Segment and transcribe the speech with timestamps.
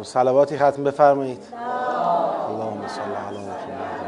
[0.00, 1.38] خب صلواتی ختم بفرمایید.
[2.48, 4.00] اللهم صل علی محمد.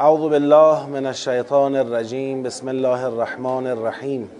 [0.00, 2.42] اعوذ بالله من الشیطان الرجیم.
[2.42, 4.30] بسم الله الرحمن الرحیم.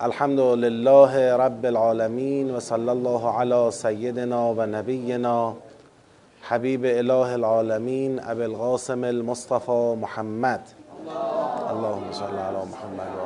[0.00, 5.52] الحمد لله رب العالمین و صلی الله علی سیدنا و نبینا
[6.48, 10.60] حبیب اله العالمین ابی القاسم المصطفى محمد.
[11.70, 13.25] اللهم صل علی محمد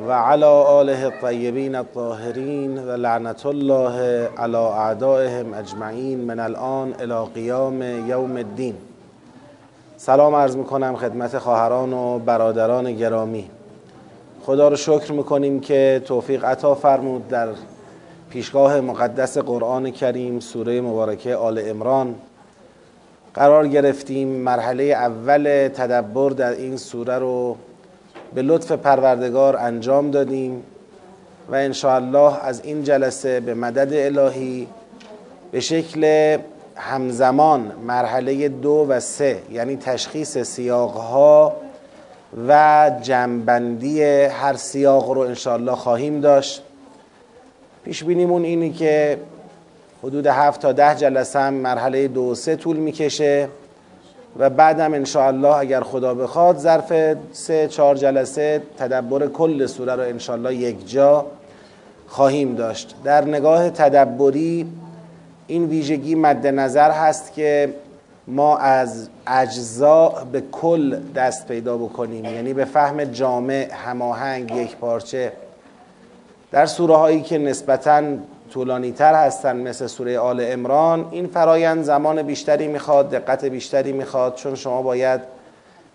[0.00, 7.82] و علی آله الطیبین الطاهرین و لعنت الله علی اعدائهم اجمعین من الان الى قیام
[8.08, 8.74] یوم الدین.
[9.96, 13.50] سلام عرض می‌کنم خدمت خواهران و برادران گرامی.
[14.42, 17.48] خدا رو شکر می‌کنیم که توفیق عطا فرمود در
[18.30, 22.14] پیشگاه مقدس قرآن کریم سوره مبارکه آل امران
[23.34, 27.56] قرار گرفتیم مرحله اول تدبر در این سوره رو
[28.34, 30.62] به لطف پروردگار انجام دادیم
[31.48, 34.68] و انشاءالله از این جلسه به مدد الهی
[35.52, 36.38] به شکل
[36.76, 41.56] همزمان مرحله دو و سه یعنی تشخیص سیاقها
[42.48, 46.62] و جنبندی هر سیاق رو انشاءالله خواهیم داشت.
[47.84, 49.18] پیش بینیمون اینی که
[50.02, 53.48] حدود هفت تا ده جلسه هم مرحله دو و سه طول می‌کشه.
[54.38, 60.54] و بعدم انشاءالله اگر خدا بخواد ظرف سه چهار جلسه تدبر کل سوره رو انشاءالله
[60.54, 61.26] یک جا
[62.06, 62.94] خواهیم داشت.
[63.04, 64.66] در نگاه تدبری
[65.46, 67.74] این ویژگی مد نظر هست که
[68.26, 75.32] ما از اجزا به کل دست پیدا بکنیم یعنی به فهم جامع هماهنگ یک پارچه.
[76.50, 78.02] در سوره هایی که نسبتاً
[78.52, 84.34] طولانی تر هستن مثل سوره آل امران این فرایند زمان بیشتری می‌خواد دقت بیشتری می‌خواد
[84.34, 85.20] چون شما باید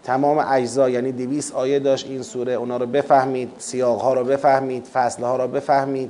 [0.03, 4.85] تمام اجزا یعنی دویس آیه داشت این سوره اونا رو بفهمید سیاق ها رو بفهمید
[4.85, 6.09] فصل ها رو بفهمید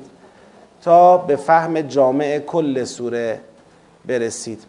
[0.83, 3.39] تا به فهم جامع کل سوره
[4.05, 4.63] برسید.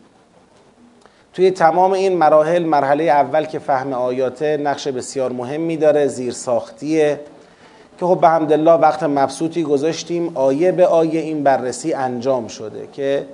[1.32, 7.20] توی تمام این مراحل مرحله اول که فهم آیاته نقش بسیار مهمی داره زیر ساختیه
[7.98, 13.26] که خب به حمدالله وقت مبسوطی گذاشتیم آیه به آیه این بررسی انجام شده که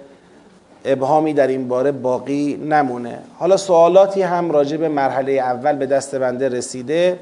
[0.85, 3.19] ابهامی در این باره باقی نمونه.
[3.39, 7.19] حالا سوالاتی هم راجع به مرحله اول به دست بنده رسیده.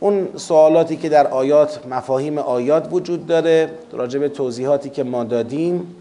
[0.00, 5.96] اون سوالاتی که در آیات مفاهیم آیات وجود داره راجع به توضیحاتی که ما دادیم.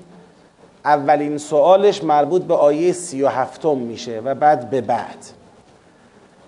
[0.85, 5.42] اولین سوالش مربوط به آیه سی و هفتم میشه و بعد به بعد.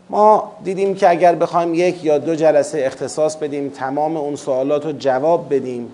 [0.09, 4.91] ما دیدیم که اگر بخوایم یک یا دو جلسه اختصاص بدیم تمام اون سوالات رو
[4.91, 5.91] جواب بدیم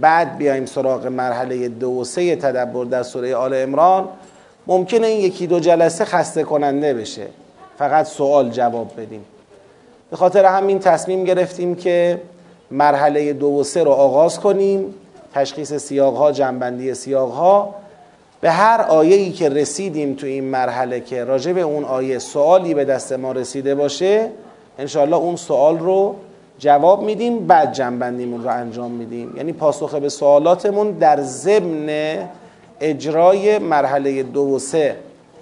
[0.00, 4.08] بعد بیایم سراغ مرحله دو و سه تدبر در سوره آل امران
[4.66, 7.26] ممکنه این یکی دو جلسه خسته کننده بشه.
[7.78, 9.24] فقط سوال جواب بدیم.
[10.10, 12.20] به خاطر همین تصمیم گرفتیم که
[12.70, 14.94] مرحله دو و سه رو آغاز کنیم.
[15.34, 17.74] تشخیص سیاقها جنبندی سیاقها
[18.40, 22.84] به هر آیه‌ای که رسیدیم تو این مرحله که راجع به اون آیه سوالی به
[22.84, 24.30] دست ما رسیده باشه
[24.78, 26.14] انشاءالله اون سوال رو
[26.58, 29.36] جواب میدیم بعد جنبندیمون رو انجام میدیم.
[29.36, 32.18] یعنی پاسخ به سوالاتمون در ضمن
[32.80, 34.96] اجرای مرحله دو و سه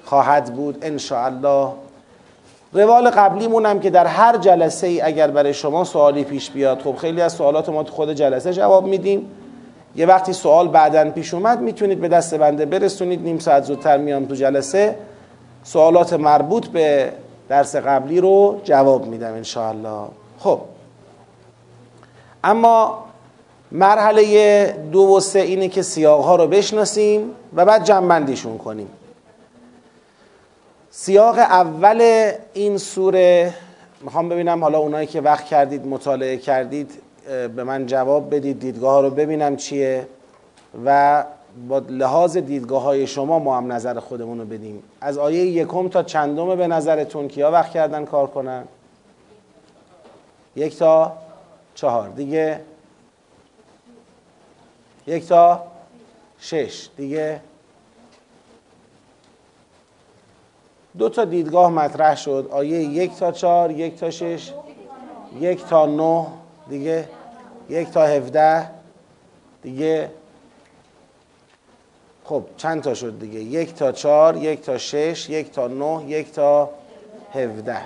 [0.05, 1.69] خواهد بود انشاءالله.
[2.73, 6.97] روال قبلیمون هم که در هر جلسه ای اگر برای شما سوالی پیش بیاد خب
[6.97, 9.31] خیلی از سوالات ما تو خود جلسه جواب میدیم.
[9.99, 13.23] یه وقتی سوال بعدا پیش اومد می‌تونید به دست بنده برسونید.
[13.23, 14.97] نیم ساعت زودتر میام تو جلسه.
[15.65, 17.13] سوالات مربوط به
[17.49, 20.09] درس قبلی رو جواب میدم انشاءالله.
[20.39, 20.61] خب.
[22.45, 23.05] اما
[23.73, 28.89] مرحله دو و سه اینه که سیاق ها رو بشناسیم و بعد جنبندیشون کنیم.
[30.91, 33.55] سیاق اول این سوره
[34.01, 36.91] می‌خوام ببینم حالا اونایی که وقت کردید مطالعه کردید
[37.29, 40.07] به من جواب بدید دیدگاه رو ببینم چیه
[40.85, 41.25] و
[41.69, 44.83] با لحاظ دیدگاه های شما ما هم نظر خودمون رو بدیم.
[45.01, 48.65] از آیه یکم تا چندم به نظرتون کیا وقت کردن کار کنن؟
[50.57, 51.13] یک تا
[51.75, 52.61] چهار دیگه
[55.07, 55.63] یک تا
[56.39, 57.41] شش دیگه
[60.99, 62.49] دو تا دیدگاه مطرح شد.
[62.51, 64.53] آیه یک تا چهار یک تا شش
[65.41, 66.27] یک تا نه
[66.69, 67.09] دیگه
[67.69, 68.71] یک تا هفده.
[69.63, 70.11] دیگه
[72.25, 76.33] خب چند تا شد دیگه؟ یک تا چهار یک تا شش یک تا نه یک
[76.33, 76.71] تا
[77.35, 77.79] هفده.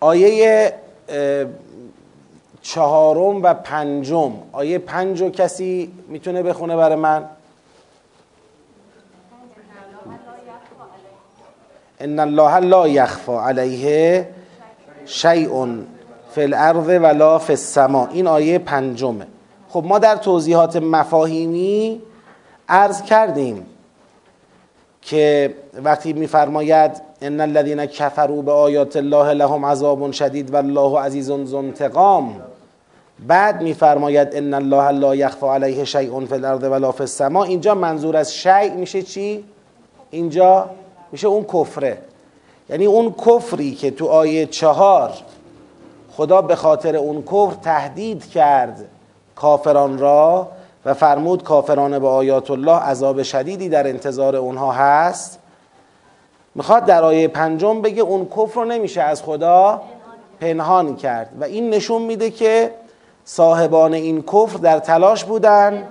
[0.00, 0.74] آیه
[2.62, 4.32] چهارم و پنجم.
[4.52, 7.28] آیه پنج و کسی می‌تونه بخونه برای من؟
[12.00, 14.28] ان الله لا یخفا علیه
[15.06, 15.84] شیء.
[16.34, 18.08] فی الارض ولا فی السما.
[18.12, 19.26] این آیه پنجمه.
[19.68, 22.00] خب ما در توضیحات مفاهیمی
[22.68, 23.66] عرض کردیم
[25.02, 25.54] که
[25.84, 32.40] وقتی میفرماید ان الذين كفروا بآیات الله لهم عذاب شدید والله عزیز ذو انتقام.
[33.26, 37.44] بعد میفرماید ان الله لا یخفى علیه شیء فی الارض ولا فی السما.
[37.44, 39.44] اینجا منظور از شیء میشه چی؟
[40.10, 40.70] اینجا
[41.12, 41.98] میشه اون کفره.
[42.68, 45.12] یعنی اون کفری که تو آیه چهار
[46.16, 48.84] خدا به خاطر اون کفر تهدید کرد
[49.36, 50.48] کافران را
[50.84, 55.38] و فرمود کافران به آیات الله عذاب شدیدی در انتظار اونها هست.
[56.54, 59.82] می‌خواد در آیه پنجم بگه اون کفر رو نمیشه از خدا
[60.40, 61.30] پنهان کرد.
[61.40, 62.70] و این نشون میده که
[63.24, 65.86] صاحبان این کفر در تلاش بودن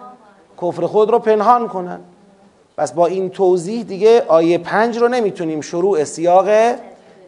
[0.61, 1.99] کفر خود رو پنهان کنن.
[2.77, 6.47] پس با این توضیح دیگه آیه پنج رو نمی‌تونیم شروع سیاق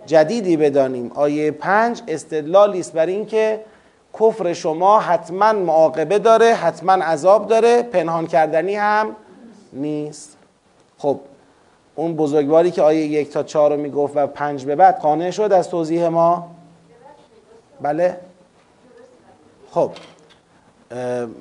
[0.05, 1.11] جدیدی بدانیم.
[1.15, 3.59] آیه پنج استدلالی است بر اینکه
[4.19, 9.15] کفر شما حتما معاقبه داره حتما عذاب داره پنهان کردنی هم
[9.73, 10.37] نیست.
[10.97, 11.19] خب
[11.95, 15.53] اون بزرگواری که آیه یک تا چهار رو می‌گفت و پنج به بعد قانع شد
[15.53, 16.51] از توضیح ما؟
[17.81, 18.17] بله.
[19.71, 19.91] خب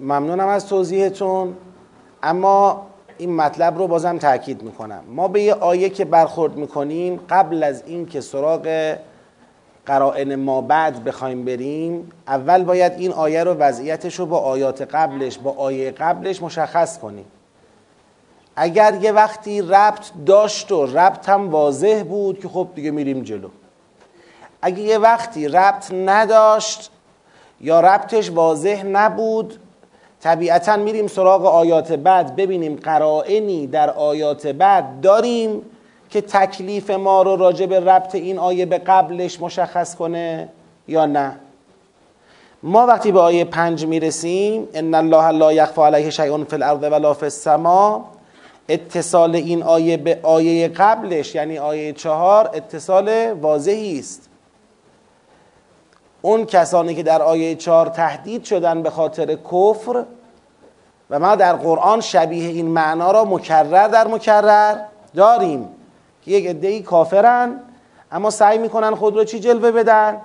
[0.00, 1.56] ممنونم از توضیحتون.
[2.22, 2.86] اما
[3.18, 5.04] این مطلب رو بازم تاکید می‌کنم.
[5.08, 8.96] ما به یه آیه که برخورد می‌کنیم قبل از این که سراغ
[9.86, 15.38] قرائن ما بعد بخوایم بریم اول باید این آیه رو وضعیتش رو با آیات قبلش
[15.38, 17.24] با آیه قبلش مشخص کنیم.
[18.56, 23.48] اگر یه وقتی ربط داشت و ربط هم واضح بود که خب دیگه میریم جلو.
[24.62, 26.90] اگه یه وقتی ربط نداشت
[27.60, 29.60] یا ربطش واضح نبود
[30.24, 35.62] طبیعتا میریم سراغ آیات بعد ببینیم قرائنی در آیات بعد داریم
[36.10, 40.48] که تکلیف ما رو راجع به ربط این آیه به قبلش مشخص کنه
[40.88, 41.36] یا نه؟
[42.62, 47.14] ما وقتی به آیه پنج می‌رسیم ان الله لا یخفى علیه شیء فی الارض ولا
[47.14, 48.04] فی السما
[48.68, 54.28] اتصال این آیه به آیه قبلش یعنی آیه چهار اتصال واضحی است.
[56.24, 60.04] اون کسانی که در آیه چهار تهدید شدن به خاطر کفر
[61.10, 64.76] و ما در قرآن شبیه این معنا را مکرر در مکرر
[65.16, 65.68] داریم
[66.24, 67.60] که یک عده‌ای کافرن
[68.12, 70.20] اما سعی می‌کنن خود رو چی جلوه بدن؟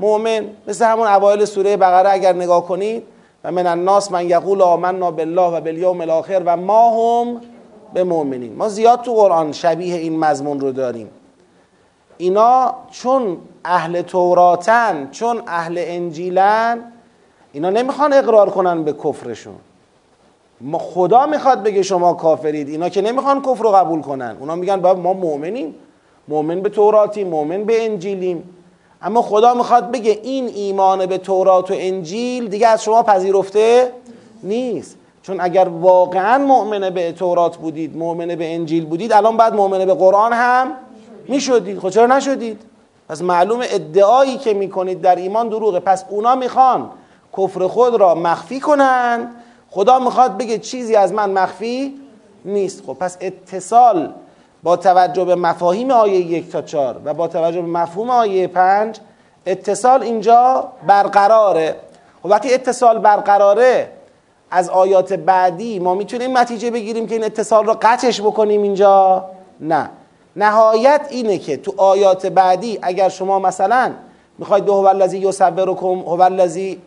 [0.00, 0.46] مؤمن.
[0.66, 3.02] مثل همون اوایل سوره بقره اگر نگاه کنید
[3.44, 7.40] و من الناس من یقول آمنا بالله و بالیوم الاخر و ما هم
[7.94, 11.10] به مؤمنین ما زیاد تو قرآن شبیه این مضمون رو داریم.
[12.18, 16.78] اینا چون اهل توراتن چون اهل انجیلن
[17.52, 19.54] اینا نمی‌خوان اقرار کنن به کفرشون.
[20.60, 22.68] ما خدا می‌خواد بگه شما کافرید.
[22.68, 24.36] اینا که نمی‌خوان کفر رو قبول کنن.
[24.40, 25.74] اونا میگن بابا ما مؤمنیم.
[26.28, 28.56] مؤمن به توراتی مؤمن به انجیلیم.
[29.02, 33.92] اما خدا می‌خواد بگه این ایمان به تورات و انجیل دیگه از شما پذیرفته
[34.42, 34.96] نیست.
[35.22, 39.94] چون اگر واقعا مؤمنه به تورات بودید مؤمنه به انجیل بودید الان بعد مؤمنه به
[39.94, 40.72] قرآن هم
[41.28, 41.78] می‌شدید.
[41.78, 42.62] خب چرا نشدید؟
[43.08, 45.80] پس معلوم ادعایی که می‌کنید در ایمان دروغه.
[45.80, 46.90] پس اونا می‌خوان
[47.38, 49.34] کفر خود را مخفی کنند.
[49.70, 52.00] خدا می‌خواد بگه چیزی از من مخفی
[52.44, 52.82] نیست.
[52.86, 54.12] خب پس اتصال
[54.62, 58.98] با توجه به مفاهیم آیه یک تا چار و با توجه به مفهوم آیه پنج
[59.46, 61.76] اتصال اینجا برقراره.
[62.22, 63.88] خب وقتی اتصال برقراره
[64.50, 69.24] از آیات بعدی ما می‌تونیم نتیجه بگیریم که این اتصال رو قطعش بکنیم اینجا؟
[69.60, 69.90] نه.
[70.36, 73.92] نهایت اینه که تو آیات بعدی اگر شما مثلا
[74.38, 76.82] می‌خواید به هو الذی یصورکم هو الذی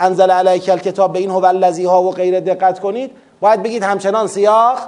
[0.00, 4.26] انزل علیک الکتاب به این هو الذی ها و غیر دقت کنید باید بگید همچنان
[4.26, 4.78] سیاق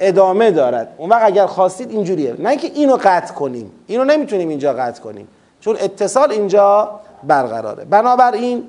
[0.00, 0.94] ادامه دارد.
[0.98, 2.34] اون وقت اگر خواستید اینجوریه.
[2.38, 3.72] نه اینکه اینو قطع کنیم.
[3.86, 5.28] اینو نمی‌تونیم اینجا قطع کنیم.
[5.60, 7.84] چون اتصال اینجا برقراره.
[7.84, 8.64] بنابراین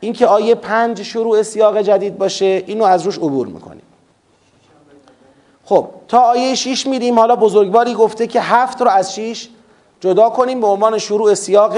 [0.00, 3.82] اینکه آیه پنج شروع سیاق جدید باشه اینو از روش عبور می‌کنیم.
[5.68, 9.48] خب تا آیه 6 میریم حالا بزرگواری گفته که هفت رو از 6
[10.00, 11.76] جدا کنیم به عنوان شروع سیاق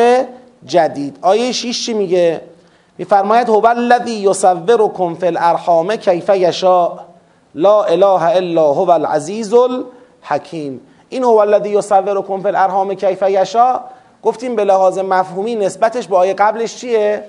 [0.66, 1.18] جدید.
[1.22, 2.40] آیه 6 چی میگه؟
[2.98, 6.98] میفرماید هو الذی یصورکم فی الارحام کیف یشاء
[7.54, 13.80] لا اله الا هو العزیز الحکیم این هو الذی یصورکم فی الارحام کیف یشاء
[14.22, 17.24] گفتیم به لحاظ مفهومی نسبتش به آیه قبلش چیه؟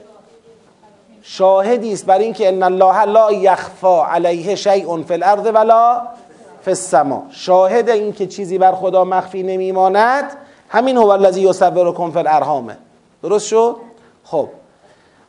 [1.21, 6.01] شاهدی است بر اینکه ان الله لا یخفا علیه شیء فی الارض ولا
[6.61, 7.23] فی السما.
[7.31, 10.25] شاهد این که چیزی بر خدا مخفی نمیماند
[10.69, 12.71] همین هو الذی یصورکم فی الارحام.
[13.23, 13.75] درست شد؟
[14.23, 14.49] خب.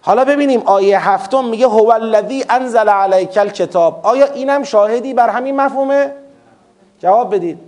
[0.02, 4.00] حالا ببینیم آیه هفتم میگه هو الذی انزل علیک الکتاب.
[4.02, 6.12] آیا اینم شاهدی بر همین مفهومه؟
[6.98, 7.58] جواب بدید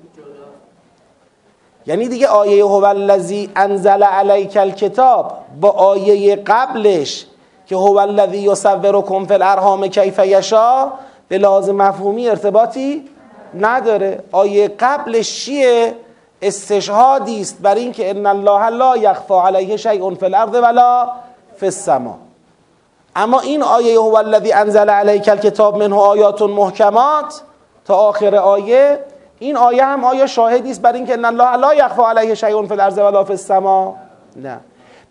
[1.87, 7.27] یعنی دیگه آیه هو الذی انزل علیک الکتاب با آیه قبلش
[7.67, 10.93] که هو الذی یصورکم فی الارحام کیف یشا
[11.29, 13.09] به لازم مفهومی ارتباطی
[13.55, 14.25] نداره.
[14.33, 15.95] آیه قبلش چیه؟
[16.43, 21.09] استشهادی است بر اینکه ان الله لا یخفى علیه شیء فی الارض ولا
[21.57, 22.19] فی السما.
[23.17, 27.43] اما این آیه هو الذی انزل علیک الکتاب منه آیات محکمات
[27.85, 28.99] تا آخر آیه.
[29.39, 32.75] این آیه هم آیه شاهدی است بر اینکه ان الله لا یخفى علیه شیء فی
[32.75, 33.97] الارض ولا فی السما.
[34.37, 34.61] نه.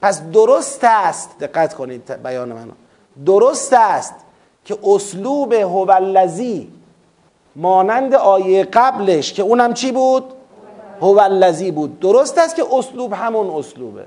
[0.01, 1.29] پس درست است.
[1.39, 2.71] دقت کنید بیان منو.
[3.25, 4.13] درست است
[4.65, 6.80] که اسلوب هو الذی
[7.55, 10.23] مانند آیه قبلش که اونم چی بود؟
[11.01, 11.99] هو الذی بود.
[11.99, 14.05] درست است که اسلوب همون اسلوبه.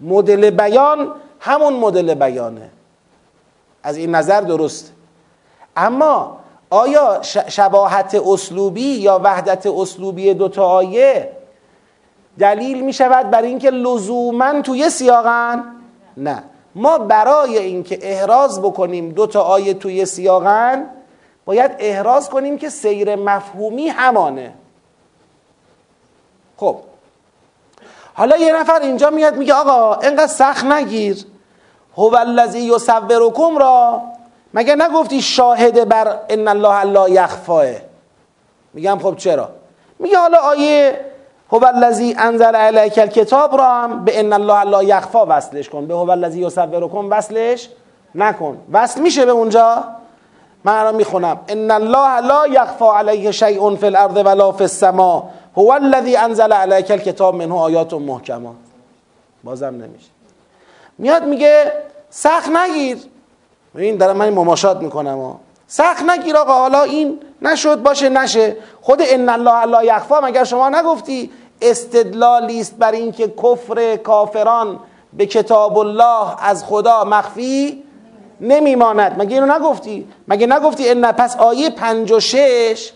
[0.00, 2.70] مدل بیان همون مدل بیانه.
[3.82, 4.92] از این نظر درست.
[5.76, 6.36] اما
[6.70, 11.32] آیا شباهت اسلوبی یا وحدت اسلوبی دوتا آیه
[12.38, 15.64] دلیل می شود برای اینکه لزوما توی سیاقن؟
[16.16, 16.42] نه.
[16.74, 20.86] ما برای اینکه احراز بکنیم دو تا آیه توی سیاقن
[21.44, 24.52] باید احراز کنیم که سیر مفهومی همانه.
[26.56, 26.76] خب.
[28.14, 31.24] حالا یه نفر اینجا میاد میگه آقا اینقدر سخت نگیر.
[31.96, 34.02] هو الذی یصورکم را.
[34.54, 37.66] مگه نگفتی شاهد بر ان الله لا یخفاه؟
[38.74, 39.48] میگم خب چرا؟
[39.98, 41.00] میگه حالا آیه
[41.52, 45.86] هو الذی انزل علیک الکتاب را هم به ان الله لا یخفا وصلش کن.
[45.86, 47.68] به هو الذی یصورکم وصلش
[48.14, 48.58] نکن.
[48.72, 49.84] وصل میشه به اونجا؟
[50.64, 51.40] من الان می‌خونم.
[51.48, 55.30] ان الله لا یخفا علیه شیء فی الارض ولا فی السما.
[55.56, 57.58] هو الذی انزل علیک الکتاب منه.
[57.58, 58.54] آیات محکمات
[59.44, 60.10] بازم نمیشه.
[60.98, 61.72] میاد میگه
[62.10, 62.98] سخت نگیر.
[63.74, 65.34] این دارم من مماشات می‌کنم
[65.66, 66.52] سخت نگیر آقا.
[66.52, 68.56] حالا این نشد باشه نشه.
[68.80, 71.30] خود ان الله لا یخفا مگر شما نگفتی
[71.62, 74.78] استدلالی است بر اینکه کفر کافران
[75.12, 77.82] به کتاب الله از خدا مخفی؟
[78.40, 79.14] نمیماند.
[79.18, 82.92] مگه اینو نگفتی؟ مگه نگفتی ان پس آیه 56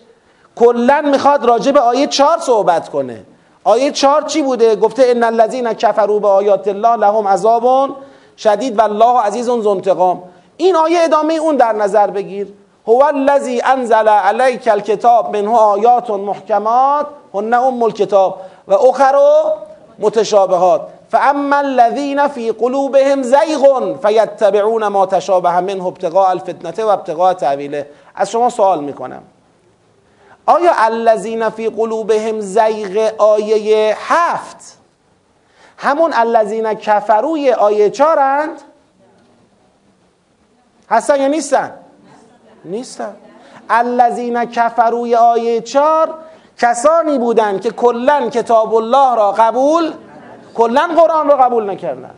[0.55, 3.23] کلا می‌خواد راجع به آیه 4 صحبت کنه.
[3.63, 7.89] آیه 4 چی بوده؟ گفته ان الذين كفروا آیات الله لهم عذاب
[8.37, 10.21] شدید و الله عزیز ذو
[10.57, 12.47] این آیه ادامه اون در نظر بگیر.
[12.87, 18.41] هو الذی انزل علیک الکتاب منه آیات محکمات هن ام الکتاب.
[18.67, 19.15] و اخر
[19.99, 20.81] متشابهات.
[21.09, 28.31] فاما الذين في قلوبهم زیغ فیتبعون ما تشابه منه ابتغاء الفتنه و ابتغاء تعویله از
[28.31, 29.23] شما سوال می‌کنم.
[30.45, 34.77] آیا الذین فی قلوبهم زیغ آیه هفت؟
[35.77, 38.61] همون الذین کفروی آیه چارند
[40.89, 41.73] هستن یا نیستن؟
[42.65, 43.15] نیستن.
[43.69, 46.13] الذین کفروی آیه چار
[46.57, 49.93] کسانی بودند که کلا کتاب الله را قبول
[50.55, 52.11] کلا قرآن را قبول نکردن.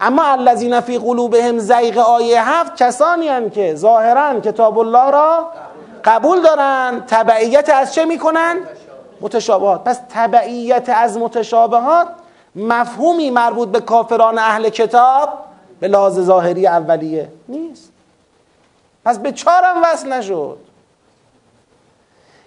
[0.00, 5.50] اما الذین فی قلوبهم زیغ آیه هفت کسانی هستند که ظاهرا کتاب الله را
[6.04, 8.56] قبول دارن تبعیت از چه می‌کنن؟
[9.20, 9.84] متشابهات.
[9.84, 12.08] پس تبعیت از متشابهات
[12.56, 15.28] مفهومی مربوط به کافران اهل کتاب
[15.80, 17.92] به لحاظ ظاهری اولیه نیست.
[19.04, 20.58] پس به چهارم وصل نشد.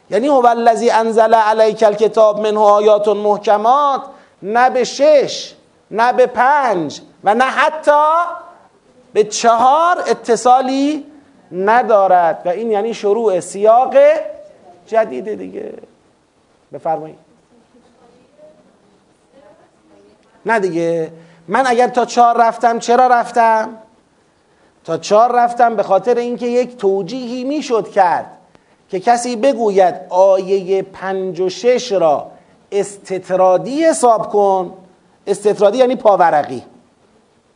[0.09, 4.01] یعنی هو الذی انزل علیک الکتاب منه آیات محکمات
[4.41, 5.53] نه به شش
[5.91, 8.25] نه به پنج و نه حتی
[9.13, 11.05] به چهار اتصالی
[11.51, 12.41] ندارد.
[12.46, 13.96] و این یعنی شروع سیاق
[14.88, 15.74] جدید دیگه.
[16.74, 17.17] بفرمایید.
[20.46, 21.12] نه دیگه.
[21.48, 23.77] من اگر تا چهار رفتم چرا رفتم؟
[24.86, 28.38] تا چهار رفتم به خاطر اینکه یک توجیهی می‌شد کرد
[28.89, 32.31] که کسی بگوید آیه پنج و شش را
[32.72, 34.74] استطرادی حساب کن.
[35.28, 36.64] استطرادی یعنی پاورقی.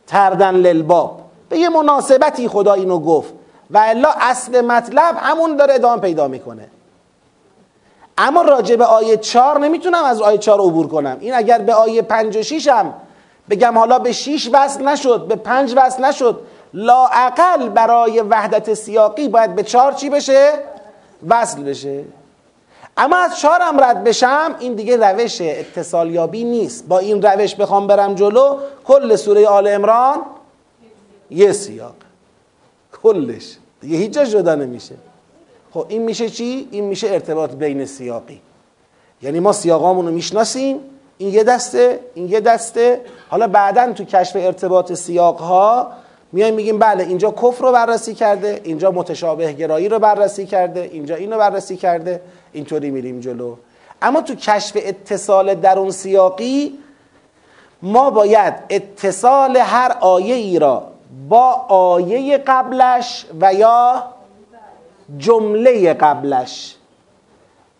[0.06, 1.20] تردن للباب.
[1.48, 3.34] به یه مناسبتی خدا اینو گفت.
[3.70, 6.68] و الا اصل مطلب همون داره ادامه پیدا می‌کنه.
[8.18, 11.16] اما راجع به آیه چهار نمی‌تونم از آیه چهار عبور کنم.
[11.20, 12.94] این اگر به آیه پنج و شیشم
[13.50, 16.40] بگم حالا به شیش وصل نشد به پنج وصل نشد
[16.74, 20.52] لاعقل برای وحدت سیاقی باید به چهار چی بشه؟
[21.28, 22.04] وصل بشه.
[22.96, 26.88] اما از چهارم رد بشم این دیگه روش اتصالیابی نیست.
[26.88, 30.22] با این روش بخوام برم جلو کل سوره آل امران
[31.30, 31.94] یه سیاق.
[33.02, 33.56] کلش.
[33.80, 34.94] دیگه هیچ جا جدا نمیشه.
[35.74, 38.40] خب این میشه چی؟ این میشه ارتباط بین سیاقی.
[39.22, 40.80] یعنی ما سیاقامون رو می‌شناسیم
[41.18, 43.00] این یه دسته این یه دسته.
[43.28, 45.92] حالا بعدا تو کشف ارتباط سیاق ها
[46.34, 51.14] میایم میگیم بله اینجا کفر رو بررسی کرده اینجا متشابه گرایی رو بررسی کرده اینجا
[51.14, 52.20] اینو بررسی کرده
[52.52, 53.56] اینطوری میریم جلو.
[54.02, 56.78] اما تو کشف اتصال در اون سیاقی
[57.82, 60.82] ما باید اتصال هر آیه ای را
[61.28, 64.04] با آیه قبلش و یا
[65.18, 66.76] جمله قبلش.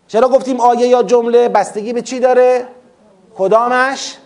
[0.07, 2.65] چرا گفتیم آیه یا جمله؟ بستگی به چی داره؟
[3.37, 4.17] کدامش؟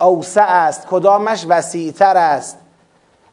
[0.00, 0.86] اوسع است.
[0.86, 2.63] کدامش وسیعتر است؟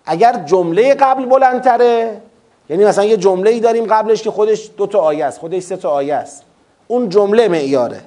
[0.05, 2.21] اگر جمله قبل بلندتره
[2.69, 5.77] یعنی مثلا یه جمله ای داریم قبلش که خودش دو تا آیه است خودش سه
[5.77, 6.43] تا آیه است.
[6.87, 8.01] اون جمله معیاره.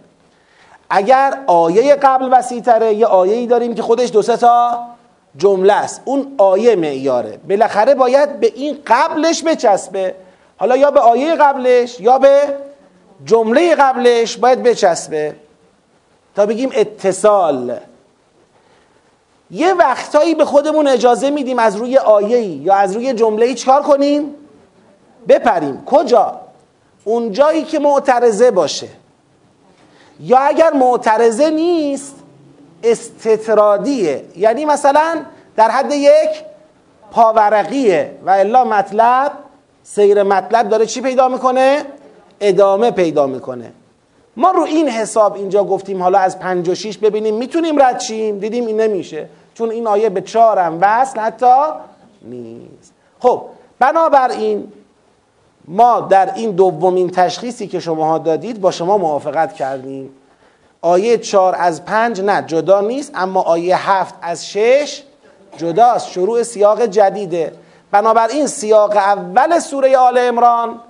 [0.90, 4.78] اگر آیه قبل وسیعتره یه آیه ای داریم که خودش دو سه تا
[5.36, 6.02] جمله است.
[6.04, 7.38] اون آیه معیاره.
[7.48, 10.14] بالاخره باید به این قبلش بچسبه.
[10.56, 12.40] حالا یا به آیه قبلش یا به
[13.24, 15.34] جمله قبلش باید بچسبه.
[16.36, 17.78] تا بگیم اتصال.
[19.54, 24.34] یه وقتایی به خودمون اجازه میدیم از روی آیه یا از روی جمله چکار کنیم؟
[25.28, 25.82] بپریم.
[25.86, 26.40] کجا؟
[27.04, 28.88] اون جایی که معترضه باشه.
[30.20, 32.14] یا اگر معترضه نیست
[32.82, 34.24] استطرادیه.
[34.36, 35.20] یعنی مثلا
[35.56, 36.10] در حد یک
[37.10, 39.32] پاورقیه و الا مطلب
[39.82, 41.84] سیر مطلب داره چی پیدا می‌کنه؟
[42.40, 43.72] ادامه پیدا می‌کنه.
[44.36, 48.38] ما رو این حساب اینجا گفتیم حالا از پنج و شیش ببینیم می‌تونیم رد شیم؟
[48.38, 49.28] دیدیم این نمیشه.
[49.54, 51.56] چون این آیه به چهارم وصل حتی
[52.22, 52.92] نیست.
[53.20, 53.42] خب
[53.78, 54.72] بنابراین
[55.68, 60.10] ما در این دومین تشخیصی که شماها دادید با شما موافقت کردیم.
[60.80, 65.02] آیه چهار از پنج نه جدا نیست اما آیه هفت از شش
[65.56, 66.08] جداست.
[66.08, 67.52] شروع سیاق جدیده.
[67.90, 70.80] بنابراین سیاق اول سوره آل امران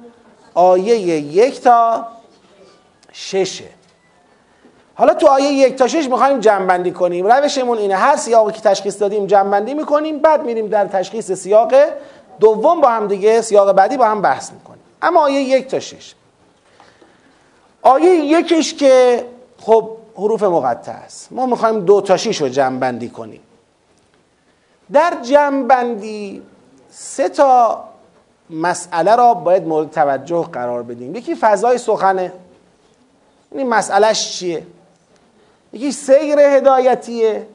[0.55, 2.07] آیه یک تا
[3.13, 3.84] ششه.
[4.95, 7.27] حالا تو آیه یک تا شش می‌خوایم جمعبندی کنیم.
[7.27, 7.97] روشمون اینه.
[7.97, 11.75] هر سیاقی که تشخیص دادیم جمعبندی می‌کنیم بعد میریم در تشخیص سیاق
[12.41, 14.83] دوم با هم دیگه سیاق بعدی با هم بحث می‌کنیم.
[15.03, 16.15] اما آیه یک تا شش.
[17.83, 19.25] آیه یکش که
[19.61, 23.41] خب حروف مقطع است ما می‌خوایم دو تا شیش رو جمع کنیم.
[24.93, 25.95] در جمع
[26.91, 27.85] سه تا
[28.51, 31.15] مسئله را باید مورد توجه قرار بدیم.
[31.15, 32.33] یکی فضای سخنه.
[33.53, 34.67] این مسئلهش چیه؟
[35.75, 37.47] یکی سیر هدایتیه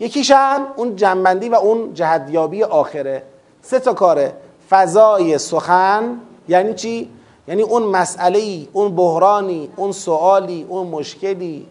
[0.00, 3.22] یکیش هم اون جنبندی و اون جهدیابی آخره.
[3.62, 4.32] سه تا کاره.
[4.70, 7.10] فضای سخن یعنی چی؟
[7.48, 11.66] یعنی اون مسئله اون بحرانی اون سوالی اون مشکلی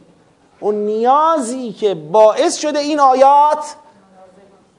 [0.60, 3.76] اون نیازی که باعث شده این آیات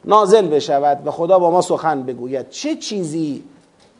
[0.04, 2.50] نازل بشود و خدا با ما سخن بگوید.
[2.50, 3.44] چه چیزی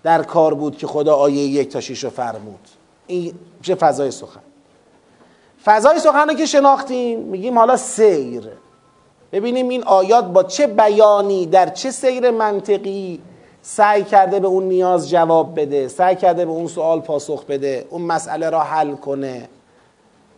[0.03, 2.61] در کار بود که خدا آیه یک تا شیش رو فرمود؟
[3.07, 4.41] این چه فضای سخن؟
[5.65, 8.49] فضای سخن رو که شناختیم میگیم حالا سیر.
[9.33, 13.21] ببینیم این آیات با چه بیانی در چه سیر منطقی
[13.63, 18.03] سعی کرده به اون نیاز جواب بده سعی کرده به اون سوال پاسخ بده اون
[18.03, 19.49] مسئله را حل کنه.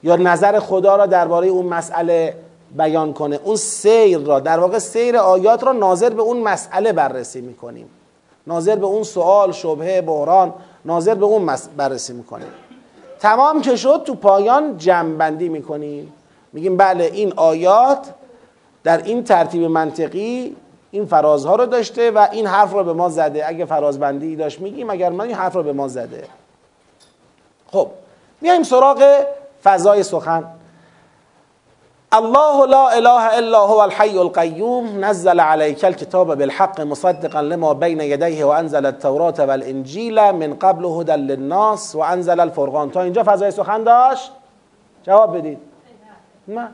[0.02, 2.36] یا نظر خدا را درباره اون مسئله
[2.76, 3.40] بیان کنه.
[3.44, 7.88] اون سیر را در واقع سیر آیات را ناظر به اون مسئله بررسی می‌کنیم.
[8.46, 12.48] ناظر به اون سوال شبهه بحران ناظر به اون بررسی می‌کنیم.
[13.20, 16.12] تمام که شد تو پایان جمعبندی می‌کنیم
[16.52, 18.06] میگیم بله این آیات
[18.84, 20.56] در این ترتیب منطقی
[20.90, 23.48] این فرازها رو داشته و این حرف رو به ما زده.
[23.48, 26.24] اگه فرازبندی داشت میگیم اگر من این حرف رو به ما زده.
[27.72, 27.88] خب
[28.40, 29.24] میایم سراغ
[29.64, 30.44] فضای سخن.
[32.18, 38.44] الله لا اله الا هو الحي القيوم نزل عليك الكتاب بالحق مصدقا لما بين يديه
[38.44, 42.90] وانزل التوراة والانجيل من قبل هدى للناس وانزل الفرقان.
[42.90, 44.32] تا اینجا فضای سخن داشت؟
[45.06, 45.58] جواب بدید.
[46.48, 46.68] نه.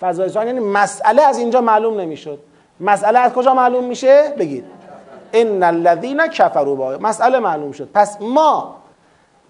[0.00, 2.38] فضای سخن یعنی مسئله از اینجا معلوم نمی‌شد.
[2.80, 4.64] مسئله از کجا معلوم میشه؟ بگید.
[5.32, 7.88] ان الذين كفروا مسئله معلوم شد.
[7.94, 8.76] پس ما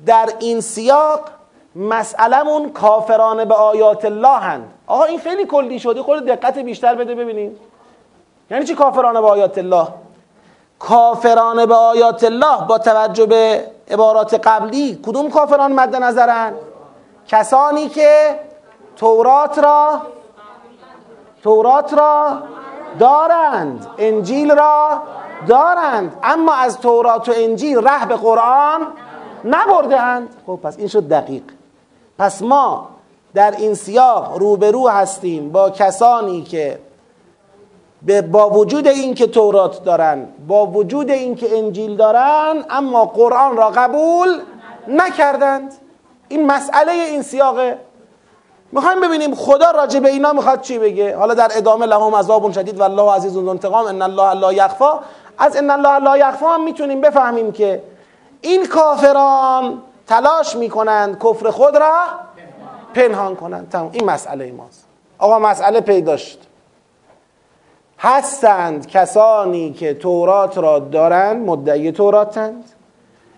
[0.07, 1.21] در این سیاق
[1.75, 6.03] مسئلهمون کافرانه به آیات الله هند آقا این خیلی کلی شده.
[6.03, 7.59] خود دقت بیشتر بده ببینید.
[8.51, 9.87] یعنی چی کافرانه به آیات الله؟
[10.79, 15.01] کافرانه به آیات الله با توجه به عبارات قبلی.
[15.07, 16.55] کدوم کافران مد نظرن؟
[17.29, 18.41] کسانی که
[18.97, 20.01] تورات را
[21.43, 22.39] تورات را
[22.99, 25.03] دارند انجیل را
[25.49, 26.17] دارند.
[26.23, 28.87] اما از تورات و انجیل ره به قرآن
[29.45, 30.29] نبردهاند.
[30.47, 31.43] خب پس این شد دقیق.
[32.21, 32.89] پس ما
[33.35, 36.79] در این سیاق روبرو هستیم با کسانی که
[38.33, 44.41] با وجود اینکه تورات دارن با وجود اینکه انجیل دارن اما قرآن را قبول
[44.89, 45.75] نکردند.
[46.29, 47.79] این مسئله این سیاقه
[48.73, 51.17] می‌خوایم ببینیم خدا راجع به اینا می‌خواد چی بگه.
[51.17, 54.99] حالا در ادامه لهم عذاب شدید و الله عزیز انتقام ان الله لا یخفا.
[55.39, 57.83] از ان الله لا یخفا هم می‌تونیم بفهمیم که
[58.41, 62.07] این کافران تلاش می‌کنند کفر خود را
[62.95, 63.69] پنهان کنند.
[63.69, 63.91] تمام.
[63.93, 64.87] این مسئله ماست.
[65.19, 66.39] آقا مسئله پیدا شد.
[67.99, 72.65] هستند کسانی که تورات را دارند مدعی توراتند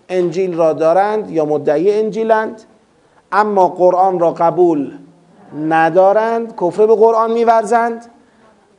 [0.09, 2.61] انجیل را دارند یا مدعی انجیلند
[3.31, 4.97] اما قرآن را قبول
[5.67, 8.05] ندارند کفر به قرآن میورزند.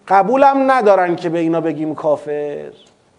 [0.09, 2.73] قبولم ندارن که به اینا بگیم کافر.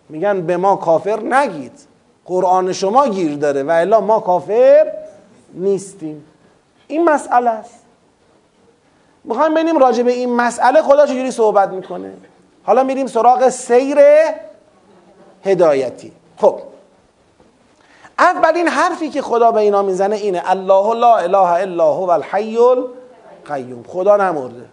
[0.09, 1.94] میگن به ما کافر نگید.
[2.25, 4.93] قرآن شما گیر داره و الا ما کافر
[5.53, 6.25] نیستیم.
[6.88, 7.79] این مسئله است.
[9.23, 12.13] می‌خوایم ببینیم راجع به این مسئله خدا چجوری صحبت می‌کنه.
[12.63, 13.97] حالا میریم سراغ سیر
[15.43, 16.11] هدایتی.
[16.38, 16.59] خب.
[18.19, 23.83] اولین حرفی که خدا به اینا می‌زنه اینه الله لا اله الا هو الحی القیوم.
[23.88, 24.65] خدا نمرده.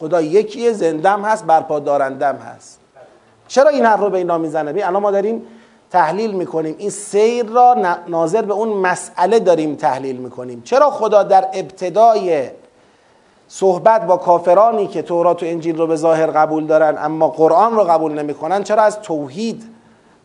[0.00, 2.80] خدا یکیه زندم هست برپا دارندم هست.
[3.48, 5.46] چرا این حرف رو به اینا می‌زنه؟ الان ما داریم
[5.90, 6.74] تحلیل می‌کنیم.
[6.78, 7.76] این سیر را
[8.08, 10.62] ناظر به اون مسئله داریم تحلیل می‌کنیم.
[10.64, 12.48] چرا خدا در ابتدای
[13.48, 17.84] صحبت با کافرانی که تورات و انجیل رو به ظاهر قبول دارن اما قرآن رو
[17.84, 19.64] قبول نمی‌کنن چرا از توحید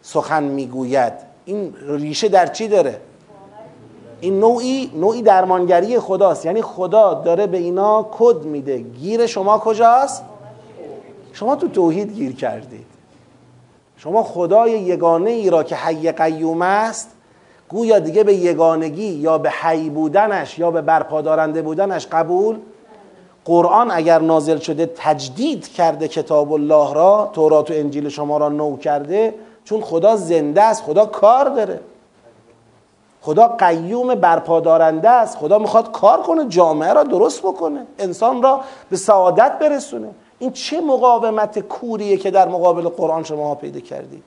[0.02, 1.14] سخن می‌گوید؟
[1.46, 3.02] این ریشه در چی داره؟
[4.20, 6.46] این نوعی نوعی درمانگری خداست.
[6.46, 8.78] یعنی خدا داره به اینا کد میده.
[8.78, 10.24] گیر شما کجاست؟
[11.34, 12.91] شما تو توحید گیر کردید
[14.04, 17.12] شما خدای یگانه ای را که حی قیوم است
[17.70, 22.60] گویا دیگه به یگانگی یا به حی بودنش یا به برپادارنده بودنش قبول؟
[23.46, 28.78] قرآن اگر نازل شده تجدید کرده کتاب الله را تورات و انجیل شما را نو
[28.78, 29.34] کرده
[29.64, 31.80] چون خدا زنده است خدا کار داره.
[33.22, 38.98] خدا قیوم برپادارنده است خدا می‌خواد کار کنه جامعه را درست بکنه انسان را به
[38.98, 40.10] سعادت برسونه.
[40.42, 44.24] این چه مقاومت کوریه که در مقابل قرآن شما پیدا کردید؟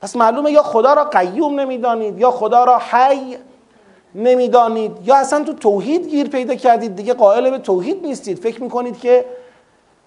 [0.00, 3.36] پس معلومه یا خدا را قیوم نمی‌دانید یا خدا را حی
[4.14, 8.38] نمی‌دانید یا اصلا تو توحید گیر پیدا کردید دیگه قائل به توحید نیستید.
[8.38, 9.24] فکر می‌کنید که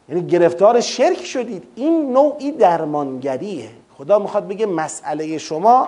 [0.10, 1.64] یعنی گرفتار شرک شدید.
[1.76, 3.70] این نوعی درمانگریه.
[3.98, 5.88] خدا می‌خواد بگه مسئله شما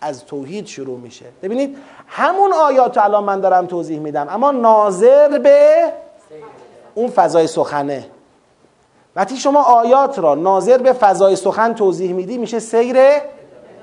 [0.00, 1.26] از توحید شروع میشه.
[1.42, 5.92] ببینید همون آیات الان من دارم توضیح میدم اما ناظر به
[6.94, 8.06] اون فضای سخنه.
[9.20, 12.98] وقتی شما آیات را ناظر به فضای سخن توضیح میدی میشه سیر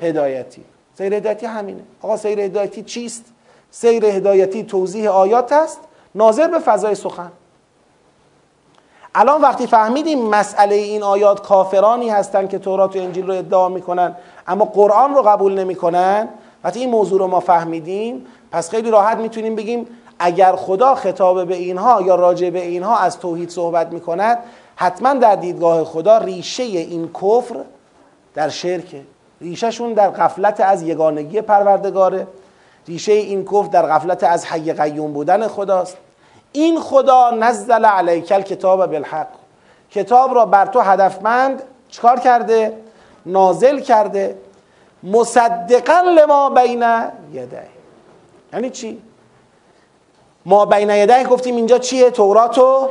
[0.01, 0.63] هدایتی.
[0.97, 1.81] سیر هدایتی همینه.
[2.01, 3.25] آقا سیر هدایتی چیست؟
[3.71, 5.79] سیر هدایتی توضیح آیات است
[6.15, 7.31] ناظر به فضای سخن.
[9.15, 14.15] الان وقتی فهمیدیم مسئله این آیات کافرانی هستند که تورات و انجیل رو ادعا می‌کنن
[14.47, 16.29] اما قرآن رو قبول نمی‌کنن
[16.63, 19.87] وقتی این موضوع رو ما فهمیدیم پس خیلی راحت می‌تونیم بگیم
[20.19, 24.39] اگر خدا خطاب به اینها یا راجع به اینها از توحید صحبت می‌کند
[24.79, 27.55] حتما در دیدگاه خدا ریشه این کفر
[28.33, 29.03] در شرکه
[29.41, 32.27] ریشهشون در غفلت از یگانگی پروردگاره.
[32.87, 35.97] ریشه این کفر در غفلت از حی قیوم بودن خداست.
[36.51, 39.27] این خدا نزل علیک الکتاب بالحق.
[39.91, 42.73] کتاب را بر تو هدفمند چکار کرده؟
[43.25, 44.37] نازل کرده.
[45.03, 46.85] مصدقا لما بین
[47.33, 47.63] یده
[48.53, 49.01] یعنی چی؟
[50.45, 52.89] ما بین یده گفتیم اینجا چیه؟ تورات و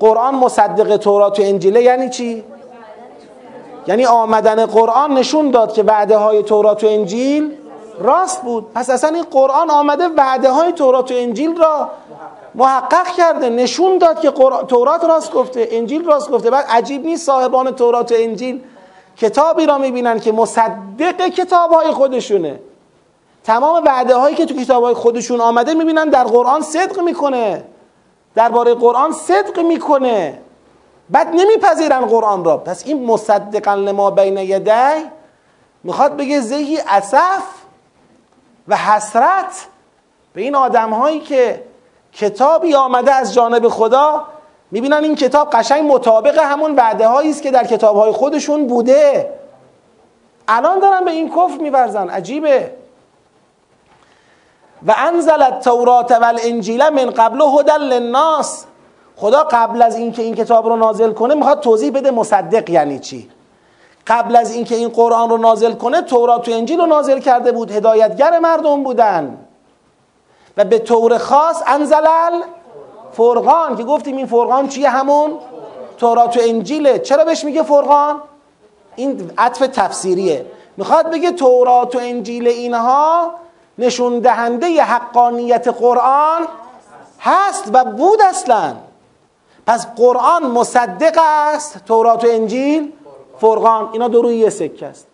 [0.00, 2.44] قرآن مصدق تورات و انجیله یعنی چی؟
[3.86, 7.56] یعنی آمدن قرآن نشون داد که وعده های تورات و انجیل
[7.98, 8.66] راست بود.
[8.74, 11.88] پس اصلا این قرآن آمده وعده های تورات و انجیل را
[12.54, 14.30] محقق کرده نشون داد که
[14.68, 16.50] تورات راست گفته انجیل راست گفته.
[16.50, 18.60] بعد عجیب نیست صاحبان تورات و انجیل
[19.16, 22.60] کتابی را می‌بینن که مصدق کتاب های خودشونه.
[23.44, 27.64] تمام وعده هایی که تو کتاب های خودشون آمده می‌بینن در قرآن صدق می‌کنه.
[28.34, 30.38] درباره قرآن صدق می‌کنه.
[31.10, 32.56] بعد نمیپذیرن قرآن را.
[32.56, 35.04] پس این مصدقا لما بین یدی
[35.84, 37.44] می‌خواد بگه زهی اسف
[38.68, 39.66] و حسرت
[40.34, 41.64] به این آدم هایی که
[42.12, 44.26] کتابی آمده از جانب خدا
[44.70, 49.32] می‌بینن این کتاب قشنگ مطابق همون وعده هایی است که در کتاب های خودشون بوده.
[50.48, 52.08] الان دارن به این کفر میورزن.
[52.08, 52.74] عجیبه.
[54.86, 58.64] و انزل التورات و الانجیل من قبل هدى للناس.
[59.16, 63.30] خدا قبل از اینکه این کتاب رو نازل کنه می‌خواد توضیح بده مصدق یعنی چی.
[64.06, 67.70] قبل از اینکه این قرآن رو نازل کنه تورات و انجیل رو نازل کرده بود
[67.70, 69.38] هدایتگر مردم بودن.
[70.56, 72.06] و به طور خاص انزل
[73.12, 75.38] فرقان که گفتیم این فرقان چیه همون؟
[75.98, 76.98] تورات و انجیله.
[76.98, 78.20] چرا بهش میگه فرقان؟
[78.96, 80.46] این عطف تفسیریه.
[80.76, 83.34] می‌خواد بگه تورات و انجیل اینها
[83.80, 86.42] نشون دهنده حقانیت قرآن
[87.20, 88.76] هست و بود اصلا.
[89.66, 92.92] پس قرآن مصدق است تورات و انجیل
[93.38, 95.06] فرقان اینا دو روی یه سکه است.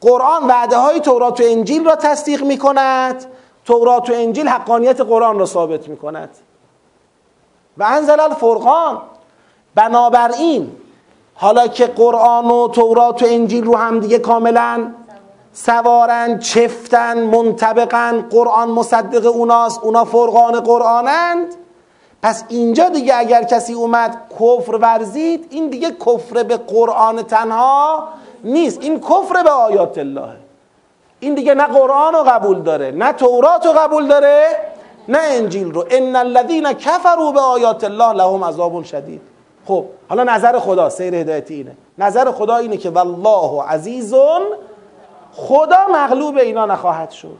[0.00, 3.24] قرآن وعده های تورات و انجیل را تصدیق می کند
[3.64, 6.30] تورات و انجیل حقانیت قرآن را ثابت می کند
[7.78, 8.98] و انزل الفرقان.
[9.74, 10.72] بنابراین
[11.34, 14.94] حالا که قرآن و تورات و انجیل رو هم دیگه کاملا
[15.52, 21.54] سوارن چفتن منطبقن قرآن مصدق اوناست اونا فرقان قرآنند.
[22.22, 28.08] پس اینجا دیگه اگر کسی اومد کفر ورزید این دیگه کفر به قرآن تنها
[28.44, 28.82] نیست.
[28.82, 30.28] این کفر به آیات الله.
[31.20, 34.46] این دیگه نه قرآن رو قبول داره نه تورات رو قبول داره
[35.08, 35.84] نه انجیل رو.
[35.90, 39.20] ان الذين كفروا به آیات الله لهم عذاب شدید.
[39.66, 41.76] خب حالا نظر خدا سیر هدایتی اینه.
[41.98, 44.42] نظر خدا اینه که والله عزیزون
[45.32, 47.36] خدا مغلوب اینا نخواهد شد.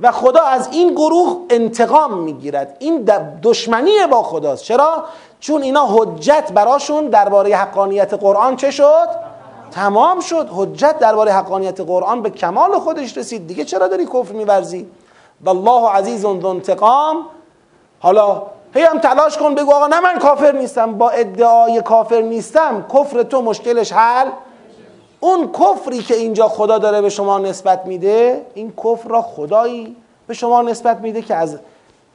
[0.00, 2.76] و خدا از این گروه انتقام می‌گیرد.
[2.78, 3.10] این
[3.42, 4.64] دشمنی با خداست.
[4.64, 5.04] چرا؟
[5.40, 9.08] چون اینا حجت براشون درباره حقانیت قرآن چه شد؟
[9.70, 10.48] تمام شد.
[10.52, 13.46] حجت درباره حقانیت قرآن به کمال خودش رسید.
[13.46, 14.86] دیگه چرا داری کفر میورزی؟
[15.44, 17.26] والله عزیز ذو انتقام.
[18.00, 18.42] حالا
[18.74, 20.92] هی هم تلاش کن بگو آقا نه من کافر نیستم.
[20.92, 22.86] با ادعای کافر نیستم.
[22.94, 24.30] کفر تو مشکلش حل.
[25.24, 30.34] اون کفری که اینجا خدا داره به شما نسبت میده این کفر را خدایی به
[30.34, 31.58] شما نسبت میده که از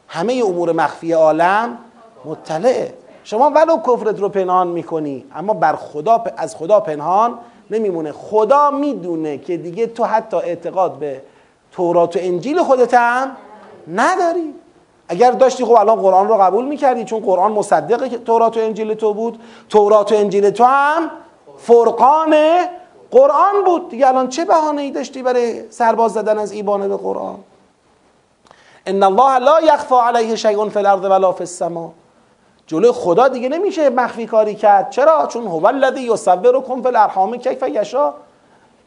[0.07, 1.77] همه امور مخفی عالم
[2.25, 2.93] مطلعه
[3.23, 7.39] شما ولو کفرت رو پنهان می‌کنی اما بر خدا از خدا پنهان
[7.71, 8.11] نمیمونه.
[8.11, 11.21] خدا می‌دونه که دیگه تو حتی اعتقاد به
[11.71, 13.31] تورات و انجیل خودت هم
[13.93, 14.53] نداری.
[15.09, 19.13] اگر داشتی خب الان قرآن رو قبول می‌کردی چون قرآن مصدق تورات و انجیل تو
[19.13, 19.39] بود.
[19.69, 21.11] تورات و انجیل تو هم
[21.57, 22.35] فرقان
[23.11, 23.89] قرآن بود.
[23.89, 27.37] دیگه الان چه بهانه ای داشتی برای سرباز زدن از ایمان به قرآن؟
[28.85, 31.89] ان الله لا یخفى علیه شیء فی الارض ولا فی السماء
[32.67, 34.89] جلوی خدا دیگه نمیشه مخفی کاری کرد.
[34.89, 38.13] چرا؟ چون هو الذی یصورکم فی الارحام کیف یشاء.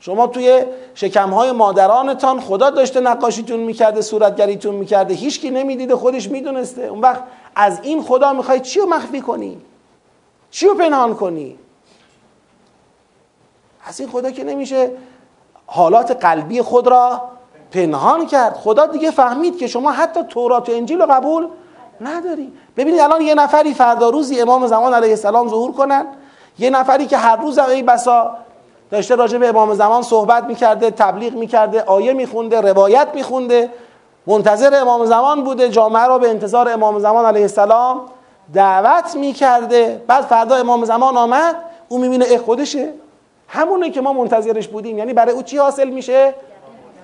[0.01, 5.15] شما توی شکمهای مادرانتان خدا داشته نقاشیتون می‌کرده صورتگریتون می‌کرده.
[5.15, 6.83] هیچکی نمی‌دیده خودش می‌دونسته.
[6.83, 7.23] اون وقت
[7.57, 9.61] از این خدا می‌خوای چی رو مخفی کنی؟
[10.51, 11.59] چی رو پنهان کنی؟
[13.85, 14.91] از این خدا که نمیشه
[15.67, 17.21] حالات قلبی خود را
[17.73, 18.55] پنهان کرد.
[18.55, 21.49] خدا دیگه فهمید که شما حتی تورات و انجیل رو قبول
[22.01, 22.53] نداری.
[22.77, 26.07] ببینید الان یه نفری فردا روزی امام زمان علیه السلام ظهور کنن.
[26.59, 28.37] یه نفری که هر روز ای بسا
[28.91, 33.71] داشته راجع به امام زمان صحبت می‌کرده تبلیغ می‌کرده آیه میخونده روایت میخونده.
[34.27, 38.01] منتظر امام زمان بوده جامعه را به انتظار امام زمان علیه السلام
[38.55, 40.05] دعوت می‌کرده.
[40.07, 41.57] بعد فردا امام زمان آمد
[41.89, 42.93] او می‌بینه اه خودشه.
[43.53, 44.99] همونه که ما منتظرش بودیم.
[44.99, 46.35] یعنی برای او چی حاصل میشه؟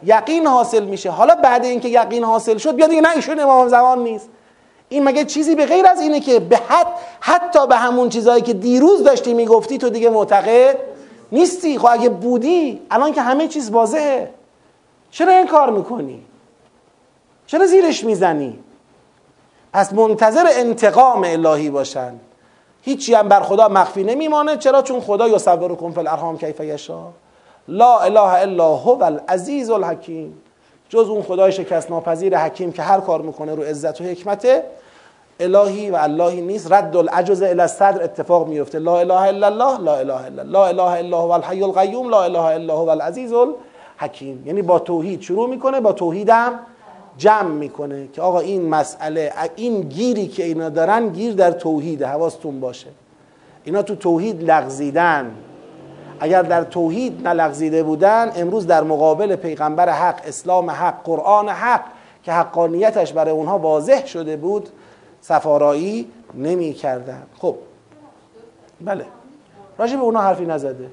[0.04, 1.10] یقین حاصل میشه.
[1.10, 4.28] حالا بعد اینکه یقین حاصل شد بیاد دیگه نه ایشون امام زمان نیست.
[4.88, 6.86] این مگه چیزی به غیر از اینه که به حد
[7.20, 10.76] حتی به همون چیزهایی که دیروز داشتی می‌گفتی تو دیگه معتقد
[11.32, 11.78] نیستی.
[11.78, 14.30] خب اگه بودی الان که همه چیز واضحه.
[15.10, 16.22] چرا این کار می‌کنی؟
[17.46, 18.58] چرا زیرش می‌زنی؟
[19.72, 22.12] پس منتظر انتقام الهی باشن.
[22.86, 24.56] هیچی هم بر خدا مخفی نمیمانه.
[24.56, 27.02] چرا؟ چون خدا یصورکم فی الارحام کیف یشا
[27.68, 30.42] لا اله الا هو العزیز الحکیم.
[30.88, 34.46] جز اون خدای شکست ناپذیر حکیم که هر کار می‌کنه رو عزت و حکمت
[35.40, 36.72] الهی و اللهی نیست.
[36.72, 40.98] رد العجز الى الصدر اتفاق میفته لا اله الا الله لا اله الا لا اله
[40.98, 44.42] الا هو الحی القیوم لا اله الا هو العزیز الحکیم.
[44.46, 46.58] یعنی با توحید شروع می‌کنه با توحیدم
[47.18, 52.60] جمع می‌کنه که آقا این مسئله این گیری که اینا دارن گیر در توحید حواستون
[52.60, 52.88] باشه.
[53.64, 55.34] اینا تو توحید لغزیدن.
[56.20, 61.84] اگر در توحید نلغزیده بودن امروز در مقابل پیغمبر حق اسلام حق قرآن حق
[62.22, 64.68] که حقانیتش برای اونها واضح شده بود
[65.20, 67.56] سفارایی نمی کردن خب.
[68.80, 69.04] بله.
[69.78, 70.90] راجع به اونها حرفی نزده.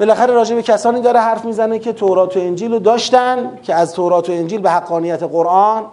[0.00, 3.94] بالاخره راجع به کسانی داره حرف می‌زنه که تورات و انجیل رو داشتن که از
[3.94, 5.84] تورات و انجیل به حقانیت قرآن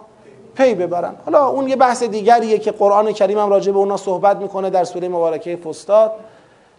[0.54, 1.14] پی ببرن.
[1.24, 4.84] حالا اون یه بحث دیگریه که قرآن کریم هم راجع به اونا صحبت می‌کنه در
[4.84, 6.12] سوره مبارکه فستاد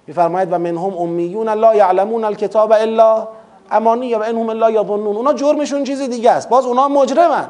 [0.08, 3.28] میفرماید و منهم امیون لا یعلمون الکتاب الا
[3.72, 5.15] امانی و انهم الا یظنون.
[5.15, 6.50] اونا جرمشون چیز دیگه است.
[6.50, 7.50] باز اونا مجرمن.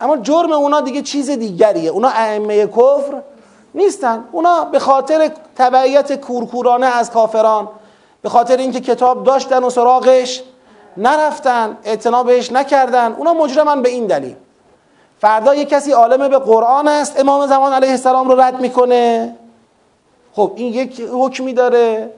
[0.00, 1.90] اما جرم اونا دیگه چیز دیگریه.
[1.90, 3.22] اونا ائمه کفر
[3.74, 4.24] نیستن.
[4.32, 7.68] اونا به خاطر تبعیت کورکورانه از کافران
[8.26, 10.42] به خاطر اینکه کتاب داشتن و سراغش
[10.96, 13.12] نرفتن اعتنا بهش نکردن.
[13.12, 14.34] اونا مجرمن به این دلیل.
[15.18, 19.36] فردا یه کسی عالم به قرآن است امام زمان علیه السلام رو رد می‌کنه.
[20.32, 22.10] خب این یک حکمی داره.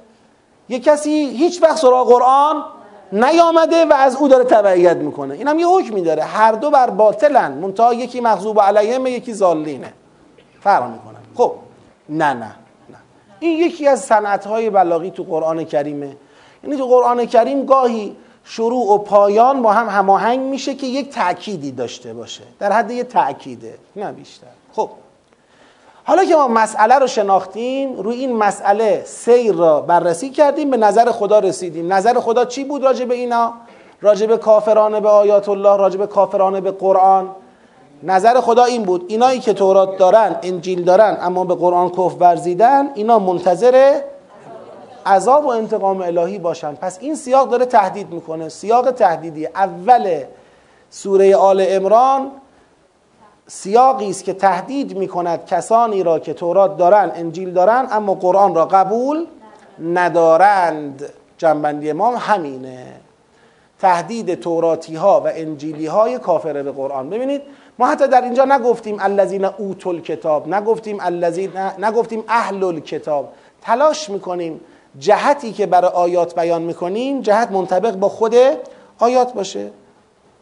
[0.69, 2.65] یه کسی هیچ وقت سراغ قرآن
[3.13, 5.35] نیامده و از او داره تبعیت می‌کنه.
[5.35, 6.23] این هم یه حکمی داره.
[6.23, 7.53] هر دو بر باطلن.
[7.53, 9.93] منتها یکی مغضوب علیهم یکی زالینه
[10.61, 11.53] فرق می‌کنن خب
[12.09, 12.55] نه نه.
[13.41, 16.17] این یکی از صنعت های بلاغی تو قرآن کریمه.
[16.65, 21.73] یعنی تو قرآن کریم گاهی شروع و پایان با هم هماهنگ میشه که یک تأکیدی
[21.73, 22.43] داشته باشه.
[22.59, 24.47] در حد یک تأکیده نه بیشتر.
[24.73, 24.91] خب.
[26.05, 31.11] حالا که ما مسئله رو شناختیم روی این مسئله سیر را بررسی کردیم به نظر
[31.13, 31.93] خدا رسیدیم.
[31.93, 33.55] نظر خدا چی بود راجع به اینا؟
[34.01, 37.31] راجع به کافرانه به آیات الله راجع به کافرانه به قرآن.
[38.03, 39.05] نظر خدا این بود.
[39.09, 44.01] اینایی که تورات دارن انجیل دارن اما به قرآن کف ورزیدن اینا منتظر
[45.07, 46.75] عذاب و انتقام الهی باشن.
[46.75, 48.49] پس این سیاق داره تهدید می‌کنه.
[48.49, 49.47] سیاق تهدیدی.
[49.47, 50.23] اول
[50.91, 52.31] سوره آل امران
[53.47, 58.67] سیاقی است که تهدید می‌کند کسانی را که تورات دارن انجیل دارن اما قرآن را
[58.67, 59.27] قبول
[59.93, 61.13] ندارند.
[61.39, 62.87] جنبندی ما همینه.
[63.81, 67.11] تهدید توراتی ها و انجیلی های کافره به قرآن.
[67.11, 67.43] ببینید
[67.79, 73.33] ما حتی در اینجا نگفتیم الذین اوتل کتاب نگفتیم الذین نگفتیم اهل الکتاب.
[73.63, 74.61] تلاش می‌کنیم
[74.99, 78.35] جهتی که برای آیات بیان می‌کنیم جهت منطبق با خود
[78.99, 79.71] آیات باشه.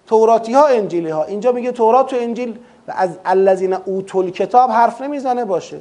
[0.07, 5.01] توراتی ها انجیلی ها اینجا میگه تورات و انجیل و از الذین اوتل کتاب حرف
[5.01, 5.79] نمی‌زنه باشه.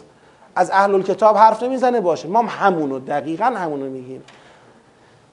[0.55, 2.27] از اهل الکتاب حرف نمی‌زنه باشه.
[2.27, 4.23] ما همونو دقیقا همونو میگیم.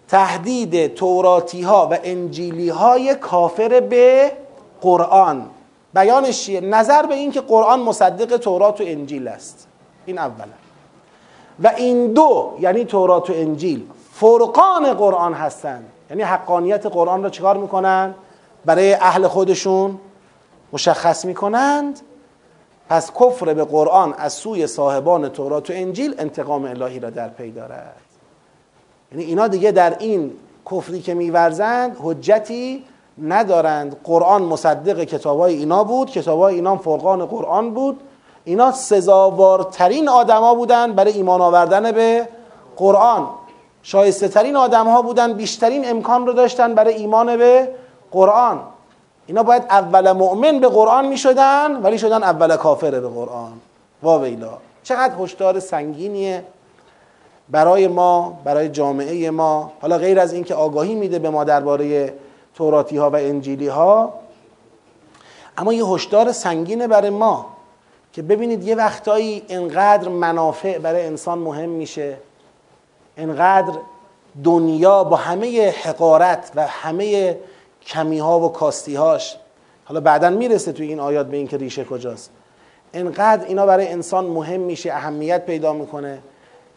[0.08, 4.32] تهدید توراتی ها و انجیلی های کافر به
[4.80, 5.50] قرآن.
[5.94, 9.68] بیانش چیه؟ نظر به این که قرآن مصدق تورات و انجیل است.
[10.06, 10.44] این اولا.
[11.62, 17.56] و این دو یعنی تورات و انجیل فرقان قرآن هستند یعنی حقانیت قرآن را چکار
[17.56, 18.14] می‌کنن؟
[18.64, 19.98] برای اهل خودشون
[20.72, 22.00] مشخص می‌کنند.
[22.88, 27.50] پس کفر به قرآن از سوی صاحبان تورات و انجیل انتقام الهی را در پی
[27.50, 27.96] دارد.
[29.12, 30.32] یعنی اینا دیگه در این
[30.70, 32.84] کفری که میورزند حجتی
[33.18, 33.96] ندارند.
[34.04, 38.00] قرآن مصدق کتابای اینا بود کتابای اینا فرقان قرآن بود.
[38.44, 42.28] اینا سزاوارترین آدما بودن برای ایمان آوردن به
[42.76, 43.28] قرآن.
[43.82, 47.68] شایسته ترین آدم ها بودن بیشترین امکان رو داشتن برای ایمان به
[48.12, 48.60] قرآن.
[49.26, 53.52] اینا باید اول مؤمن به قرآن می شدن ولی شدن اول کافر به قرآن.
[54.02, 56.44] واویلا چقدر هشدار سنگینیه
[57.48, 59.72] برای ما برای جامعه ما.
[59.82, 62.14] حالا غیر از اینکه آگاهی میده به ما درباره
[62.54, 64.14] توراتی ها و انجیلی ها.
[65.58, 67.46] اما یه هشدار سنگینه برای ما
[68.12, 72.16] که ببینید یه وقتایی انقدر منافع برای انسان مهم میشه.
[73.16, 73.74] انقدر
[74.44, 77.38] دنیا با همه حقارت و همه
[77.86, 79.36] کمی ها و کاستی هاش
[79.84, 82.30] حالا بعدا می‌رسه توی این آیات به اینکه ریشه کجاست.
[82.94, 86.18] انقدر اینا برای انسان مهم میشه اهمیت پیدا می‌کنه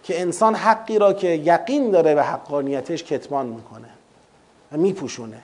[0.04, 3.90] که انسان حقی را که یقین داره به حقانیتش کتمان می‌کنه
[4.72, 5.38] و میپوشونه.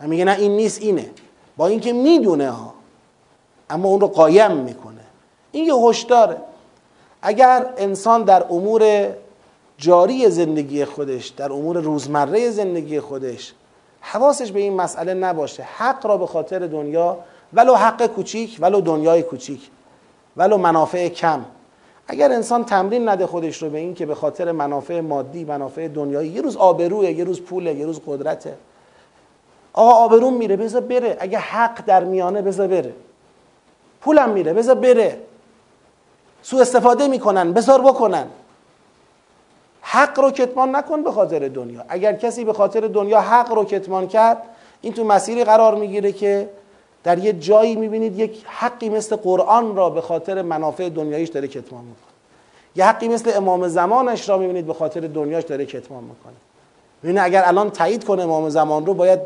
[0.00, 1.10] میگه نه این نیست اینه.
[1.56, 2.74] با اینکه می‌دونه ها
[3.70, 5.00] اما اون رو قایم می‌کنه.
[5.52, 6.36] این یه هشداره
[7.22, 9.08] اگر انسان در امور
[9.78, 13.52] جاری زندگی خودش در امور روزمره زندگی خودش
[14.00, 17.18] حواسش به این مسئله نباشه حق را به خاطر دنیا
[17.52, 19.70] ولو حق کوچیک ولو دنیای کوچیک
[20.36, 21.44] ولو منافع کم.
[22.08, 26.30] اگر انسان تمرین نده خودش رو به این که به خاطر منافع مادی منافع دنیایی
[26.30, 28.54] یه روز آبروه یه روز پوله یه روز قدرته.
[29.74, 31.16] آقا آبروم میره بذار بره.
[31.20, 32.92] اگه حق در میانه بذار بره.
[34.00, 35.18] پولم میره بذار بره.
[36.42, 38.26] سوء استفاده می‌کنن بذار بکنن.
[39.80, 41.84] حق رو کتمان نکن به خاطر دنیا.
[41.88, 44.42] اگر کسی به خاطر دنیا حق رو کتمان کرد
[44.80, 46.48] این تو مسیری قرار می‌گیره که
[47.04, 51.84] در یه جایی می‌بینید یک حقی مثل قرآن را به خاطر منافع دنیاییش داره کتمان
[51.84, 52.14] می‌کنه.
[52.76, 56.34] یه حقی مثل امام زمانش را می‌بینید به خاطر دنیاش داره کتمان می‌کنه.
[57.02, 59.20] ببینید اگر الان تایید کنه امام زمان رو باید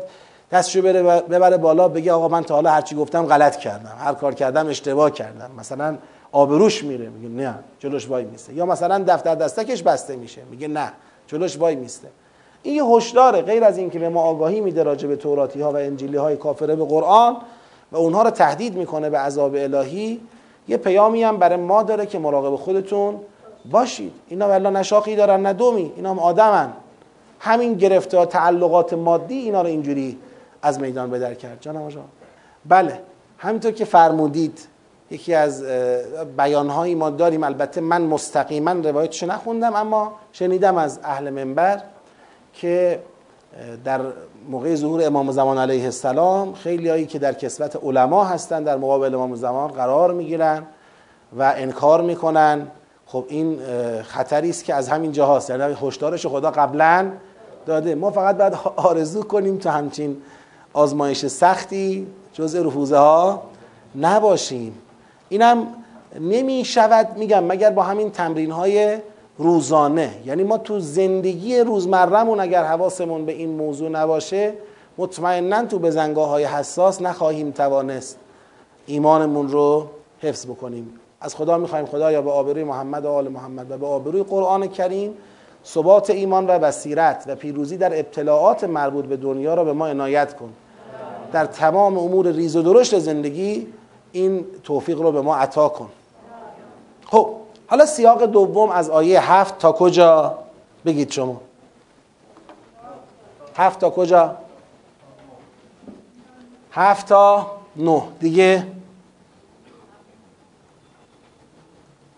[0.51, 4.33] دستشو بره ببره بالا بگه آقا من تا حالا هرچی گفتم غلط کردم هر کار
[4.33, 5.51] کردم اشتباه کردم.
[5.57, 5.97] مثلا
[6.31, 8.53] آبروش میره میگه نه جلوش وای میسته.
[8.53, 10.91] یا مثلا دفتر دستکش بسته میشه میگه نه
[11.27, 12.07] جلوش وای میسته.
[12.63, 15.75] این یه هشداره غیر از اینکه به ما آگاهی میده راجع به توراتی ها و
[15.75, 17.37] انجیلی های کافره به قرآن
[17.91, 20.21] و اونها رو تهدید می‌کنه به عذاب الهی
[20.67, 23.19] یه پیامی هم برای ما داره که مراقب خودتون
[23.71, 24.13] باشید.
[24.27, 26.73] اینا والا نشاقی دارن نه دومی اینا هم آدمن.
[27.39, 30.17] همین گرفته تعلقات مادی اینا رو اینجوری
[30.61, 31.57] از میدان بدر کرد.
[31.61, 32.01] جانم آجا
[32.65, 33.01] بله.
[33.37, 34.67] همینطور که فرمودید
[35.11, 35.63] یکی از
[36.37, 37.43] بیانهایی ما داریم.
[37.43, 41.81] البته من مستقیما روایتش نخوندم اما شنیدم از اهل منبر
[42.53, 42.99] که
[43.85, 44.01] در
[44.49, 49.15] موقع ظهور امام زمان علیه السلام خیلی هایی که در کسوت علما هستن در مقابل
[49.15, 50.63] امام زمان قرار می‌گیرن
[51.37, 52.67] و انکار می‌کنن.
[53.05, 53.59] خب این
[54.03, 57.11] خطری است که از همین جاهاست یعنی هشدارش خدا قبلا
[57.65, 57.95] داده.
[57.95, 60.17] ما فقط باید آرزو کنیم تا همچین
[60.73, 63.43] آزمایش سختی جزء رفوزه ها
[63.95, 64.73] نباشیم.
[65.29, 65.67] اینم
[66.19, 68.97] نمی شود میگم مگر با همین تمرین های
[69.37, 70.13] روزانه.
[70.25, 74.53] یعنی ما تو زندگی روزمرهمون اگر حواسمون به این موضوع نباشه
[74.97, 78.17] مطمئنا تو بزنگاه های حساس نخواهیم توانست
[78.85, 79.87] ایمانمون رو
[80.21, 80.93] حفظ بکنیم.
[81.21, 85.13] از خدا می‌خوایم خدایا به آبروی محمد و آل محمد و به آبروی قرآن کریم
[85.65, 90.35] ثبات ایمان و بصیرت و پیروزی در ابتلاعات مربوط به دنیا را به ما عنایت
[90.35, 90.53] کن.
[91.31, 93.67] در تمام امور ریز و درشت زندگی
[94.11, 95.89] این توفیق رو به ما عطا کن.
[97.05, 97.29] خب
[97.67, 100.37] حالا سیاق دوم از آیه هفت تا کجا؟
[100.85, 101.41] بگید شما.
[103.55, 104.35] هفت تا کجا؟
[106.71, 108.01] هفت تا نه.
[108.19, 108.67] دیگه؟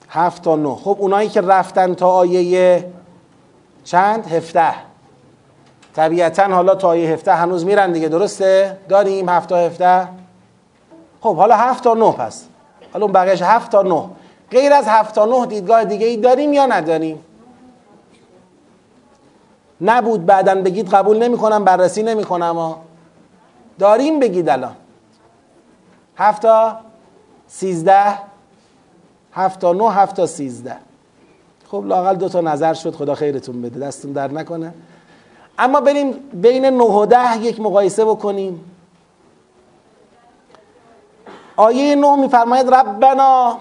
[0.10, 0.76] هفت تا نه.
[0.76, 2.86] خب اونایی که رفتن تا آیه
[3.84, 4.74] چند؟ هفته
[5.96, 10.08] طبیعتا حالا تا آیه هفته هنوز میرن دیگه درسته؟ داریم هفت تا هفته؟
[11.22, 12.46] خب حالا هفت تا نه پس
[12.94, 14.04] حالا اون بقیش هفت تا نه
[14.52, 17.26] غیر از هفت تا نه دیدگاه دیگه ای داریم یا نداریم؟
[19.82, 22.76] نبود بعدا بگید قبول نمی کنم بررسی نمی کنم
[23.80, 24.76] داریم بگید الان
[26.18, 26.78] هفت تا
[27.48, 28.14] سیزده
[29.34, 30.76] هفت تا نه هفت تا سیزده
[31.72, 34.74] خب لاقل دو تا نظر شد خدا خیرتون بده دستون در نکنه.
[35.60, 38.66] اما بریم بین نه و ده یک مقایسه بکنیم.
[41.56, 43.58] آیه نه میفرماید ربنا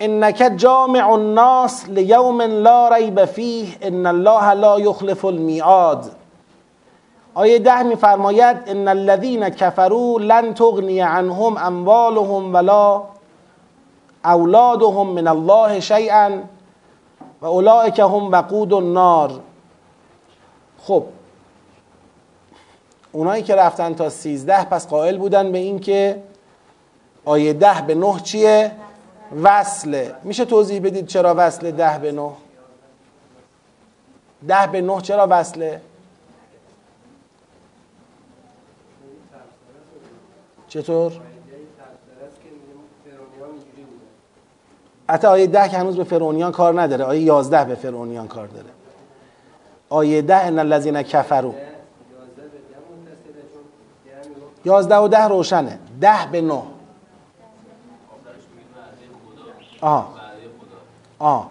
[0.00, 6.10] انک جامع الناس لیوم لا ریب فیه ان الله لا یخلف المیعاد.
[7.34, 13.02] آیه ده میفرماید ان الذین کفروا لن تغنی عنهم اموالهم ولا
[14.24, 16.55] اولادهم من الله شیئا.
[17.40, 19.40] و اولئک هم وقود النار
[20.78, 21.04] خب
[23.12, 26.22] اونایی که رفتن تا سیزده پس قائل بودن به این که
[27.24, 28.72] آیه ده به نه چیه؟
[29.42, 32.30] وصله میشه توضیح بدید چرا وصله ده به نه؟
[34.48, 35.80] ده به نه چرا وصله؟
[40.68, 41.12] چطور؟
[45.08, 48.66] حتی آیه ده که هنوز به فرعونیان کار نداره آیه یازده به فرعونیان کار داره
[49.88, 51.54] آیه ده ان الذین کفروا
[54.64, 56.62] یازده و ده روشنه ده به نه
[59.80, 60.08] آه.
[61.18, 61.50] آه.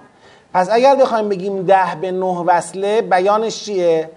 [0.53, 4.09] پس اگر بخوایم بگیم ده به نه وصله بیانش چیه؟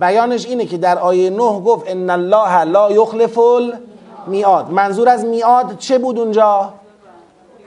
[0.00, 5.78] بیانش اینه که در آیه نه گفت ان الله لا یخلف المیعاد منظور از میعاد
[5.78, 6.74] چه بود اونجا؟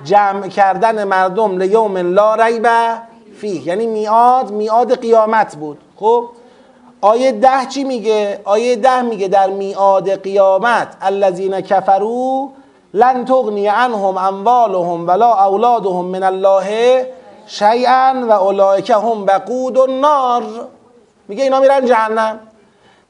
[0.04, 2.68] جمع کردن مردم لیوم لا ریب
[3.38, 3.68] فیه.
[3.68, 5.78] یعنی میاد میاد قیامت بود.
[5.96, 6.30] خب؟
[7.02, 12.50] آیه ده چی میگه؟ آیه ده میگه در میاد قیامت الذین کفروا
[12.94, 17.08] لن تغنی عنهم اموالهم ولا اولادهم من الله
[17.48, 20.44] شیئا و اولئک هم وقود النار.
[21.28, 22.40] میگه اینا میرن جهنم.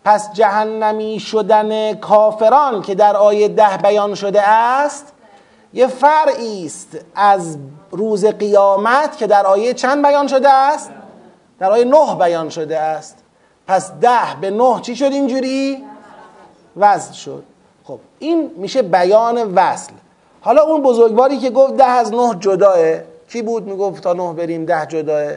[0.05, 5.13] پس جهنمی شدن کافران که در آیه ده بیان شده است
[5.75, 7.57] یه فرعی است از
[7.91, 10.91] روز قیامت که در آیه چند بیان شده است؟
[11.59, 13.17] در آیه نه بیان شده است.
[13.67, 15.83] پس ده به نه چی شد اینجوری؟
[16.77, 17.43] وصل شد.
[17.83, 19.93] خب این میشه بیان وصل.
[20.41, 22.77] حالا اون بزرگواری که گفت ده از نه جداه
[23.29, 25.31] کی بود؟ می‌گفت تا نه بریم ده جداه.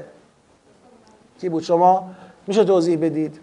[1.40, 2.10] کی بود شما؟
[2.46, 3.40] میشه توضیح بدید.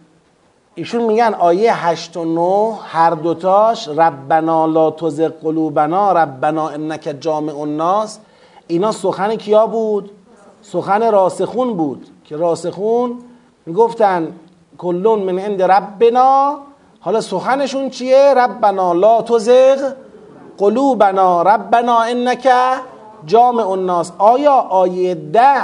[0.78, 7.60] ایشون میگن آیه هشت و نه هر دوتاش ربنا لا تزغ قلوبنا ربنا انک جامع
[7.60, 8.20] الناس.
[8.68, 10.12] اینا سخن کیا بود؟
[10.62, 12.08] سخن راسخون بود.
[12.24, 13.20] که راسخون
[13.66, 14.34] می‌گفتن
[14.78, 16.58] کلون من عند ربنا.
[17.00, 19.94] حالا سخنشون چیه؟ ربنا لا تزغ
[20.58, 21.42] قلوبنا.
[21.42, 22.48] ربنا انک
[23.26, 24.12] جامع الناس.
[24.18, 25.62] آیا آیه ده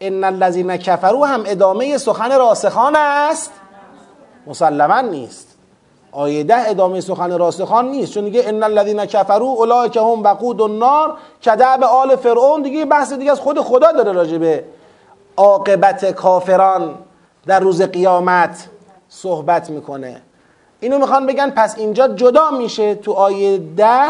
[0.00, 3.52] ان الذین کفروا هم ادامه سخن راسخان است؟
[4.46, 5.48] مسلما نیست.
[6.12, 8.12] آیه ده ادامه سخن راسخان نیست.
[8.12, 12.62] چون دیگه ان الذين كفروا اولئک هم وقود النار کدعب آل فرعون.
[12.62, 14.64] دیگه بحث دیگه از خود خدا داره راجع به
[15.36, 16.94] عاقبت کافران
[17.46, 18.68] در روز قیامت
[19.08, 20.22] صحبت می‌کنه.
[20.80, 24.04] اینو می‌خوان بگن پس اینجا جدا میشه تو آیه ده.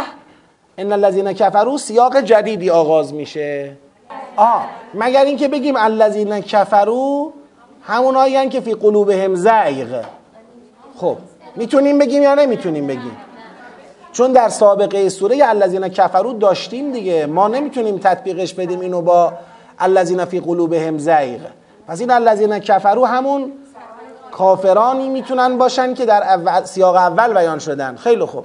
[0.78, 3.76] ان الذين كفروا سیاق جدیدی آغاز میشه.
[4.36, 7.30] آه مگر اینکه بگیم الذين كفروا
[7.82, 10.02] همون که فی قلوبهم زیغ.
[10.96, 11.16] خب
[11.56, 13.16] می‌تونیم بگیم یا نمی‌تونیم بگیم؟
[14.12, 17.26] چون در سابقه سوره الذین کفرو داشتیم دیگه.
[17.26, 19.32] ما نمی‌تونیم تطبیقش بدیم اینو با
[19.78, 21.40] الذین فی قلوبهم زیغ.
[21.88, 23.52] پس این الذین کفرو همون
[24.30, 27.96] کافرانی می‌تونن باشن که در اول سیاق اول بیان شدن.
[27.96, 28.44] خیلی خوب.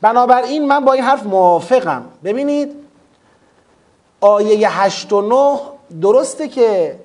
[0.00, 2.04] بنابراین من با این حرف موافقم.
[2.24, 2.76] ببینید
[4.20, 5.58] آیه 8 و 9
[6.02, 6.96] درسته که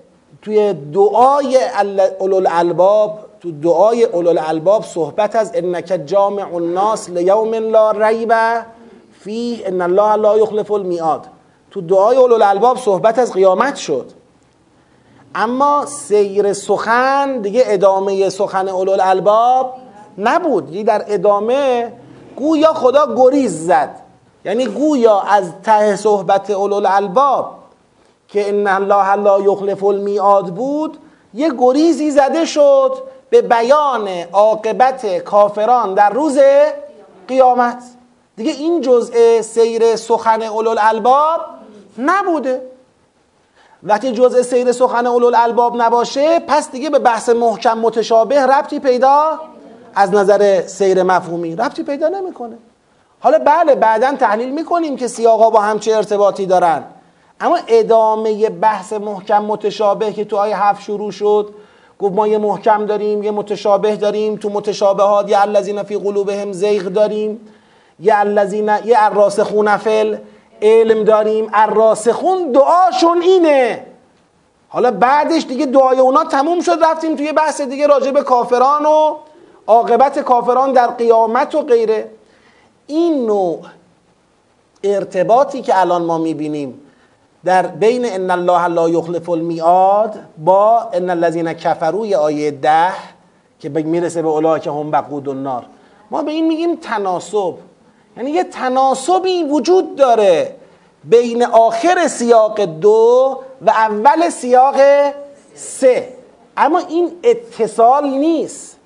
[0.41, 7.91] توی دعای اولو الالباب تو دعای اولو الباب صحبت از انک جامع الناس لیوم لا
[7.91, 8.33] ریب
[9.19, 11.27] فیه ان الله لا یخلف المیعاد.
[11.71, 14.11] تو دعای اولو الباب صحبت از قیامت شد.
[15.35, 19.73] اما سیر سخن دیگه ادامه سخن اولو الباب
[20.17, 20.69] نبود.
[20.69, 21.93] یعنی در ادامه
[22.35, 23.95] گویا خدا گریز زد.
[24.45, 27.51] یعنی گویا از ته صحبت اولو الباب
[28.27, 30.97] که ان الله لا یخلف المیعاد بود
[31.33, 32.93] یه گریزی زده شد.
[33.31, 36.39] به بیان عاقبت کافران در روز
[37.27, 37.83] قیامت.
[38.35, 41.41] دیگه این جزء سیر سخن اولو الباب
[41.97, 42.61] نبوده.
[43.83, 49.39] وقتی جزء سیر سخن اولو الباب نباشه پس دیگه به بحث محکم متشابه ربطی پیدا
[49.95, 52.57] از نظر سیر مفهومی ربطی پیدا نمی‌کنه.
[53.19, 56.83] حالا بله بعدا تحلیل می‌کنیم که سیاقا با هم چه ارتباطی دارن.
[57.39, 61.53] اما ادامه بحث محکم متشابه که تو آیه هفت شروع شد
[62.01, 66.83] گفت ما یه محکم داریم یه متشابه داریم تو متشابهات یه الذین فی قلوبهم زیغ
[66.83, 67.39] داریم
[67.99, 70.17] یه الذین یه الراسخون فل
[70.61, 71.49] علم داریم.
[71.53, 73.85] الراسخون دعاشون اینه.
[74.69, 79.15] حالا بعدش دیگه دعای اونا تموم شد رفتیم توی بحث دیگه راجع به کافران و
[79.67, 82.09] عاقبت کافران در قیامت و غیره.
[82.87, 83.59] این نوع
[84.83, 86.80] ارتباطی که الان ما می‌بینیم
[87.45, 92.93] در بین ان الله لا یخلف المیعاد با ان الذین کفروا آیه ده
[93.59, 95.65] که می‌رسه به اولئک هم بقود النار.
[96.11, 97.53] ما به این میگیم تناسب.
[98.17, 100.55] یعنی یه تناسبی وجود داره
[101.03, 104.75] بین آخر سیاق دو و اول سیاق
[105.55, 106.09] سه.
[106.57, 108.77] اما این اتصال نیست.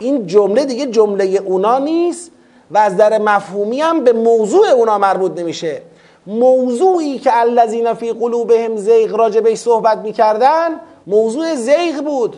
[0.00, 2.30] این جمله دیگه جمله اونا نیست
[2.70, 5.82] و از در مفهومی هم به موضوع اونا مربوط نمیشه.
[6.30, 10.68] موضوعی که الذین فی قلوبهم زیغ راجع بهش صحبت می‌کردن
[11.06, 12.36] موضوع زیغ بود.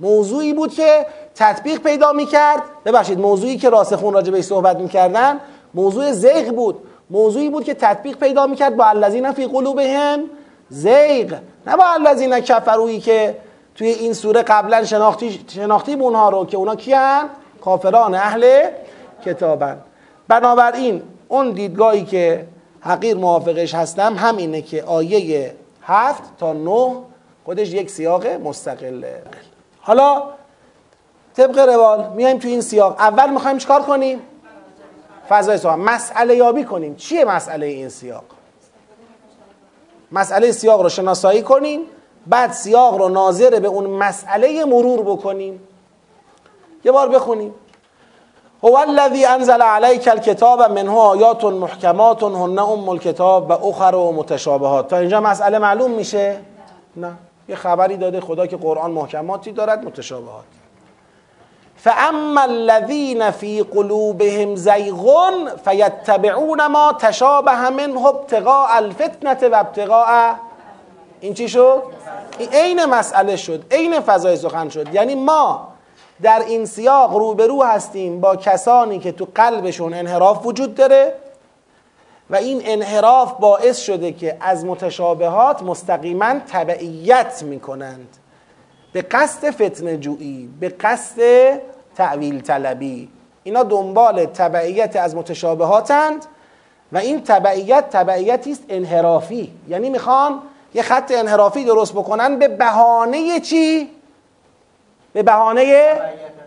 [0.00, 2.62] موضوعی بود که تطبیق پیدا می‌کرد.
[2.84, 5.40] ببخشید موضوعی که راسخون راجع بهش صحبت می‌کردن
[5.74, 6.76] موضوع زیغ بود.
[7.10, 10.20] موضوعی بود که تطبیق پیدا می‌کرد با الذین فی قلوبهم
[10.68, 11.34] زیغ.
[11.66, 13.36] نه با الذین کفرویی که
[13.74, 17.24] توی این سوره قبلا شناختی شناختیم اونها رو که اونا کیان؟
[17.60, 18.62] کافران اهل
[19.24, 19.78] کتابن.
[20.28, 22.46] بنابراین اون دیدگاهی که
[22.84, 26.96] حقیر موافقش هستم همینه که آیه هفت تا نه
[27.44, 29.22] خودش یک سیاق مستقله.
[29.80, 30.22] حالا
[31.36, 32.96] طبق روال میایم تو این سیاق.
[32.98, 34.20] اول می‌خوایم چیکار کنیم؟
[35.28, 36.94] فضای سوال مسئله یابی کنیم.
[36.96, 38.24] چیه مسئله این سیاق؟
[40.12, 41.80] مسئله سیاق رو شناسایی کنیم
[42.26, 45.60] بعد سیاق رو ناظر به اون مسئله مرور بکنیم.
[46.84, 47.54] یه بار بخونیم.
[48.64, 54.88] هو الذی انزل علیک الکتاب منه آیات محکمات هن ام الکتاب و اخر و متشابهات.
[54.88, 56.36] تا اینجا مسئله معلوم میشه؟
[56.96, 57.12] نه.
[57.48, 60.44] یه خبری داده خدا که قرآن محکماتی دارد متشابهات.
[61.76, 65.30] فاما الذین فی قلوبهم زیغ
[65.64, 70.34] فیتبعون ما تشابه منه ابتغاء الفتنه و ابتغاء
[71.20, 71.82] این چی شد؟
[72.38, 73.64] این عین مسئله شد.
[73.70, 74.94] عین فضای سخن شد.
[74.94, 75.73] یعنی ما
[76.22, 81.14] در این سیاق روبرو هستیم با کسانی که تو قلبشون انحراف وجود داره
[82.30, 88.08] و این انحراف باعث شده که از متشابهات مستقیما تبعیت می‌کنند.
[88.92, 91.20] به قصد فتنه جویی به قصد
[91.96, 93.08] تعویل طلبی.
[93.44, 96.26] اینا دنبال تبعیت از متشابهاتند
[96.92, 99.52] و این تبعیت تبعیتی است انحرافی.
[99.68, 100.42] یعنی می‌خوان
[100.74, 103.90] یه خط انحرافی درست بکنن به بهانه چی؟
[105.14, 105.94] به بهانه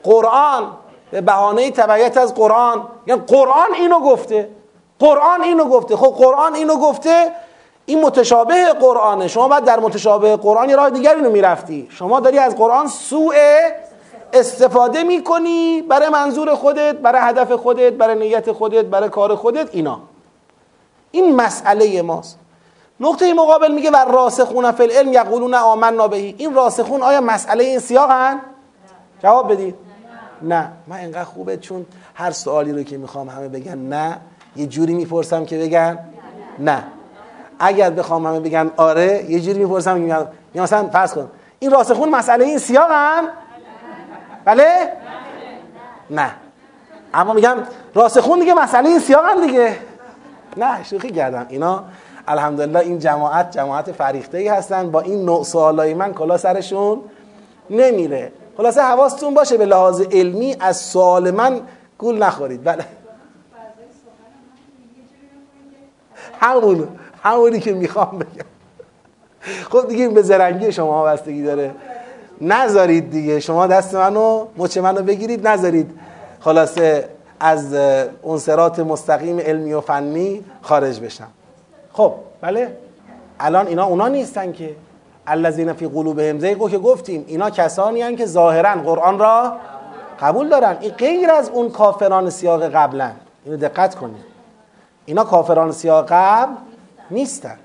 [0.03, 0.72] قرآن
[1.11, 2.88] به بهانه تبعیت از قرآن.
[3.07, 4.49] یعنی قرآن اینو گفته.
[4.99, 5.95] قرآن اینو گفته.
[5.95, 7.32] خب قرآن اینو گفته
[7.86, 9.28] این متشابه قرآنه.
[9.28, 11.88] شما باید در متشابه قرآن یه راه دیگری رو می‌رفتی.
[11.91, 13.36] شما داری از قرآن سوء
[14.34, 19.99] استفاده می‌کنی برای منظور خودت برای هدف خودت برای نیت خودت برای کار خودت اینا.
[21.11, 22.39] این مسئله ماست.
[22.99, 27.80] نقطه مقابل میگه و راسخون فی العلم یقولون آمنا بهی این راسخون آیا مسئله این
[27.80, 28.41] سیاقن
[29.24, 29.76] جواب بدید
[30.41, 30.72] نه.
[30.88, 34.18] من انقدر خوبه چون هر سوالی رو که می‌خوام همه بگن نه.
[34.55, 35.99] یه جوری می‌پرسم که بگن
[36.59, 36.84] نه.
[37.59, 42.45] اگر بخوام همه بگن آره یه جوری می‌پرسم که مثلا فرض کن این راسخون مسئله
[42.45, 43.24] این سیاقن
[44.45, 44.91] بله؟
[46.09, 46.32] نه.
[47.13, 47.57] اما میگم
[47.93, 49.76] راسخون دیگه مسئله این سیاقن دیگه.
[50.57, 51.45] نه شوخی کردم.
[51.49, 51.84] اینا
[52.28, 54.91] الحمدلله این جماعت جماعت فریخته ای هستن.
[54.91, 57.01] با این نوع سوالای من کلا سرشون
[57.70, 58.32] نمیره.
[58.58, 61.62] خلاصه حواستون باشه به لحاظ علمی از سوال من
[61.97, 62.64] گول نخورید.
[62.64, 62.86] بله.
[66.39, 66.88] همون
[67.24, 68.45] همونی که می‌خوام بگم.
[69.70, 71.72] خب دیگه به زرنگی شما وابستگی داره.
[72.41, 73.39] نذارید دیگه.
[73.39, 75.99] شما دست منو مچ منو بگیرید نذارید.
[76.39, 77.74] خلاصه از
[78.22, 81.28] اون سرات مستقیم علمی و فنی خارج بشم.
[81.93, 82.78] خب بله.
[83.39, 84.76] الان اینا اونا نیستن که.
[85.28, 89.53] الذین فی قلوبهم زیغو که گفتیم اینا کسانی هن که ظاهرا قرآن را
[90.21, 90.78] قبول دارن.
[90.80, 93.11] این غیر از اون کافران سیاق قبلا
[93.45, 94.25] اینو دقت کنید.
[95.05, 96.53] اینا کافران سیاق قبل
[97.11, 97.57] نیستن.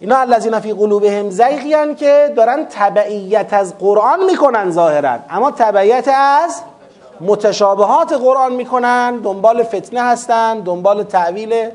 [0.00, 5.18] اینا الذین فی قلوبهم زیغی که دارن تبعیت از قرآن می‌کنن ظاهرا.
[5.30, 6.62] اما تبعیت از
[7.20, 9.16] متشابهات قرآن می‌کنن.
[9.16, 11.70] دنبال فتنه هستن دنبال تعویل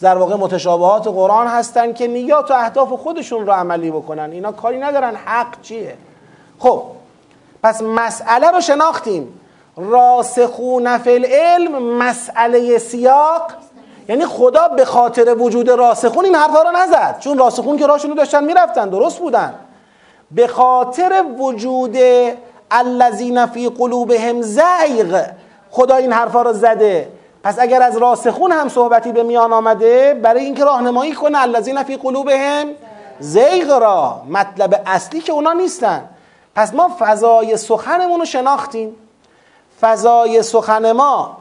[0.00, 4.30] در واقع متشابهات قرآن هستن که نیات و اهداف خودشون رو عملی بکنن.
[4.32, 5.14] اینا کاری ندارن.
[5.24, 5.96] حق چیه؟
[6.58, 6.82] خب
[7.62, 9.40] پس مسئله رو شناختیم.
[9.76, 13.52] راسخون فی العلم مسئله سیاق.
[14.08, 17.16] یعنی خدا به خاطر وجود راسخون این حرفا رو نزد.
[17.20, 18.88] چون راسخون که راشون رو داشتن می‌رفتن.
[18.88, 19.54] درست بودن.
[20.30, 21.96] به خاطر وجود
[22.70, 25.26] الذین فی قلوبهم زیغ
[25.70, 27.08] خدا این حرفا رو زده.
[27.44, 31.96] پس اگر از راسخون هم صحبتی به میان آمده برای اینکه راهنمایی کنه الذین فی
[31.96, 32.66] قلوبهم
[33.18, 36.08] زیغ را مطلب اصلی که اونا نیستن.
[36.54, 38.96] پس ما فضای سخنمون رو شناختیم.
[39.80, 41.36] فضای سخن ما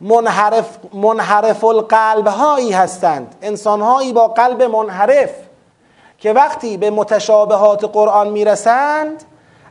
[0.00, 3.34] منحرف, منحرف القلب هایی هستند.
[3.42, 5.30] انسان هایی با قلب منحرف
[6.18, 9.24] که وقتی به متشابهات قرآن می‌رسند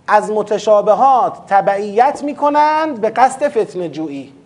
[0.07, 4.42] از متشابهات تبعیت می‌کنند به قصد فتنه جویی.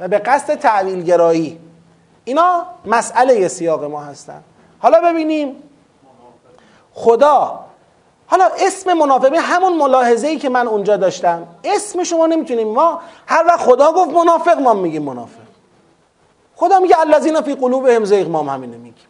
[0.00, 1.58] و به قصد تعویل گرایی
[2.24, 4.44] اینا مسئله سیاق ما هستند
[4.78, 5.62] حالا ببینیم.
[6.92, 7.60] خدا.
[8.26, 11.46] حالا اسم منافق همون ملاحظه ای که من اونجا داشتم.
[11.64, 12.68] اسم شما نمی‌تونیم.
[12.68, 15.48] ما هر وقت خدا گفت منافق ما میگیم منافق.
[16.56, 19.06] خدا میگه الذین فی قلوبهم زیغ ما هم همین نمیگیم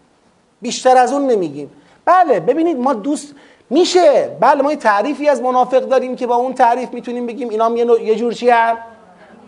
[0.62, 1.70] بیشتر از اون نمیگیم.
[2.05, 3.34] بله ببینید ما دوست
[3.70, 4.36] میشه.
[4.41, 8.03] بله ما یه تعریفی از منافق داریم که با اون تعریف می‌تونیم بگیم اینا یه,
[8.03, 8.78] یه جور چی هم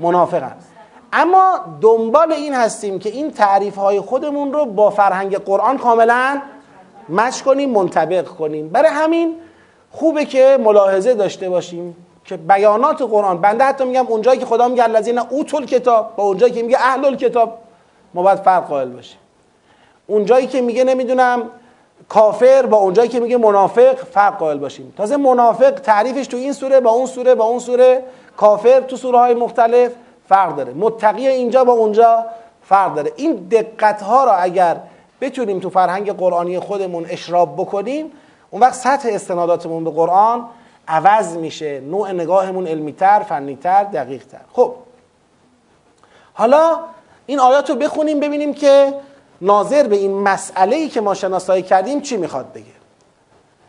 [0.01, 0.57] منافقن.
[1.13, 6.43] اما دنبال این هستیم که این تعریف های خودمون رو با فرهنگ قرآن کاملا
[7.09, 8.69] مش کنیم منطبق کنیم.
[8.69, 9.35] برای همین
[9.91, 14.85] خوبه که ملاحظه داشته باشیم که بیانات قرآن بنده حتی میگم اونجایی که خدا میگه
[14.85, 17.59] الذین اوتل کتاب با اونجایی که میگه اهل کتاب
[18.15, 19.19] ما باید فرق قائل باشیم.
[20.07, 21.43] اونجایی که میگه نمی‌دونم
[22.09, 24.95] کافر با اونجایی که میگه منافق فرق قائل باشیم.
[24.97, 28.03] تازه منافق تعریفش تو این سوره با اون سوره با اون سوره
[28.37, 29.93] کافر تو سوره های مختلف.
[30.31, 30.73] فرق داره.
[30.73, 32.27] متقی اینجا با اونجا
[32.63, 33.13] فرق داره.
[33.17, 34.77] این دقت ها را اگر
[35.21, 38.13] بتونیم تو فرهنگ قرآنی خودمون اشراب بکنیم
[38.51, 40.47] اون وقت سطح استناداتمون به قرآن
[40.89, 41.81] عوض میشه.
[41.81, 44.41] نوع نگاهمون علمیتر فنیتر دقیقتر.
[44.53, 44.75] خب.
[46.35, 46.79] حالا
[47.27, 48.95] این آیات رو بخونیم ببینیم که
[49.41, 52.65] ناظر به این مسئله ای که ما شناسایی کردیم چی می‌خواد بگه.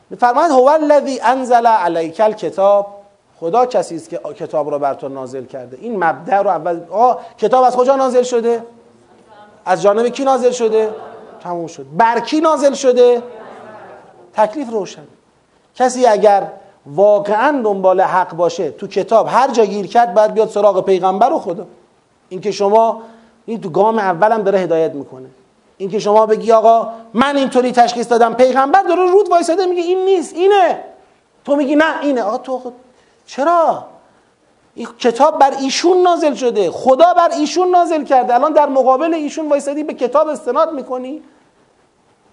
[0.10, 3.01] میفرماید هو الذی انزل علیک الکتاب؟
[3.42, 5.78] خدا کسی است که کتاب رو بر تو نازل کرده.
[5.82, 8.64] این مبدع رو اول آه کتاب از کجا نازل شده؟
[9.66, 10.90] از جانب کی نازل شده؟
[11.44, 11.86] تموم شد.
[11.98, 13.24] بر کی نازل شده؟
[14.34, 15.04] تکلیف روشن.
[15.76, 16.48] کسی اگر
[16.86, 21.40] واقعا دنبال حق باشه تو کتاب هر جا گیر کرد باید بیاد سراغ پیغمبر و
[21.40, 21.66] خدا.
[22.30, 23.02] اینکه شما
[23.46, 25.28] این تو گام اولم داره هدایت می‌کنه.
[25.78, 30.36] اینکه شما بگی آقا من اینطوری تشخیص دادم پیغمبر داره رود وایساده میگه این نیست
[30.36, 30.84] اینه.
[31.46, 32.22] تو میگی نه اینه.
[32.22, 32.74] آقا تو خود
[33.32, 33.86] چرا؟
[34.76, 36.72] این کتاب بر ایشون نازل شده.
[36.72, 38.34] خدا بر ایشون نازل کرده.
[38.34, 41.22] الان در مقابل ایشون وایسادی به کتاب استناد می‌کنی.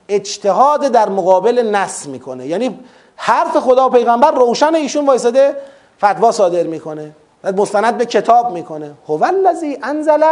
[0.08, 2.46] اجتهاد در مقابل نص می‌کنه.
[2.46, 2.78] یعنی
[3.16, 5.56] حرف خدا و پیغمبر روشن ایشون وایساده
[5.98, 7.12] فتوا صادر می‌کنه.
[7.44, 8.94] و مستند به کتاب می‌کنه.
[9.08, 10.24] هو الذی انزل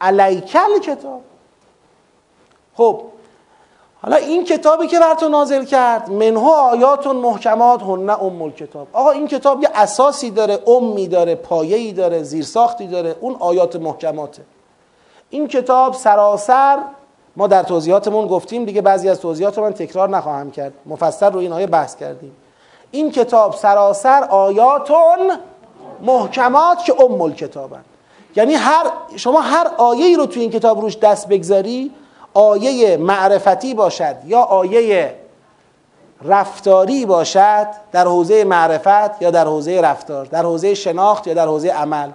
[0.00, 1.20] علیک کتاب.
[2.76, 3.00] خب
[4.04, 9.10] حالا این کتابی که بر تو نازل کرد منها آیات محکمات هن ام کتاب آقا
[9.10, 14.42] این کتاب یه اساسی داره امی داره پایه‌ای داره زیرساختی داره اون آیات محکماته.
[15.30, 16.78] این کتاب سراسر
[17.36, 20.72] ما در توضیحاتمون گفتیم دیگه بعضی از توضیحات رو من تکرار نخواهم کرد.
[20.86, 22.36] مفصل رو این آیه بحث کردیم.
[22.90, 25.38] این کتاب سراسر آیاتون
[26.02, 27.84] محکمات که ام کتابن
[28.36, 28.86] یعنی هر
[29.16, 31.90] شما هر آیه رو توی این کتاب روش دست بگذاری
[32.34, 35.14] آیه معرفتی باشد یا آیه
[36.24, 41.68] رفتاری باشد در حوزه معرفت یا در حوزه رفتار در حوزه شناخت یا در حوزه
[41.68, 42.10] عمل.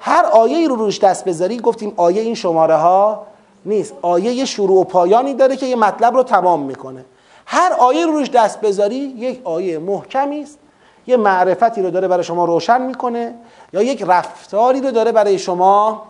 [0.00, 3.26] هر آیه رو روش دست بذاری گفتیم آیه این شماره ها
[3.64, 3.94] نیست.
[4.02, 7.04] آیه یه شروع و پایانی داره که یه مطلب رو تمام می‌کنه.
[7.46, 10.58] هر آیه رو روش دست بذاری یک آیه محکمی است.
[11.06, 13.34] یه معرفتی رو داره برای شما روشن می‌کنه
[13.72, 16.02] یا یک رفتاری رو داره برای شما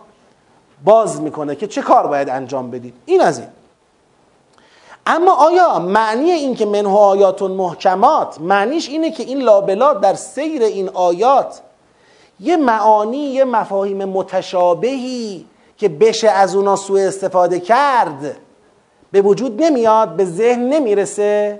[0.83, 3.47] باز می‌کنه که چه کار باید انجام بدید؟ این از این.
[5.05, 10.63] اما آیا معنی این که منه آیات محکمات معنیش اینه که این لابلا در سیر
[10.63, 11.61] این آیات
[12.39, 15.45] یه معانی یه مفاهیم متشابهی
[15.77, 18.37] که بشه از اونا سوء استفاده کرد
[19.11, 21.59] به وجود نمیاد به ذهن نمی‌رسه.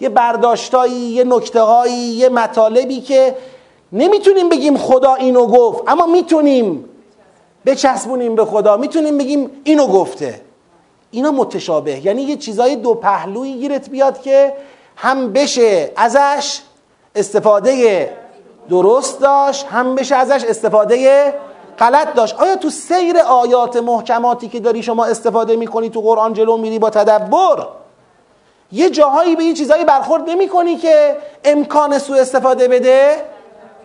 [0.00, 3.34] یه برداشتایی یه نکتههایی یه مطالبی که
[3.92, 6.84] نمی‌تونیم بگیم خدا اینو گفت اما می‌تونیم
[7.66, 8.76] بچسبونیم به خدا.
[8.76, 10.40] می‌تونیم بگیم اینو گفته.
[11.10, 12.06] اینا متشابه.
[12.06, 14.52] یعنی یه چیزای دو پهلویی گیرت بیاد که
[14.96, 16.60] هم بشه ازش
[17.14, 18.10] استفاده
[18.70, 21.34] درست داشت هم بشه ازش استفاده
[21.78, 22.34] غلط داشت.
[22.34, 26.90] آیا تو سیر آیات محکماتی که داری شما استفاده می‌کنی تو قرآن جلو میری با
[26.90, 27.66] تدبر
[28.72, 33.16] یه جاهایی به یه چیزایی برخورد نمی کنی که امکان سوء استفاده بده؟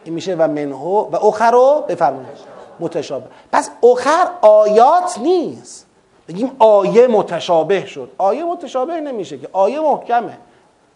[0.03, 2.57] این میشه و منهو و اخر بفرمایید.
[2.80, 3.25] متشابه.
[3.51, 5.86] پس اخر آیات نیست.
[6.28, 8.09] بگیم آیه متشابه شد.
[8.17, 9.49] آیه متشابه نمیشه که.
[9.53, 10.38] آیه محکمه.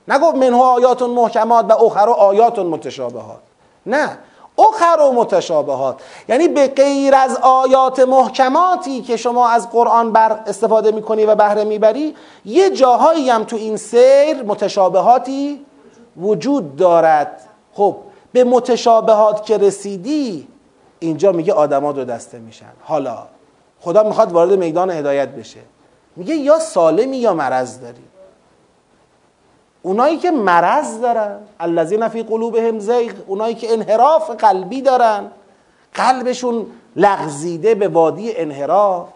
[0.07, 3.39] نگفت منها آیات محکمات و اخر آیات متشابهات.
[3.85, 4.17] نه.
[4.59, 6.01] اخر و متشابهات.
[6.29, 11.63] یعنی به غیر از آیات محکماتی که شما از قرآن بر استفاده می‌کنی و بهره
[11.63, 12.15] می‌بری
[12.45, 15.65] یه جاهایی هم تو این سیر متشابهاتی
[16.17, 17.41] وجود دارد.
[17.73, 17.95] خب
[18.31, 20.47] به متشابهات که رسیدی
[21.01, 22.71] اینجا میگه آدما دو دسته میشن.
[22.83, 23.17] حالا
[23.79, 25.59] خدا می‌خواد وارد میدان هدایت بشه.
[26.15, 28.03] میگه یا سالمی یا مرض داری.
[29.81, 35.31] اونایی که مرض دارن الذین فی قلوبهم زیغ اونایی که انحراف قلبی دارن
[35.93, 39.07] قلبشون لغزیده به وادی انحراف.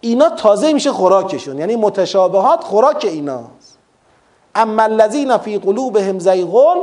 [0.00, 3.78] اینا تازه میشه خوراکشون یعنی متشابهات خوراک ایناست.
[4.54, 6.76] اما الذین فی قلوبهم زیغون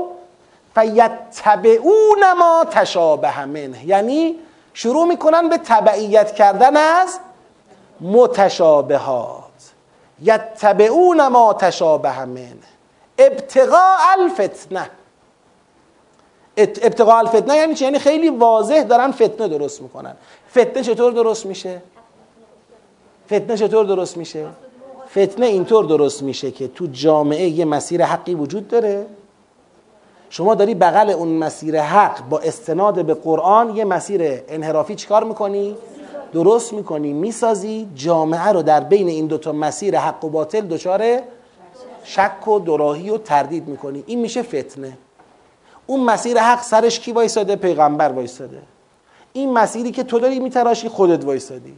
[0.76, 4.36] فیتبعون ما تشابه منه یعنی
[4.73, 7.19] شروع می‌کنن به تبعیت کردن از
[8.01, 9.43] متشابهات
[10.21, 12.55] یتبعون ما تشابه منه
[13.17, 14.89] ابتقاء الفتنه
[16.57, 20.15] ابتقاء الفتنه یعنی چی؟ یعنی خیلی واضح دارن فتنه درست می‌کنن
[20.51, 21.82] فتنه چطور درست میشه؟
[23.26, 24.47] فتنه چطور درست میشه؟
[25.11, 29.05] فتنه اینطور درست میشه که تو جامعه یه مسیر حقی وجود داره
[30.30, 35.78] شما داری بغل اون مسیر حق با استناد به قرآن یه مسیر انحرافی چیکار می‌کنی؟
[36.34, 41.19] درست می‌کنی می‌سازی جامعه رو در بین این دوتا مسیر حق و باطل دچار
[42.03, 44.03] شک و دراهی و تردید می‌کنی.
[44.07, 44.97] این میشه فتنه.
[45.88, 48.61] اون مسیر حق سرش کی وایساده؟ پیغمبر وایساده.
[49.34, 51.73] این مسیری که تو داری میتراشی خودت وایسادی.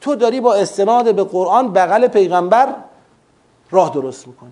[0.00, 2.74] تو داری با استناد به قرآن بغل پیغمبر
[3.70, 4.50] راه درست می‌کنی.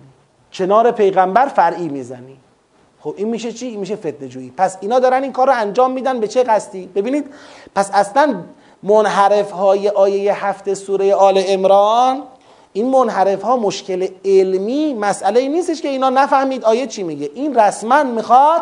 [0.53, 2.37] کنار پیغمبر فرعی می‌زنی.
[2.99, 5.91] خب این میشه چی؟ این میشه فتنه جویی پس اینا دارن این کار رو انجام
[5.91, 6.19] میدن.
[6.19, 7.33] به چه قصدی؟ ببینید
[7.75, 8.35] پس اصلا
[8.83, 12.23] منحرف های آیه هفت سوره آل امران
[12.73, 17.31] این منحرف ها مشکل علمی مسئله ای نیستش که اینا نفهمید آیه چی میگه.
[17.35, 18.61] این رسما می‌خواد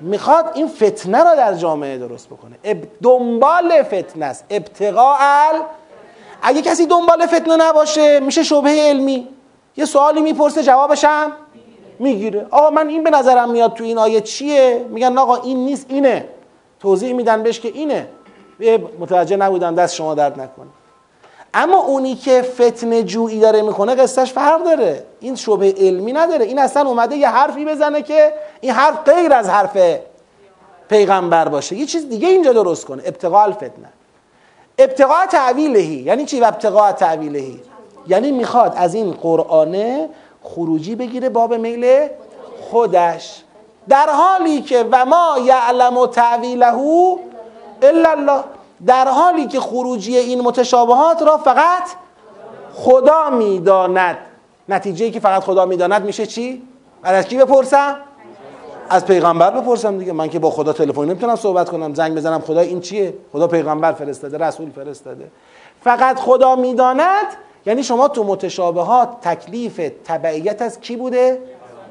[0.00, 2.56] می‌خواد این فتنه را در جامعه درست بکنه.
[3.02, 4.44] دنبال فتنه است.
[4.50, 5.18] ابتقاء
[6.42, 9.28] اگه کسی دنبال فتنه نباشه میشه شبه علمی.
[9.76, 11.32] یه سوالی می‌پرسه جوابش هم
[11.98, 12.46] می‌گیره.
[12.50, 16.28] آقا من این به نظرم میاد تو این آیه چیه؟ میگن آقا این نیست اینه.
[16.80, 18.08] توضیح میدن بهش که اینه.
[18.98, 20.66] متوجه نبودن دست شما درد نکنه.
[21.54, 25.04] اما اونی که فتنه جویی داره می‌کنه قصهش فرق داره.
[25.20, 26.44] این شبه علمی نداره.
[26.44, 29.76] این اصلا اومده یه حرفی بزنه که این حرف غیر از حرف
[30.88, 31.76] پیغمبر باشه.
[31.76, 33.02] یه چیز دیگه اینجا درست کنه.
[33.06, 33.88] ابتقاء الفتنه.
[34.78, 36.02] ابتقاء تعویلهی.
[36.02, 37.60] یعنی چی ابتقاء تعویلهی؟
[38.08, 40.08] یعنی می‌خواد از این قرآنه
[40.54, 42.08] خروجی بگیره باب میل
[42.70, 43.42] خودش.
[43.88, 46.66] در حالی که و ما یعلم تعویله
[47.82, 48.44] الا الله
[48.86, 51.82] در حالی که خروجی این متشابهات را فقط
[52.74, 54.18] خدا می‌داند.
[54.68, 56.62] نتیجه که فقط خدا می‌داند میشه چی؟
[57.02, 57.96] از کی بپرسم؟
[58.90, 60.12] از پیغمبر بپرسم دیگه.
[60.12, 61.94] من که با خدا تلفنی نمی‌تونم صحبت کنم.
[61.94, 65.30] زنگ بزنم خدا این چیه؟ خدا پیغمبر فرستاده رسول فرستاده.
[65.84, 67.26] فقط خدا می‌داند
[67.66, 71.42] یعنی شما تو متشابهات تکلیف تبعیت از کی بوده؟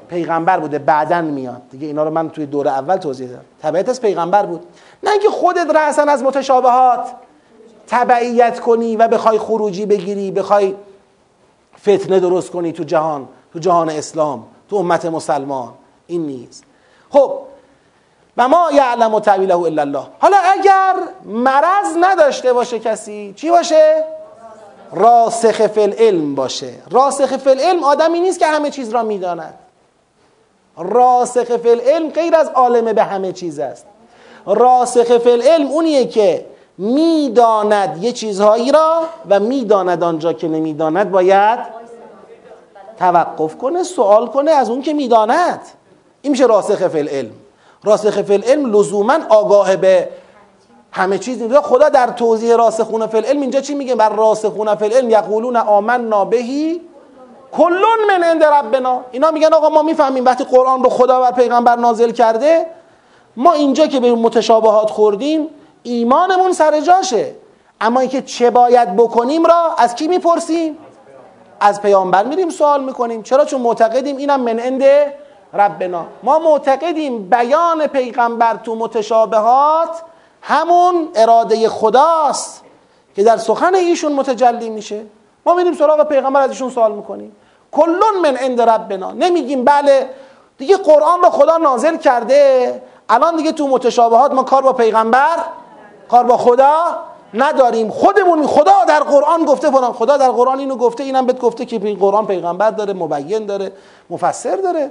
[0.08, 0.78] پیغمبر بوده.
[0.78, 1.62] بعدا میاد.
[1.70, 3.44] دیگه اینا رو من توی دور اول توضیح دادم.
[3.62, 4.66] تبعیت از پیغمبر بود.
[5.02, 7.08] نه اینکه خودت رأسا از متشابهات
[7.86, 10.74] تبعیت کنی و بخوای خروجی بگیری بخوای
[11.80, 15.72] فتنه درست کنی تو جهان تو جهان اسلام تو امت مسلمان.
[16.06, 16.64] این نیست.
[17.10, 17.32] خب
[18.36, 20.06] و ما یعلم و تعویله الا الله.
[20.18, 24.04] حالا اگر مرض نداشته باشه کسی چی باشه؟
[24.92, 26.72] راسخ فی العلم باشه.
[26.90, 29.54] راسخ فی العلم آدمی نیست که همه چیز را می‌داند.
[30.76, 33.86] راسخ فی العلم غیر از عالم به همه چیز است.
[34.46, 36.46] راسخ فی العلم اونیه که
[36.78, 41.58] می‌داند یه چیزهایی را و می‌داند آنجا که نمی‌داند باید
[42.98, 45.60] توقف کنه سوال کنه از اون که می‌داند.
[46.22, 47.30] این میشه راسخ فی العلم.
[47.84, 50.08] راسخ فی العلم لزوما آگاه به
[50.92, 54.84] همه چیز نیست خدا در توضیح راسخون فی العلم اینجا چی میگه؟ بر راسخون فی
[54.84, 56.80] العلم یقولون آمنا بهی
[57.52, 59.00] کلون من عند ربنا.
[59.10, 62.66] اینا میگن آقا ما می‌فهمیم وقتی قرآن رو خدا بر پیغمبر نازل کرده
[63.36, 65.48] ما اینجا که به متشابهات خوردیم
[65.82, 67.34] ایمانمون سر جاشه.
[67.80, 70.78] اما اینکه چه باید بکنیم را از کی می‌پرسیم؟
[71.60, 73.22] از پیامبر میریم سوال می‌کنیم.
[73.22, 74.82] چرا؟ چون معتقدیم اینم من عند
[75.54, 76.04] ربنا.
[76.22, 80.02] ما معتقدیم بیان پیغمبر تو متشابهات
[80.48, 82.62] همون اراده خداست
[83.16, 85.04] که در سخن ایشون متجلی میشه.
[85.46, 87.36] ما میریم سراغ پیغمبر از ایشون سوال می‌کنیم.
[87.72, 89.12] کلون من عند ربنا.
[89.12, 90.10] نمیگیم بله
[90.58, 92.82] دیگه قرآن رو خدا نازل کرده.
[93.08, 95.36] الان دیگه تو متشابهات ما کار با پیغمبر
[96.08, 96.74] کار با خدا
[97.34, 97.90] نداریم.
[97.90, 101.78] خودمون خدا در قرآن گفته فلان خدا در قرآن اینو گفته اینم بهت گفته که
[101.78, 103.72] قرآن پیغمبر داره مبین داره
[104.10, 104.90] مفسر داره.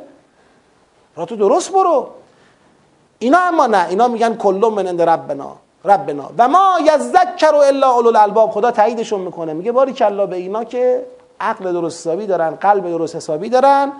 [1.15, 2.07] را تو درست برو.
[3.19, 5.55] اینا اما نه اینا میگن کلون من عند ربنا
[5.85, 6.29] ربنا.
[6.37, 8.51] و ما یذکر الا اولو الالباب.
[8.51, 9.53] خدا تاییدشون می‌کنه.
[9.53, 11.05] میگه باری کلا به اینا که
[11.39, 13.91] عقل درست حسابی دارن قلب درست حسابی دارن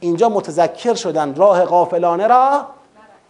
[0.00, 2.66] اینجا متذکر شدن راه غافلانه را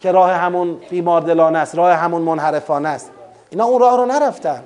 [0.00, 3.10] که راه همون بیماردلانه است راه همون منحرفانه است.
[3.50, 4.62] اینا اون راه رو نرفتن.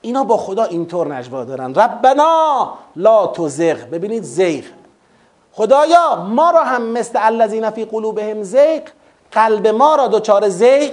[0.00, 1.74] اینا با خدا اینطور نجوا دارن.
[1.74, 3.76] ربنا لا تزغ.
[3.92, 4.64] ببینید زیغ
[5.52, 8.82] خدایا ما را هم مثل الذین فی قلوبهم زیغ
[9.32, 10.92] قلب ما را دچار زیغ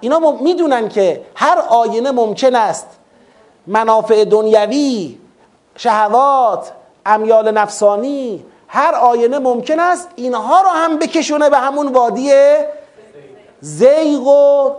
[0.00, 2.86] اینا می‌دونن که هر آینه ممکن است.
[3.66, 5.18] منافع دنیوی
[5.76, 6.72] شهوات
[7.06, 12.32] امیال نفسانی هر آینه ممکن است اینها رو هم بکشونه به همون وادی
[13.60, 14.70] زیغ و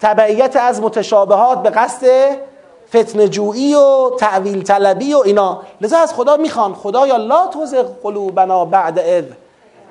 [0.00, 2.06] تبعیت از متشابهات به قصد
[2.88, 5.62] فتن جویی و تعویل طلبی و اینا.
[5.80, 9.24] لذا از خدا می‌خوان خدایا لا توزغ قلوبنا بعد اذ.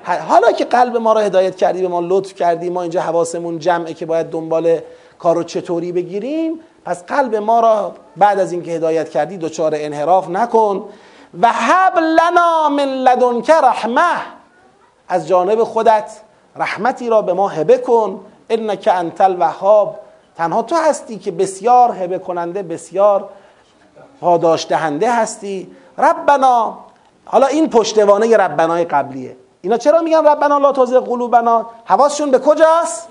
[0.06, 3.93] حالا که قلب ما را هدایت کردی به ما لطف کردی ما اینجا حواسمون جمعه
[3.93, 4.80] که باید دنبال
[5.20, 10.89] کارو چطوری بگیریم پس قلب ما را بعد از اینکه هدایت کردی دچار انحراف نکن
[11.41, 14.16] و هب لنا من لدنک رحمه
[15.08, 16.12] از جانب خودت
[16.56, 18.20] رحمتی را به ما هبه کن.
[18.49, 19.99] انک انت الوهاب.
[20.38, 23.30] تنها تو هستی که بسیار هبه کننده بسیار
[24.22, 25.72] پاداش دهنده هستی.
[25.97, 26.78] ربنا.
[27.26, 29.36] حالا این پشتوانه ربنای قبلیه.
[29.66, 33.07] اینا چرا میگن ربنا لا تزغ قلوبنا؟ حواسشون به کجاست؟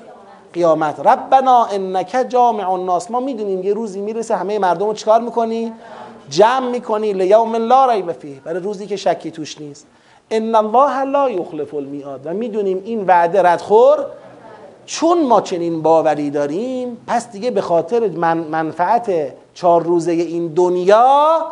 [0.52, 1.00] قیامت.
[1.00, 3.10] ربنا انک جامع الناس.
[3.10, 5.72] ما می‌دونیم یه روزی می‌رسه همه مردم رو چیکار می‌کنی؟
[6.28, 7.12] جمع می‌کنی.
[7.12, 8.40] لیوم لا ریب فیه.
[8.44, 9.86] برای روزی که شکی توش نیست.
[10.30, 12.20] ان الله لا یخلف المیعاد.
[12.24, 13.98] و می‌دونیم این وعده ردخور.
[14.86, 19.12] چون ما چنین باوری داریم پس دیگه به خاطر من منفعت
[19.54, 21.46] چهار روزه این دنیا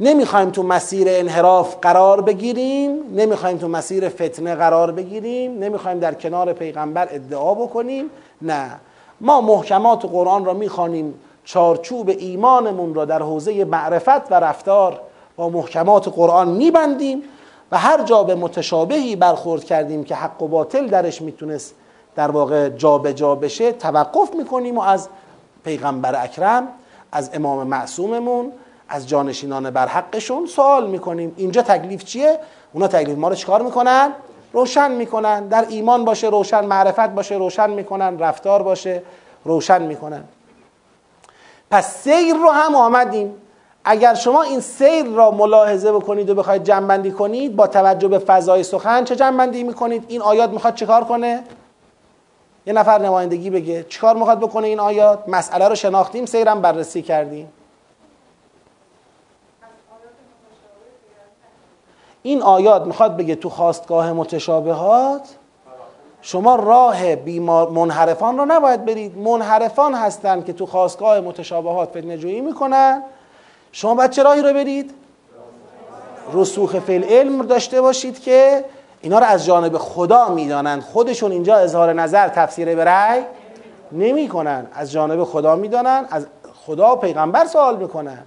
[0.00, 6.52] نمی‌خوایم تو مسیر انحراف قرار بگیریم نمی‌خوایم تو مسیر فتنه قرار بگیریم نمی‌خوایم در کنار
[6.52, 8.04] پیغمبر ادعا بکنیم
[8.42, 8.70] نه.
[9.20, 15.00] ما محکمات قرآن را می‌خوانیم چارچوب ایمانمون را در حوزه معرفت و رفتار
[15.36, 17.22] با محکمات قرآن میبندیم
[17.72, 21.74] و هر جا به متشابهی برخورد کردیم که حق و باطل درش می‌تونست
[22.16, 25.08] در واقع جابجا جا بشه توقف می‌کنیم و از
[25.64, 26.68] پیغمبر اکرم
[27.12, 28.52] از امام معصوممون
[28.90, 31.34] از جانشینان بر حقشون سوال می‌کنیم.
[31.36, 32.38] اینجا تکلیف چیه؟
[32.72, 34.12] اونا تکلیف ما رو چیکار می‌کنن؟
[34.52, 35.48] روشن می‌کنن.
[35.48, 39.02] در ایمان باشه روشن معرفت باشه روشن می‌کنن رفتار باشه
[39.44, 40.24] روشن می‌کنن.
[41.70, 43.34] پس سیر رو هم آمدیم.
[43.84, 48.62] اگر شما این سیر را ملاحظه بکنید و بخواید جنبندی کنید با توجه به فضای
[48.62, 51.42] سخن چه جنبندی می‌کنید؟ این آیات می‌خواد چیکار کنه؟
[52.66, 53.82] یه نفر نمایندگی بگه.
[53.88, 57.52] چیکار می‌خواد بکنه این آیات؟ مسئله رو شناختیم سیرم بررسی کردیم.
[62.22, 65.28] این آیات می‌خواد بگه تو خواستگاه متشابهات
[66.22, 69.18] شما راه بیمار منحرفان رو نباید برید.
[69.18, 73.02] منحرفان هستن که تو خواستگاه متشابهات فتنه جویی می‌کنن.
[73.72, 74.94] شما باید چه راهی رو برید؟
[76.32, 78.64] رسوخ فیل علم داشته باشید که
[79.00, 83.22] اینا رو از جانب خدا می‌دانند خودشون اینجا اظهار نظر تفسیر به رأی
[83.92, 84.66] نمی کنن.
[84.74, 86.26] از جانب خدا می‌دانن از
[86.66, 88.22] خدا و پیغمبر سوال می‌کنن.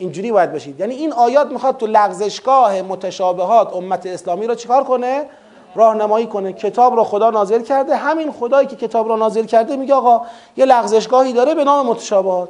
[0.00, 5.26] اینجوری باید باشید یعنی این آیات می‌خواد تو لغزشگاه متشابهات امت اسلامی رو چیکار کنه؟
[5.74, 6.52] راهنمایی کنه.
[6.52, 7.96] کتاب رو خدا نازل کرده.
[7.96, 10.26] همین خدایی که کتاب رو نازل کرده میگه آقا
[10.56, 12.48] یه لغزشگاهی داره به نام متشابهات.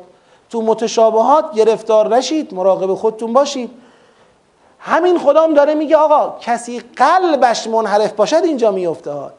[0.51, 3.71] تو متشابهات گرفتار نشید مراقب خودتون باشید.
[4.79, 9.31] همین خدام داره میگه آقا کسی قلبش منحرف باشد اینجا میفته ها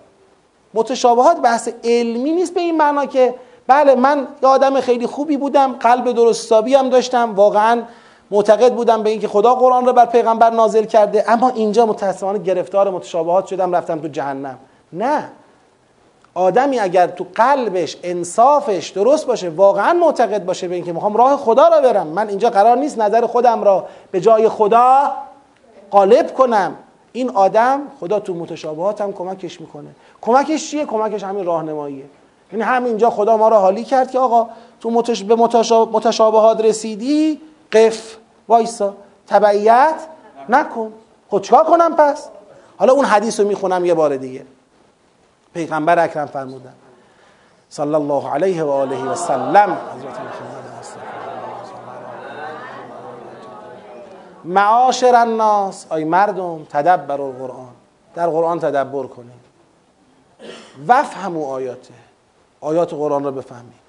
[0.74, 3.36] متشابهات بحث علمی نیست به این معنا که
[3.68, 7.84] بله من یه آدم خیلی خوبی بودم قلب درست هم داشتم واقعا
[8.32, 12.90] معتقد بودم به اینکه خدا قرآن رو بر پیغمبر نازل کرده اما اینجا متاسفانه گرفتار
[12.90, 14.58] متشابهات شدم رفتم تو جهنم.
[14.94, 15.30] نه.
[16.34, 21.68] آدمی اگر تو قلبش انصافش درست باشه واقعا معتقد باشه به اینکه می‌خوام راه خدا
[21.68, 22.08] را برم.
[22.08, 25.12] من اینجا قرار نیست نظر خودم را به جای خدا
[25.92, 26.76] قالب کنم.
[27.12, 29.90] این آدم خدا تو متشابهات هم کمکش می‌کنه.
[30.22, 32.06] کمکش چیه؟ کمکش همین راهنماییه.
[32.52, 34.48] یعنی همینجا خدا ما را حالی کرد که آقا
[34.82, 35.24] تو متش...
[35.24, 35.36] به
[35.92, 38.18] متشابهات رسیدی قف.
[38.52, 38.94] وایسا.
[39.28, 39.96] تبعیت
[40.50, 40.94] نکن.
[41.30, 42.28] خود چکار کنم پس؟
[42.78, 44.46] حالا اون حدیث رو می‌خونم یه بار دیگه.
[45.54, 46.74] پیغمبر اکرم فرمودن.
[47.70, 49.78] صلی الله علیه و آله و سلم.
[54.46, 55.92] معاشر الناس.
[55.92, 57.74] ای مردم تدبر القرآن.
[58.16, 59.42] در قرآن تدبر کنید.
[60.88, 61.94] وفهموا آیاته.
[62.62, 63.82] آیات قرآن را بفهمید.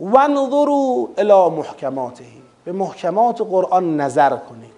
[0.00, 2.24] و نظروا الى محکماته.
[2.72, 4.70] به محکمات قرآن نظر کنید.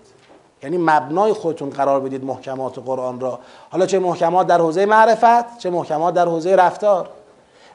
[0.63, 3.39] یعنی مبنای خودتون قرار بدید محکمات قرآن را.
[3.71, 7.09] حالا چه محکمات در حوزه معرفت چه محکمات در حوزه رفتار.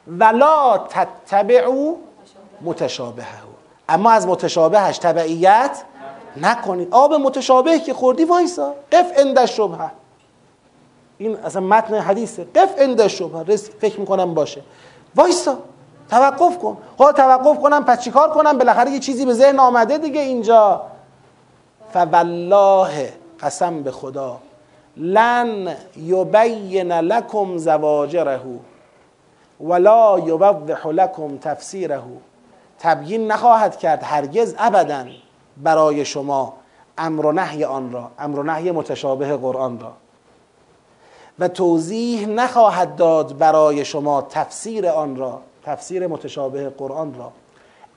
[0.08, 1.94] ولا تتبعوا
[2.62, 3.28] متشابهه.
[3.90, 5.84] اما از متشابهش تبعیت
[6.38, 6.88] نکنید.
[6.92, 8.74] آب متشابه که خوردی وایسا.
[8.92, 9.92] قف اند شبهه
[11.18, 12.44] این اصلا متن حدیثه.
[12.56, 14.62] قف اند شبهه فکر می‌کنم باشه.
[15.16, 15.58] وایسا.
[16.10, 16.78] توقف کن.
[17.00, 20.82] ها توقف کنم پس چیکار کنم؟ بالاخره یه چیزی به ذهن آمده دیگه اینجا.
[21.94, 24.38] فوالله قسم به خدا.
[24.98, 28.42] لن یبین لکم زواجره.
[29.62, 32.02] ولا یوضح لکم تفسیره.
[32.80, 35.06] تبیین نخواهد کرد هرگز ابدا
[35.58, 36.54] برای شما
[36.98, 39.92] امر و نهی آن را امر و نهی متشابه قرآن را.
[41.40, 45.42] و توضیح نخواهد داد برای شما تفسیر آن را.
[45.68, 47.32] تفسیر متشابه قرآن را.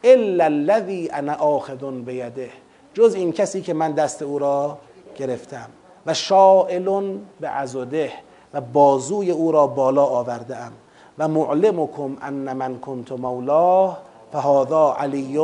[0.05, 2.51] الا الذي انا آخذ بیده
[2.95, 4.79] جز این کسی که من دست او را
[5.17, 5.69] گرفتم.
[6.07, 8.13] و شائل به عزده
[8.55, 10.73] و بازوی او را بالا آورده ام
[11.19, 13.99] و معلمکم ان من کنت مولاه.
[14.33, 15.39] فهذا علی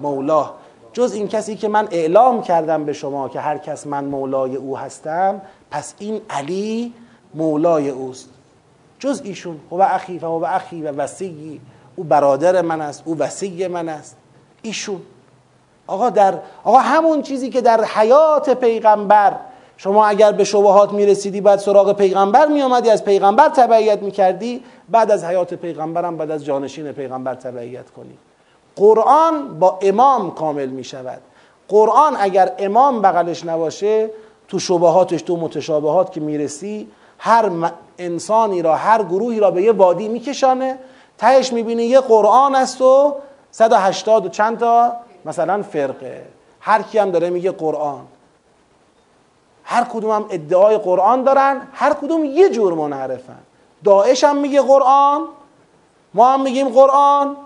[0.00, 0.54] مولاه.
[0.92, 4.78] جز این کسی که من اعلام کردم به شما که هر کس من مولای او
[4.78, 5.40] هستم
[5.70, 6.94] پس این علی
[7.34, 8.37] مولای اوست.
[8.98, 11.60] جز ایشون هو اخی و هو اخی و وسیعی.
[11.96, 14.16] او برادر من است او وسیع من است.
[14.62, 15.00] ایشون.
[15.86, 16.34] آقا در
[16.64, 19.36] آقا همون چیزی که در حیات پیغمبر
[19.76, 25.24] شما اگر به شبهات می‌رسیدی بعد سراغ پیغمبر میآمدی از پیغمبر تبعیت می‌کردی بعد از
[25.24, 28.18] حیات پیغمبرم بعد از جانشین پیغمبر تبعیت کنی.
[28.76, 31.20] قرآن با امام کامل می شود
[31.68, 34.10] قرآن اگر امام بغلش نباشه
[34.48, 36.88] تو شبهاتش تو متشابهات که می‌رسی
[37.18, 37.48] هر
[37.98, 40.78] انسانی را هر گروهی را به یه وادی میکشانه
[41.18, 43.14] تهش می‌بینی یه قرآن است و
[43.50, 44.92] 180 و چند تا
[45.24, 46.26] مثلا فرقه.
[46.60, 48.00] هر کی هم داره میگه قرآن.
[49.64, 53.38] هر کدوم هم ادعای قرآن دارن هر کدوم یه جور منحرفن.
[53.84, 55.22] داعش هم میگه قرآن
[56.14, 57.36] ما هم میگیم قرآن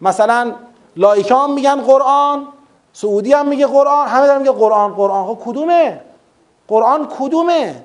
[0.00, 0.52] مثلا
[0.96, 2.48] لایکا هم میگن قرآن
[2.92, 5.26] سعودی هم میگه قرآن همه دارن میگه قرآن قرآن.
[5.26, 6.00] خب کدومه؟
[6.68, 7.84] قرآن کدومه؟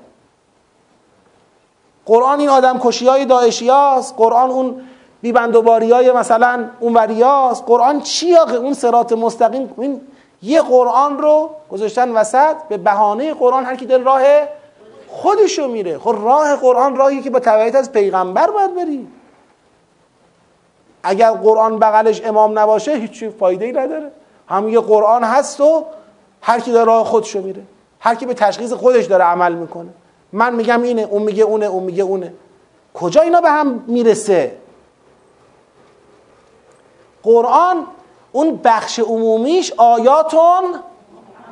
[2.08, 4.82] قرآن این آدم کشی های داعشی هاست قرآن اون
[5.22, 7.64] بیبندوباری های مثلا اون وریاست.
[7.66, 9.74] قرآن چی اون سرات مستقیم.
[9.78, 10.02] این
[10.42, 14.22] یه قرآن رو گذاشتن وسط به بهانه قرآن هر کی دل راه
[15.08, 15.98] خودشو میره.
[15.98, 19.08] خب راه قرآن راهی که با تبعیت از پیغمبر باید بری.
[21.04, 24.12] اگر قرآن بغلش امام نباشه هیچی فایده ای نداره.
[24.48, 25.86] هم یه قرآن هست و
[26.42, 27.64] هر کی داره راه خودشو میره.
[28.00, 29.90] هر کی به تشخیص خودش داره عمل می‌کنه.
[30.34, 32.34] من میگم اینه اون میگه اونه اون میگه اونه.
[32.94, 34.58] کجا اینا به هم می‌رسه؟
[37.24, 37.86] قرآن
[38.32, 40.64] اون بخش عمومیش آیاتون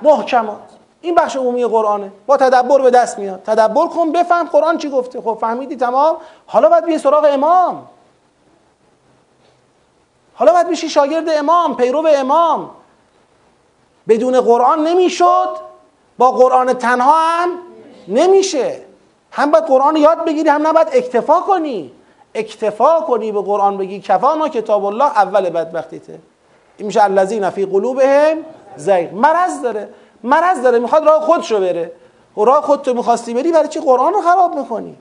[0.01, 0.59] محکمات.
[1.01, 2.11] این بخش عمومی قرآنه.
[2.25, 3.43] با تدبر به دست میاد.
[3.43, 5.21] تدبر کن بفهم قرآن چی گفته.
[5.21, 6.17] خب فهمیدی تمام.
[6.47, 7.87] حالا باید بیه سراغ امام.
[10.33, 12.69] حالا باید بشی شاگرد امام پیرو امام.
[14.07, 15.49] بدون قرآن نمی‌شد.
[16.17, 17.49] با قرآن تنها هم
[18.07, 18.81] نمیشه.
[19.31, 21.91] هم باید قرآن یاد بگیری هم نباید اکتفا کنی.
[22.35, 26.19] اکتفا کنی به قرآن بگی کفانا کتاب الله اول بدبختیته.
[26.77, 28.37] این میشه الذین فی قلوبهم
[28.75, 29.13] زیغ.
[29.13, 29.89] مرض داره.
[30.23, 30.79] مرض داره.
[30.79, 31.91] می‌خواد راه خودشو بره.
[32.37, 34.97] و راه خودتو می‌خواستی بری برای چی قرآن رو خراب می‌کنی؟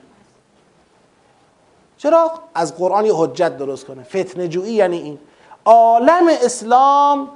[1.97, 4.03] چرا؟ از قرآن یه حجت درست کنه.
[4.03, 5.19] فتنه جویی یعنی این.
[5.65, 7.29] عالم اسلام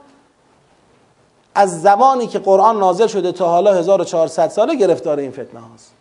[1.55, 5.93] از زمانی که قرآن نازل شده تا حالا 1400 ساله گرفتار این فتنه هاست.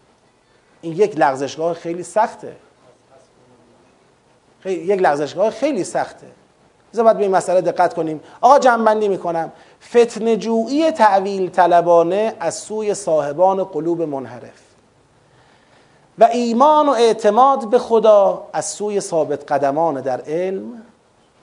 [0.81, 2.57] این یک لغزشگاه خیلی سخته.
[4.61, 6.27] خیلی یک لغزشگاه خیلی سخته.
[6.93, 8.21] بذار باید به این مسئله دقت کنیم.
[8.41, 9.53] آقا جنبندی می‌کنم.
[9.83, 14.69] فتنجویی تعویل طلبانه از سوی صاحبان قلوب منحرف.
[16.19, 20.83] و ایمان و اعتماد به خدا از سوی ثابت قدمان در علم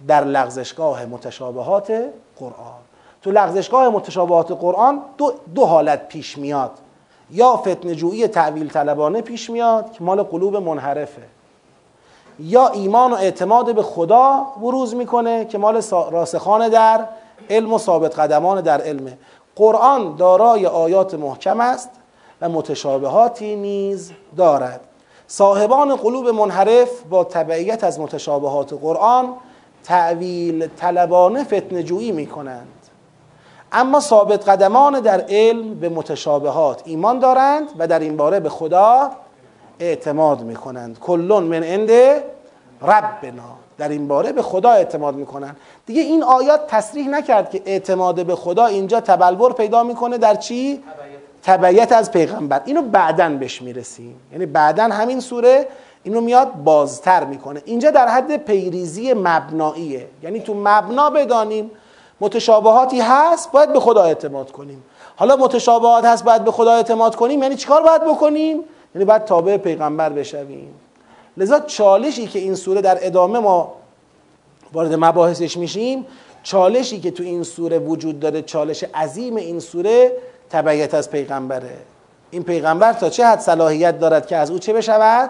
[0.07, 1.91] در لغزشگاه متشابهات
[2.37, 2.84] قرآن.
[3.26, 6.71] تو لغزشگاه متشابهات قرآن دو, دو حالت پیش میاد.
[7.32, 11.21] یا فتنجویی تعویل طلبانه پیش میاد که مال قلوب منحرفه.
[12.39, 17.05] یا ایمان و اعتماد به خدا بروز می‌کنه که مال راسخان در
[17.49, 19.17] علم و ثابت قدمان در علمه.
[19.55, 21.89] قرآن دارای آیات محکم است
[22.41, 24.82] و متشابهاتی نیز دارد.
[25.28, 29.34] صاحبان قلوب منحرف با تبعیت از متشابهات قرآن
[29.84, 32.74] تعویل طلبانه فتنه جویی می کنند
[33.76, 39.11] اما ثابت قدمان در علم به متشابهات ایمان دارند و در این باره به خدا
[39.80, 41.89] اعتماد می کنند کلون من عند
[42.82, 43.43] ربنا.
[43.78, 45.55] در این باره به خدا اعتماد می‌کنن
[45.86, 50.84] دیگه این آیات تصریح نکرد که اعتماد به خدا اینجا تبلور پیدا می‌کنه در چی؟
[51.43, 52.61] تبعیت از پیغمبر.
[52.65, 54.15] اینو بعدا بهش می‌رسیم.
[54.32, 55.67] یعنی بعدا همین سوره
[56.03, 57.61] اینو میاد بازتر می‌کنه.
[57.65, 60.07] اینجا در حد پیریزی مبناییه.
[60.23, 61.71] یعنی تو مبنا بدانیم
[62.22, 64.84] متشابهاتی هست باید به خدا اعتماد کنیم.
[65.16, 68.59] حالا متشابهات هست باید به خدا اعتماد کنیم یعنی چیکار باید بکنیم؟
[68.95, 70.74] یعنی باید تابع پیغمبر بشویم.
[71.38, 73.74] لذا چالشی که این سوره در ادامه ما
[74.74, 76.05] وارد مباحثش میشیم
[76.43, 80.11] چالشی که تو این سوره وجود داره چالش عظیم این سوره
[80.49, 81.78] تبعیت از پیغمبره.
[82.32, 85.30] این پیغمبر تا چه حد صلاحیت دارد که از او چه بشود؟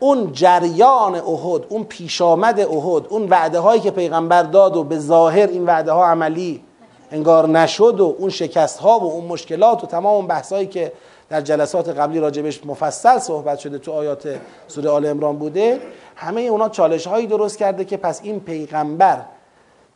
[0.00, 5.46] اون جریان احد اون پیشامد احد اون وعده هایی که پیغمبر داد و به ظاهر
[5.46, 6.62] این وعده ها عملی
[7.10, 10.92] انگار نشد و اون شکست ها و اون مشکلات و تمام اون بحث هایی که
[11.28, 14.28] در جلسات قبلی راجبش مفصل صحبت شده تو آیات
[14.68, 15.80] سوره آل امران بوده
[16.16, 19.22] همه اونا چالش هایی درست کرده که پس این پیغمبر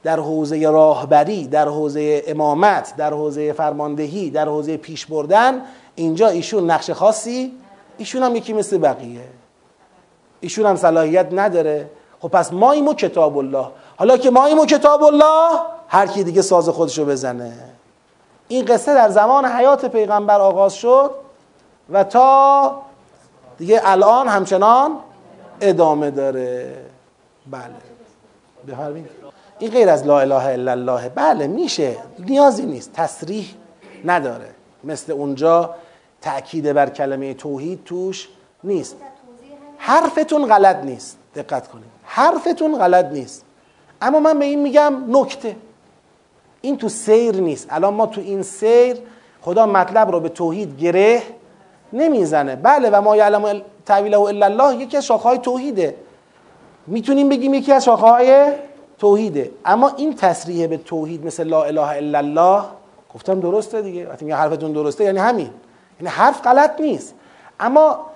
[0.03, 5.63] در حوزه راهبری در حوزه امامت در حوزه فرماندهی در حوزه پیش بردن
[5.95, 7.53] اینجا ایشون نقش خاصی
[7.99, 9.40] ایشون هم یکی مثل بقیه.
[10.41, 11.91] ایشون هم صلاحیت نداره.
[12.21, 13.67] خب پس ماییم کتاب الله.
[13.97, 17.53] حالا که ماییم کتاب الله هر کی دیگه ساز خودشو بزنه.
[18.49, 21.11] این قصه در زمان حیات پیغمبر آغاز شد
[21.91, 22.83] و تا
[23.59, 24.97] دیگه الان همچنان
[25.61, 26.77] ادامه داره.
[27.51, 27.63] بله.
[28.69, 29.07] بفرمایید.
[29.59, 31.09] این غیر از لا اله الا الله.
[31.09, 31.97] بله میشه.
[32.19, 32.93] نیازی نیست.
[32.93, 33.55] تصریح
[34.05, 34.51] نداره.
[34.85, 35.75] مثل اونجا
[36.23, 38.29] تأکید بر کلمه توحید توش
[38.65, 38.97] نیست.
[39.83, 41.19] حرفتون غلط نیست.
[41.35, 41.91] دقت کنید.
[42.05, 43.45] حرفتون غلط نیست.
[44.03, 45.57] اما من به این میگم نکته.
[46.61, 47.67] این تو سیر نیست.
[47.71, 48.97] الان ما تو این سیر
[49.41, 51.23] خدا مطلب رو به توحید گره
[51.93, 52.57] نمی‌زنه.
[52.57, 55.95] بله و ما یعلم تعویله الا الله یکی از شاخه های توحیده.
[56.87, 58.53] می‌تونیم بگیم یکی از شاخه های
[58.99, 59.51] توحیده.
[59.65, 62.63] اما این تصریح به توحید مثل لا اله الا الله
[63.15, 64.09] گفتم درسته دیگه.
[64.09, 65.51] وقتی میگه حرفتون درسته یعنی همین.
[66.01, 67.15] یعنی حرف غلط نیست.
[67.61, 68.10] اما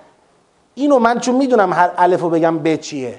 [0.75, 3.15] اینو من چون می‌دونم هر الف رو بگم به چیه.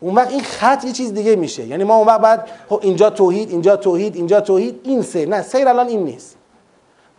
[0.00, 1.66] اون وقت این خط یه چیز دیگه میشه.
[1.66, 5.42] یعنی ما اون وقت بعد خب اینجا توحید اینجا توحید اینجا توحید این سیر نه
[5.42, 6.36] سیر الان این نیست.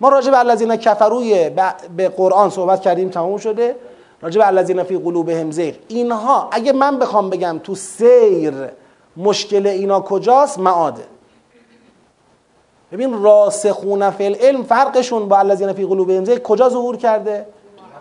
[0.02, 1.50] ما راجع به الذین کفروی
[1.98, 3.76] به قرآن صحبت کردیم تموم شده.
[4.22, 5.76] راجع به الذین فی قلوبهم زیغ.
[5.88, 8.54] اینها اگه من بخوام بگم تو سیر
[9.18, 11.04] مشکل اینا کجاست؟ معاده.
[12.92, 17.46] ببین راسخون فی العلم فرقشون با الذین فی قلوبهم زیغ کجا ظهور کرده؟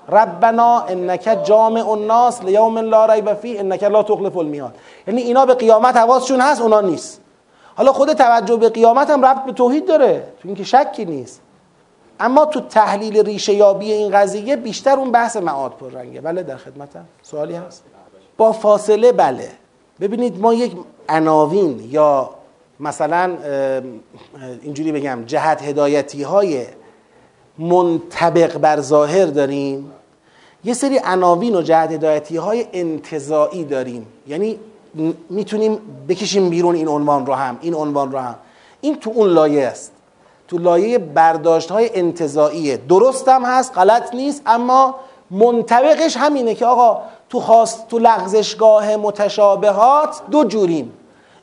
[0.09, 4.75] ربنا انک جامع الناس لیوم لا ریب فیه انک لا تخلف المیاد
[5.07, 7.21] یعنی اینا به قیامت حواسشون هست اونا نیست.
[7.77, 10.25] حالا خود توجه به قیامت هم ربط به توحید داره.
[10.43, 11.41] تو اینکه شکی نیست.
[12.21, 17.05] اما تو تحلیل ریشه یابی این قضیه بیشتر اون بحث معاد رنگه بله در خدمتم.
[17.23, 17.85] سوالی هست؟
[18.37, 19.49] با فاصله بله.
[20.01, 20.73] ببینید ما یک
[21.09, 22.31] عناوین یا
[22.81, 23.37] مثلا
[24.63, 26.67] اینجوری بگم جهت هدایتی های
[27.59, 29.91] منطبق بر ظاهر داریم
[30.65, 34.07] یه سری عناوین و جهت هدایتی های انتظاعی داریم.
[34.27, 34.59] یعنی
[35.31, 35.79] می‌تونیم
[36.09, 38.35] بکشیم بیرون این عنوان رو هم این عنوان رو هم.
[38.81, 39.93] این تو اون لایه است.
[40.49, 44.95] تو لایه برداشت های انتظاعیه درست هم هست غلط نیست اما
[45.31, 50.93] منطبقش همینه که آقا تو خواست تو لغزشگاه متشابهات دو جوریم.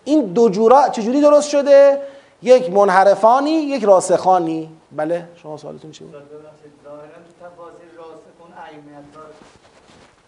[0.04, 2.02] این دو جورا چجوری درست شده؟
[2.42, 4.70] یک منحرفانی یک راسخانی.
[4.92, 6.16] بله شما سوالتون چی بود؟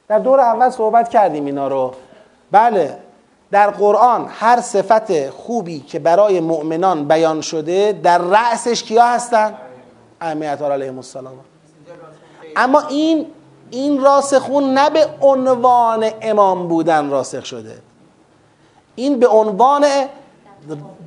[0.07, 1.93] در دور اول صحبت کردیم اینا رو.
[2.51, 2.97] بله
[3.51, 9.57] در قرآن هر صفت خوبی که برای مؤمنان بیان شده در رأسش کیا هستن؟
[10.21, 11.33] ائمه علیهم السلام.
[12.55, 13.25] اما این
[13.69, 17.77] این راسخون نه به عنوان امام بودن راسخ شده.
[18.95, 19.85] این به عنوان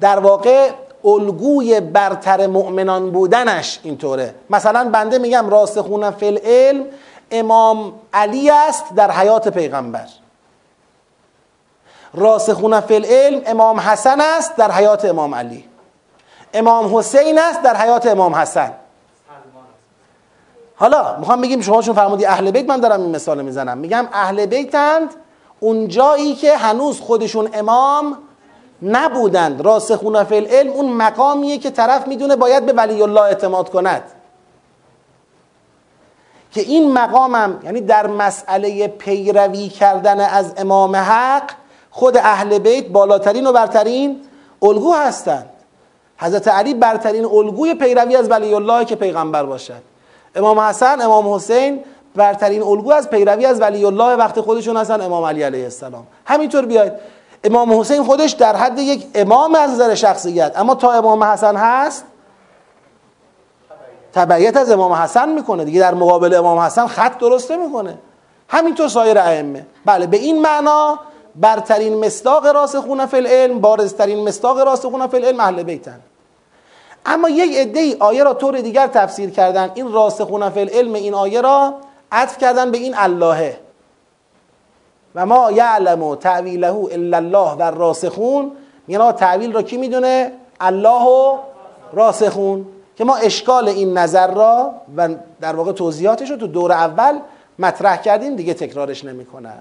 [0.01, 0.71] در واقع
[1.07, 4.35] الگوی برتر مؤمنان بودنش اینطوره.
[4.51, 6.85] مثلا بنده میگم راسخون فی العلم
[7.31, 10.07] امام علی است در حیات پیغمبر.
[12.15, 15.65] راسخون فی العلم امام حسن است در حیات امام علی.
[16.55, 18.73] امام حسین است در حیات امام حسن.
[20.77, 23.79] حالا می‌خوام بگیم شما چون فرمودی اهل بیت من دارم این مثال می‌زنم.
[23.79, 25.15] میگم اهل بیتند
[25.61, 28.19] اون جایی که هنوز خودشون امام
[28.83, 34.03] نبودند راسخون فی العلم اون مقامیه که طرف می‌دونه باید به ولی الله اعتماد کند.
[36.53, 41.51] که این مقامم یعنی در مسئله پیروی کردن از امام حق
[41.91, 44.21] خود اهل بیت بالاترین و برترین
[44.63, 45.51] الگو هستند.
[46.19, 49.83] حضرت علی برترین الگوی پیروی از ولی الله که پیغمبر باشد.
[50.35, 51.85] امام حسن امام حسین
[52.15, 56.07] برترین الگو از پیروی از ولی الله وقت خودشون هستن امام علی علیه السلام.
[56.25, 56.93] همینطور بیاید.
[57.47, 60.53] امام حسین خودش در حد یک امام از نظر شخصیت.
[60.59, 62.05] اما تا امام حسن هست
[64.13, 65.81] تبعیت از امام حسن می‌کنه دیگه.
[65.81, 67.99] در مقابل امام حسن خط درسته می‌کنه
[68.49, 69.67] همینطور سایر ائمه.
[69.85, 70.99] بله به این معنا
[71.37, 76.01] برترین مصداق راسخون فی العلم بارزترین مصداق راسخون فی العلم اهل بیتن.
[77.07, 79.71] اما یک عده ای آیه را طور دیگر تفسیر کردن.
[79.75, 81.75] این راسخون فی العلم این آیه را
[82.13, 83.59] عطف کردن به این اللهه.
[85.17, 88.53] و ما یعلم تعویله الا الله و راسخون
[88.87, 91.37] میگن تعویل را کی می‌دونه؟ الله و
[91.93, 92.67] راسخون.
[92.97, 95.09] که ما اشکال این نظر را و
[95.41, 97.19] در واقع توضیحاتش رو تو دور اول
[97.59, 99.53] مطرح کردیم دیگه تکرارش نمی‌کنم.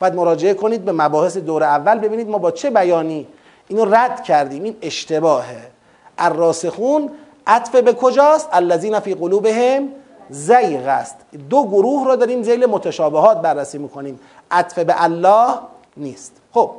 [0.00, 3.26] باید مراجعه کنید به مباحث دور اول ببینید ما با چه بیانی
[3.68, 4.64] اینو رد کردیم.
[4.64, 5.70] این اشتباهه.
[6.18, 7.10] الراسخون
[7.46, 9.88] عطف به کجاست؟ الذین فی قلوبهم
[10.30, 11.16] زیغ است.
[11.50, 14.20] دو گروه را داریم زیل متشابهات بررسی می‌کنیم.
[14.50, 15.54] عطف به الله
[15.96, 16.32] نیست.
[16.52, 16.70] خب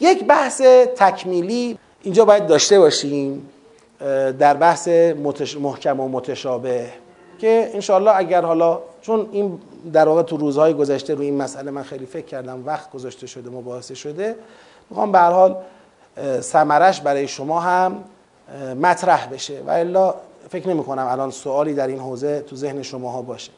[0.00, 0.60] یک بحث
[0.96, 3.48] تکمیلی اینجا باید داشته باشیم
[4.38, 4.88] در بحث
[5.60, 6.90] محکم و متشابه
[7.38, 9.60] که انشاءالله اگر حالا چون این
[9.92, 13.50] در واقع تو روزهای گذشته روی این مسئله من خیلی فکر کردم وقت گذاشته شده
[13.50, 14.36] مباحثه شده
[14.90, 15.56] می‌خوام به هر حال
[16.40, 18.04] ثمرش برای شما هم
[18.80, 19.62] مطرح بشه.
[19.66, 20.14] و الا
[20.48, 23.52] فکر نمی کنم الان سوالی در این حوزه تو ذهن شماها باشه.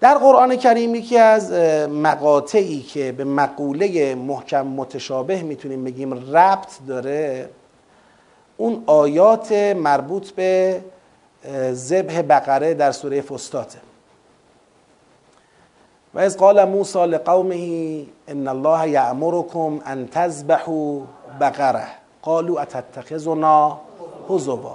[0.00, 1.52] در قرآن کریم یکی از
[1.88, 7.48] مقاطعی که به مقوله محکم متشابه می‌تونیم بگیم ربط داره
[8.56, 10.80] اون آیات مربوط به
[11.72, 13.78] ذبح بقره در سوره فستاته
[16.14, 21.00] و از قال موسی لقومه ان الله یأمرکم ان تذبحوا
[21.40, 21.86] بقره.
[22.22, 23.80] قالوا اتتخذنا
[24.30, 24.74] هزوا.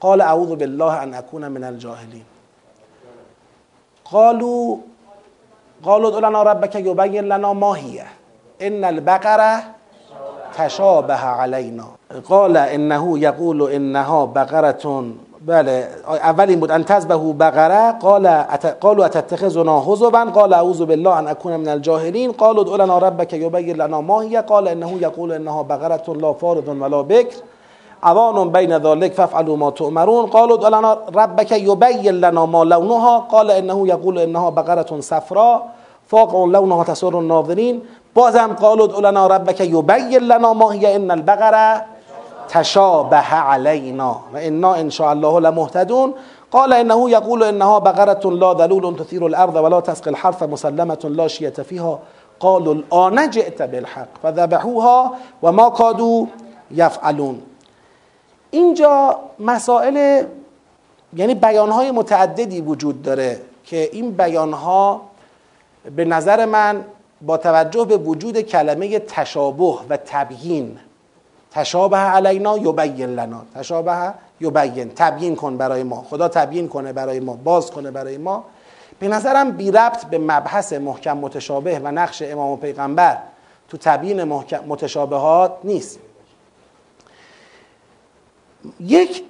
[0.00, 2.35] قال اعوذ بالله ان اكون من الجاهلین.
[4.12, 4.76] قالوا
[5.84, 8.02] قالوا ادع لنا ربك يبين لنا ما هي.
[8.62, 9.64] ان البقره
[10.58, 11.84] تشابه علينا.
[12.28, 15.04] قال انه يقول انها بقره
[15.40, 16.70] بله اول این بود.
[16.70, 18.66] ان تذبحوا بقره قال ات...
[18.66, 23.76] قالوا اتتخذنا هزوا؟ قال اعوذ بالله ان اكون من الجاهلين قالوا ادع لنا ربك يبين
[23.76, 24.36] لنا ما هي.
[24.36, 27.36] قال انه يقول انها بقره لا فارض ولا بكر.
[28.02, 30.26] عوان بین ذلك فافعلوا ما تؤمرون.
[30.26, 33.18] قالوا ادع لنا ربك يبين لنا ما لونها.
[33.18, 35.66] قال انه يقول انها بقره صفراء.
[36.06, 37.82] فاقع لونها تسر الناظرين
[38.16, 41.84] بازم قالوا ادع لنا ربك يبين لنا ما هي ان البقره
[42.48, 46.14] تشابه علينا و انا ان شاء الله لمهتدون.
[46.50, 51.48] قال انه يقول انها بقره لا ذلول تثير الارض ولا تسقي الحرث مسلمه لا شية
[51.48, 51.98] فيها
[52.40, 55.10] قالوا الان جئت بالحق فذبحوها
[55.42, 56.26] وما كادوا
[56.70, 57.40] يفعلون
[58.56, 60.24] اینجا مسائل
[61.16, 65.00] یعنی بیانهای متعددی وجود داره که این بیانها
[65.96, 66.84] به نظر من
[67.22, 70.78] با توجه به وجود کلمه تشابه و تبیین
[71.50, 77.38] تشابه علینا یبین لنا تشابه یبین تبیین کن برای ما خدا تبیین کنه برای ما
[77.44, 78.44] باز کنه برای ما
[78.98, 83.18] به نظرم بی ربط به مبحث محکم متشابه و نقش امام و پیغمبر
[83.68, 84.24] تو تبیین
[84.68, 85.98] متشابهات نیست.
[88.80, 89.22] یک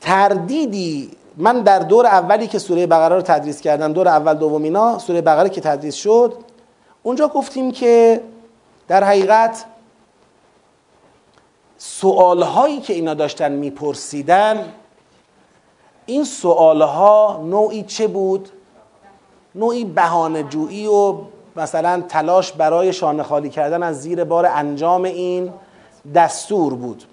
[0.00, 5.20] تردیدی من در دور اولی که سوره بقره رو تدریس کردم دور اول دومینا سوره
[5.20, 6.34] بقره که تدریس شد
[7.02, 8.20] اونجا گفتیم که
[8.88, 9.64] در حقیقت
[11.78, 14.72] سوالهایی که اینا داشتن میپرسیدن
[16.06, 18.48] این سوالها نوعی چه بود؟
[19.54, 21.14] نوعی بهانه جویی و
[21.56, 25.52] مثلا تلاش برای شانه خالی کردن از زیر بار انجام این
[26.14, 27.04] دستور بود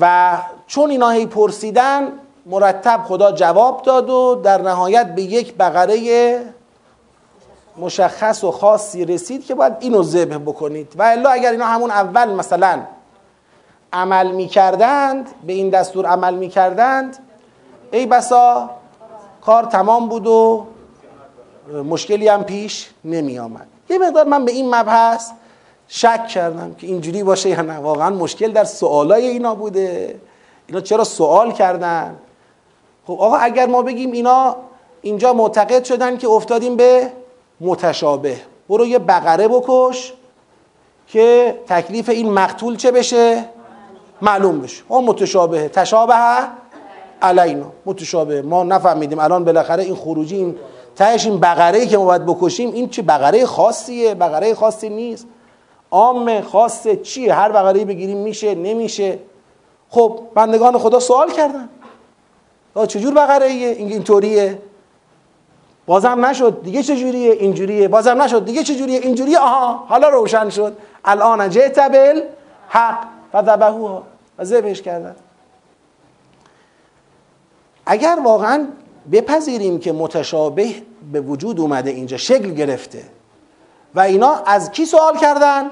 [0.00, 0.36] و
[0.66, 2.12] چون اینا هی پرسیدن
[2.46, 6.40] مرتب خدا جواب داد و در نهایت به یک بقره
[7.78, 10.92] مشخص و خاصی رسید که باید اینو ذبح بکنید.
[10.98, 12.80] و الا اگر اینا همون اول مثلا
[13.92, 17.18] عمل می‌کردند به این دستور عمل می‌کردند
[17.90, 18.70] ای بسا
[19.40, 20.66] کار تمام بود و
[21.84, 25.30] مشکلی هم پیش نمی آمد یه مقدار من به این مبحث
[25.88, 27.76] شک کردم که اینجوری باشه یا نه.
[27.76, 30.20] واقعا مشکل در سوالای اینا بوده.
[30.66, 32.16] اینا چرا سوال کردن؟
[33.06, 34.56] خب آقا اگر ما بگیم اینا
[35.02, 37.12] اینجا معتقد شدن که افتادیم به
[37.60, 38.36] متشابه.
[38.68, 40.12] برو یه بقره بکش
[41.06, 43.44] که تکلیف این مقتول چه بشه؟
[44.22, 44.82] معلوم بشه.
[44.88, 46.14] ما متشابه تشابه
[47.22, 47.66] علینا.
[47.86, 48.42] متشابه.
[48.42, 49.18] ما نفهمیدیم.
[49.18, 50.56] الان بالاخره این خروجی این
[50.96, 54.14] تهش این بقره که ما باید بکشیم این چه بقره خاصیه.
[54.14, 55.26] بقره خاصی نیست.
[55.90, 59.18] عام خاصه چیه؟ هر بقره بگیریم میشه نمیشه؟
[59.90, 61.68] خب بندگان خدا سوال کردن.
[62.88, 64.58] چجور بقره ایه این اینطوریه
[65.86, 66.62] بازم نشد.
[66.62, 67.88] دیگه چجوریه؟ اینجوریه.
[67.88, 68.44] بازم نشد.
[68.44, 69.38] دیگه چجوریه؟ اینجوریه.
[69.38, 70.76] آها حالا روشن شد.
[71.04, 71.78] الان جئت
[72.68, 72.98] حق
[73.34, 74.02] و ذبحوها
[74.38, 75.16] و ذبحش کردن.
[77.86, 78.66] اگر واقعا
[79.12, 80.74] بپذیریم که متشابه
[81.12, 83.04] به وجود اومده اینجا شکل گرفته
[83.94, 85.70] و اینا از کی سوال کردن؟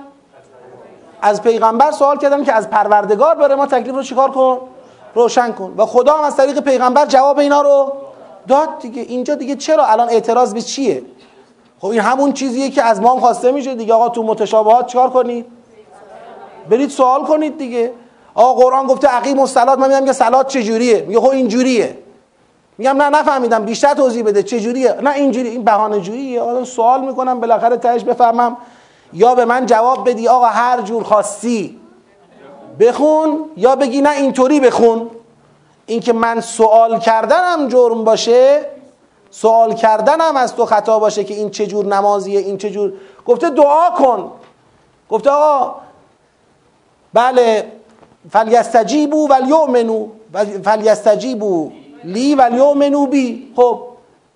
[1.22, 4.58] از پیغمبر سوال کردن که از پروردگار بره ما تکلیف رو چیکار کن؟
[5.14, 5.74] روشن کن.
[5.76, 7.92] و خدا هم از طریق پیغمبر جواب اینا رو
[8.48, 9.02] داد دیگه.
[9.02, 11.02] اینجا دیگه چرا؟ الان اعتراض به چیه؟
[11.80, 13.94] خب این همون چیزیه که از ما خواسته میشه دیگه.
[13.94, 15.46] آقا تو متشابهات چیکار کنید؟
[16.70, 17.92] برید سوال کنید دیگه.
[18.34, 21.98] آقا قرآن گفته عقیم و سلات من میگم که سلات چجوریه؟ میگه خب اینجوریه.
[22.78, 23.64] میگم نه نفهمیدم.
[23.64, 24.42] بیشتر توضیح بده.
[24.42, 25.48] چه جوریه نه اینجوری.
[25.48, 28.56] این بهانه جوییه آدم سوال می‌کنم بالاخره تهش بفهمم.
[29.12, 31.80] یا به من جواب بدی آقا هر جور خواستی
[32.80, 35.10] بخون یا بگی نه اینطوری بخون.
[35.86, 38.66] اینکه من سوال کردنم جرم باشه
[39.30, 42.92] سوال کردنم از تو خطا باشه که این چه جور نمازیه این چه جور.
[43.26, 44.32] گفته دعا کن.
[45.10, 45.74] گفته آقا
[47.14, 47.72] بله
[48.30, 50.08] فلیستجیبو ولیؤمنو
[50.64, 51.70] فلیستجیبو
[52.04, 53.52] لی و منو بی.
[53.56, 53.80] خب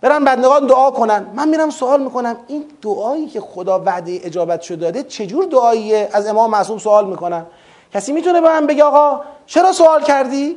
[0.00, 1.26] برن بندگان دعا کنن.
[1.34, 6.26] من میرم سوال می‌کنم این دعایی که خدا وعده اجابت شده داده چجور دعاییه؟ از
[6.26, 7.46] امام معصوم سوال می‌کنم
[7.94, 10.56] کسی می‌تونه به من بگه آقا چرا سوال کردی؟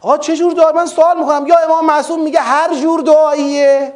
[0.00, 1.46] آقا چجور دعا؟ من سوال می‌کنم.
[1.46, 3.92] یا امام معصوم میگه هر جور دعاییه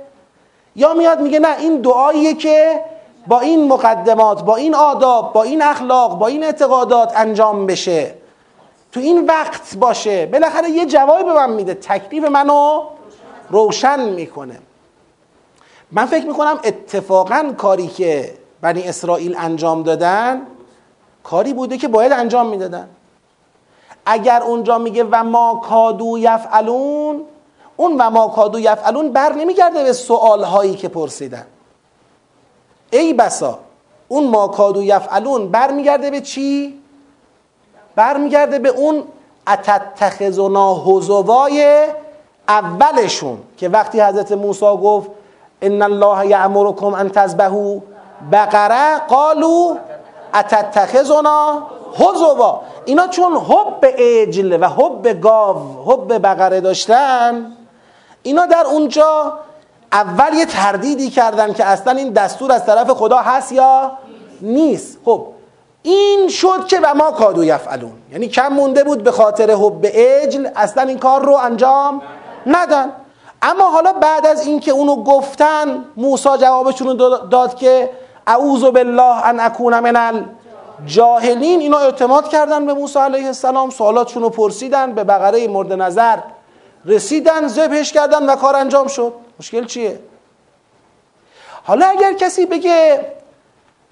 [0.77, 2.85] یا میاد میگه نه این دعاییه که
[3.27, 8.15] با این مقدمات با این آداب با این اخلاق با این اعتقادات انجام بشه.
[8.93, 10.27] تو این وقت باشه.
[10.27, 12.83] بالاخره یه جوابی به من میده تکلیف منو
[13.51, 14.59] روشن می‌کنه.
[15.93, 20.43] من فکر می‌کنم اتفاقا کاری که بنی اسرائیل انجام دادن
[21.23, 22.89] کاری بوده که باید انجام می‌دادن.
[24.07, 27.25] اگر اونجا میگه و ما کادو یفعلون
[27.77, 31.47] اون و ما کادو یفعلون بر نمیگرده به سوال هایی که پرسیدن.
[32.91, 33.59] ای بسا
[34.09, 36.81] اون ما کادو یفعلون بر میگرده به چی؟
[37.97, 39.03] برمیگرده به اون
[39.49, 41.87] اتتخذنا حزوای
[42.51, 45.11] اولشون که وقتی حضرت موسی گفت
[45.63, 47.79] ان الله یامرکم ان تذبحوا
[48.33, 49.77] بقره قالوا
[50.35, 51.63] اتتخذنا
[51.95, 55.57] حزوا اینا چون حب عجل و حب گاو
[55.87, 57.53] حب بقره داشتن
[58.23, 59.33] اینا در اونجا
[59.93, 63.93] اول یه تردیدی کردن که اصلا این دستور از طرف خدا هست یا
[64.43, 64.99] نیست.
[65.05, 65.27] خب
[65.83, 67.93] این شد که و ما کادو یفعلون.
[68.13, 72.03] یعنی کم مونده بود به خاطر حب اجل اصلا این کار رو انجام
[72.47, 72.93] ندن.
[73.43, 77.91] اما حالا بعد از اینکه اونو گفتن موسی جوابشون رو داد که
[78.27, 80.27] اعوذ بالله ان اکون من
[80.81, 81.61] الجاهلین.
[81.61, 86.19] اینا اعتماد کردن به موسی علیه السلام سوالاتشون رو پرسیدن به بقره مورد نظر
[86.87, 89.13] رسیدن ذبحش کردن و کار انجام شد.
[89.39, 90.01] مشکل چیه؟
[91.65, 93.07] حالا اگر کسی بگه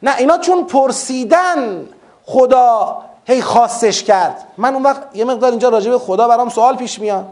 [0.02, 1.88] نه اینا چون پرسیدن
[2.24, 4.44] خدا هی خواستش کرد.
[4.56, 7.26] من اون وقت یه مقدار اینجا راجع به خدا برام سوال پیش میاد.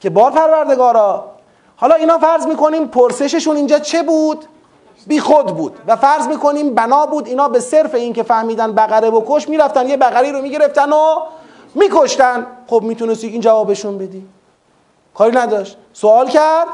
[0.00, 1.24] که بار پروردگارا
[1.76, 4.44] حالا اینا فرض می‌کنیم پرسششون اینجا چه بود؟
[5.06, 5.76] بی خود بود.
[5.86, 9.96] و فرض می‌کنیم بنا بود اینا به صرف این که فهمیدن بقره بکش می‌رفتن یه
[9.96, 11.20] بقری رو می‌گرفتن و
[11.74, 12.46] میکشتن.
[12.66, 14.26] خب می‌تونستی این جوابشون بدی.
[15.14, 15.76] کاری نداشت.
[15.92, 16.68] سوال کرد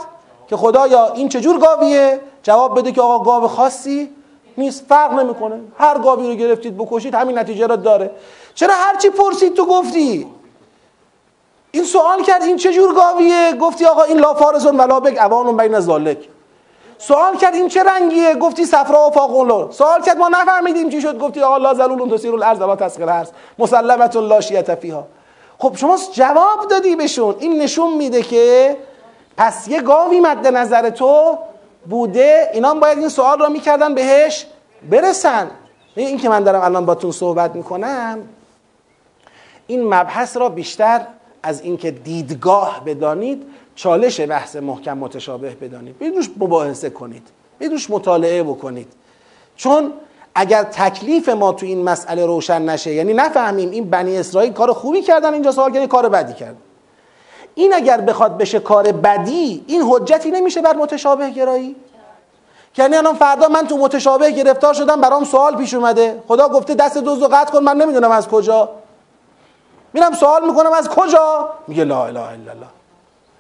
[0.49, 4.11] که خدا یا این چجور گاویه؟ جواب بده که آقا گاو خاصی
[4.57, 4.85] نیست.
[4.89, 5.61] فرق نمی‌کنه.
[5.79, 8.11] هر گاوی رو گرفتید بکشید همین نتیجه را داره.
[8.55, 10.27] چرا هرچی پرسید تو گفتی؟
[11.75, 15.57] این سوال کرد این چه جور گاویه؟ گفتی آقا این لا فارزون ولا بک اوانون
[15.57, 16.19] بین ذالک
[16.99, 21.19] سوال کرد این چه رنگیه؟ گفتی صفرا و فاقون سوال کرد ما نفهمیدیم چی شد.
[21.19, 23.31] گفتی آقا لا زلول تسیر الارض و تسقل الارض.
[23.59, 25.07] مسلمت لا شیعه فیها.
[25.59, 27.35] خب شما جواب دادی بهشون.
[27.39, 28.77] این نشون میده که
[29.37, 31.39] پس یه گاوی مد نظر تو
[31.91, 32.51] بوده.
[32.53, 34.47] اینا باید این سوال را می‌کردن بهش
[34.91, 35.51] برسن.
[35.95, 38.19] این که من دارم الان باتون صحبت می‌کنم
[39.67, 41.07] این مبحث را بیشتر
[41.45, 43.43] از اینکه دیدگاه بدانید
[43.75, 45.99] چالش بحث محکم متشابه بدانید.
[45.99, 47.29] برید روش مباحثه کنید.
[47.61, 48.93] برید روش مطالعه بکنید.
[49.57, 49.93] چون
[50.35, 55.03] اگر تکلیف ما تو این مسئله روشن نشه یعنی نفهمیم این بنی اسرائیل کار خوبی
[55.03, 56.57] کردن اینجا سوال کردن کار بدی کردن.
[57.55, 61.77] این اگر بخواد بشه کار بدی این حجتی نمیشه بر متشابه گرایی؟
[62.79, 66.23] یعنی الان فردا من تو متشابه گرفتار شدم برام سوال پیش اومده.
[66.29, 68.69] خدا گفته دست دوز و قطع کن من نمی‌دونم از کجا.
[69.95, 72.67] میرم سوال می‌کنم از کجا؟ میگه لا اله الا الله.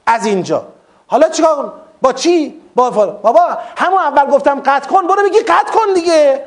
[0.06, 0.64] از اینجا.
[1.06, 1.72] حالا چیکار
[2.02, 6.44] با چی؟ با بابا همون اول گفتم قطع کن برو بگی قطع کن دیگه.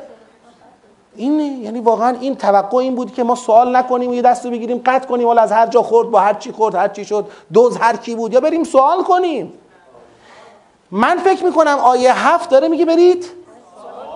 [1.15, 4.51] اینه یعنی واقعا این توقع این بود که ما سوال نکنیم و یه دست رو
[4.51, 7.27] بگیریم قطع کنیم ولی از هر جا خورد با هر چی خورد هر چی شد
[7.53, 9.53] دوز هر کی بود یا بریم سوال کنیم.
[10.91, 13.25] من فکر می‌کنم آیه هفت داره میگه برید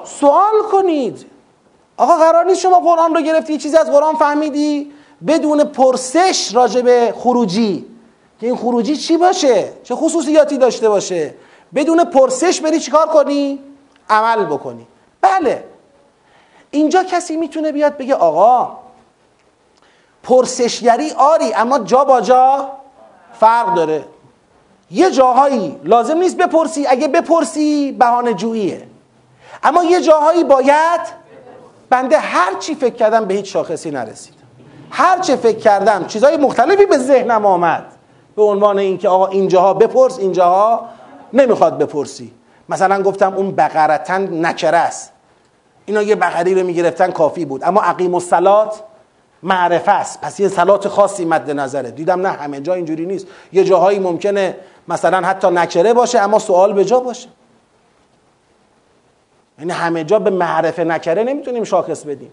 [0.03, 1.25] سوال کنید.
[1.97, 4.91] آقا قرار نیست شما قرآن رو گرفتی چیزی از قرآن فهمیدی؟
[5.27, 7.85] بدون پرسش راجع به خروجی.
[8.39, 11.33] که این خروجی چی باشه؟ چه خصوصیاتی داشته باشه؟
[11.75, 13.59] بدون پرسش بری چیکار کنی؟
[14.09, 14.87] عمل بکنی.
[15.21, 15.63] بله.
[16.71, 18.77] اینجا کسی می‌تونه بیاد بگه آقا
[20.23, 22.71] پرسشگری آری اما جا با جا
[23.39, 24.05] فرق داره.
[24.91, 26.87] یه جاهایی لازم نیست بپرسی.
[26.87, 28.87] اگه بپرسی بهانه جوییه.
[29.63, 31.01] اما یه جاهایی باید
[31.89, 34.40] بنده هر چی فکر کردم به هیچ شاخصی نرسید.
[34.91, 37.85] هر چه فکر کردم چیزهای مختلفی به ذهنم آمد.
[38.35, 40.89] به عنوان اینکه آقا اینجاها بپرس اینجاها
[41.33, 42.33] نمی‌خواد بپرسی.
[42.69, 45.11] مثلا گفتم اون بقرتن نکره است.
[45.85, 47.63] اینا یه بقری رو می‌گرفتن کافی بود.
[47.63, 48.83] اما عقیم الصلات
[49.43, 50.21] معرفه است.
[50.21, 51.91] پس یه صلات خاصی مد نظره.
[51.91, 53.27] دیدم نه همه جا اینجوری نیست.
[53.53, 54.55] یه جاهایی ممکنه
[54.87, 57.29] مثلا حتی نکره باشه اما سوال به جا باشه.
[59.59, 62.31] یعنی همه جا به معرفه نکره نمی‌تونیم شاخص بدیم.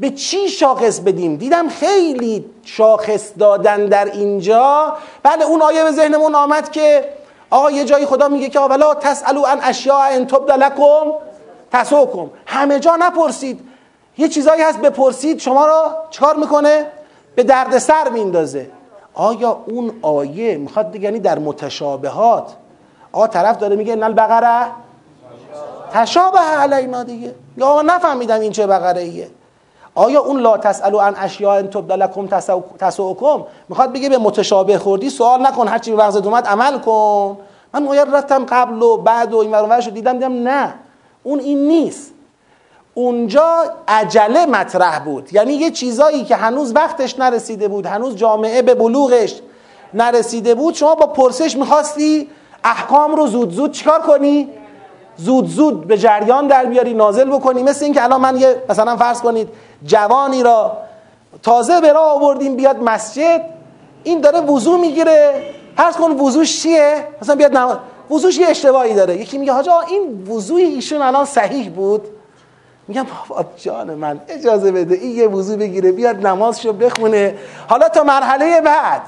[0.00, 4.92] به چی شاخص بدیم؟ دیدم خیلی شاخص دادن در اینجا.
[5.22, 7.04] بله اون آیه به ذهنمون آمد که
[7.50, 11.12] آقا یه جایی خدا میگه که ولا تسالو ان اشیاء ان تبد لکم
[11.72, 12.30] تسوکم.
[12.46, 13.60] همه جا نپرسید.
[14.18, 16.86] یه چیزایی هست بپرسید شما را چکار می‌کنه؟
[17.34, 18.70] به درد سر میندازه.
[19.14, 22.52] آیا اون آیه می‌خواد یعنی در متشابهات؟
[23.12, 24.66] آقا طرف داره میگه نل بقره
[25.92, 27.34] تشابه علینا دیگه.
[27.56, 29.30] یا نفهمیدم این چه بقره ایه
[29.96, 32.26] آیا اون لا تسالو عن اشیاء تبد لکم
[32.78, 37.38] تسوکم؟ می‌خواد بگه به متشابه خوردی سوال نکن هرچی به مغزت اومد عمل کن.
[37.74, 40.74] من آیه رفتم قبل و بعد و این ورانورش دیدم دیدم نه.
[41.22, 42.12] اون این نیست.
[42.94, 45.32] اونجا عجله مطرح بود.
[45.32, 49.40] یعنی یه چیزایی که هنوز وقتش نرسیده بود هنوز جامعه به بلوغش
[49.94, 52.28] نرسیده بود شما با پرسش می‌خواستی
[52.64, 54.48] احکام رو زود زود چیکار کنی؟
[55.16, 57.62] زود زود به جریان در بیاری نازل بکنی.
[57.62, 59.48] مثل اینکه الان من یه مثلا فرض کنید
[59.84, 60.76] جوانی را
[61.42, 63.40] تازه به راه آوردیم بیاد مسجد
[64.04, 65.42] این داره وضو می‌گیره.
[65.76, 67.76] فرض کن وضوش چیه؟ مثلا بیاد نماز
[68.10, 69.16] وضوش یه اشتباهی داره.
[69.16, 72.02] یکی میگه حاجا این وضوی ایشون الان صحیح بود.
[72.88, 77.34] میگم بابا جان من اجازه بده این یه وضو بگیره بیاد نمازشو بخونه.
[77.68, 79.02] حالا تا مرحله بعد.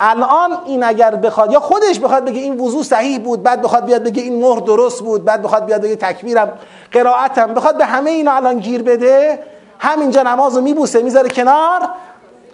[0.00, 4.02] الان این اگر بخواد یا خودش بخواد بگه این وضو صحیح بود بعد بخواد بیاد
[4.02, 6.52] بگه این مهر درست بود بعد بخواد بیاد بگه تکبیرم
[6.92, 9.38] قرائتم بخواد به همه اینا الان گیر بده
[9.84, 11.88] همینجا نماز رو میبوسه می‌ذاره کنار.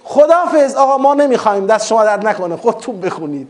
[0.05, 3.49] خدافظ آقا ما نمی‌خوایم دست شما درد نکنه خودتون بخونید.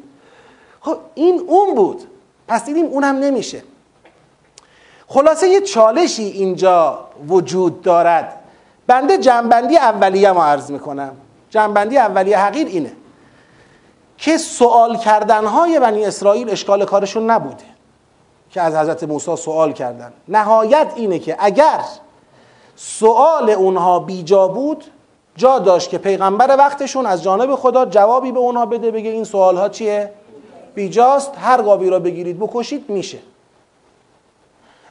[0.81, 2.03] خب این اون بود.
[2.49, 3.63] پس دیدیم اونم نمیشه.
[5.09, 6.99] خلاصه یه چالشی اینجا
[7.29, 8.37] وجود دارد.
[8.87, 11.13] بنده جنبندی اولیه ما عرض می‌کنم.
[11.51, 12.93] جنبندی اولیه حقیر اینه
[14.19, 17.65] که سوال کردنهای بنی اسرائیل اشکال کارشون نبوده
[18.51, 20.13] که از حضرت موسی سوال کردن.
[20.29, 21.81] نهایت اینه که اگر
[22.83, 24.85] سوال اونها بیجا بود
[25.37, 29.57] جا داشت که پیغمبر وقتشون از جانب خدا جوابی به اونها بده بگه این سوال
[29.57, 30.13] ها چیه؟
[30.75, 33.19] بیجاست هر گاوی را بگیرید بکشید میشه.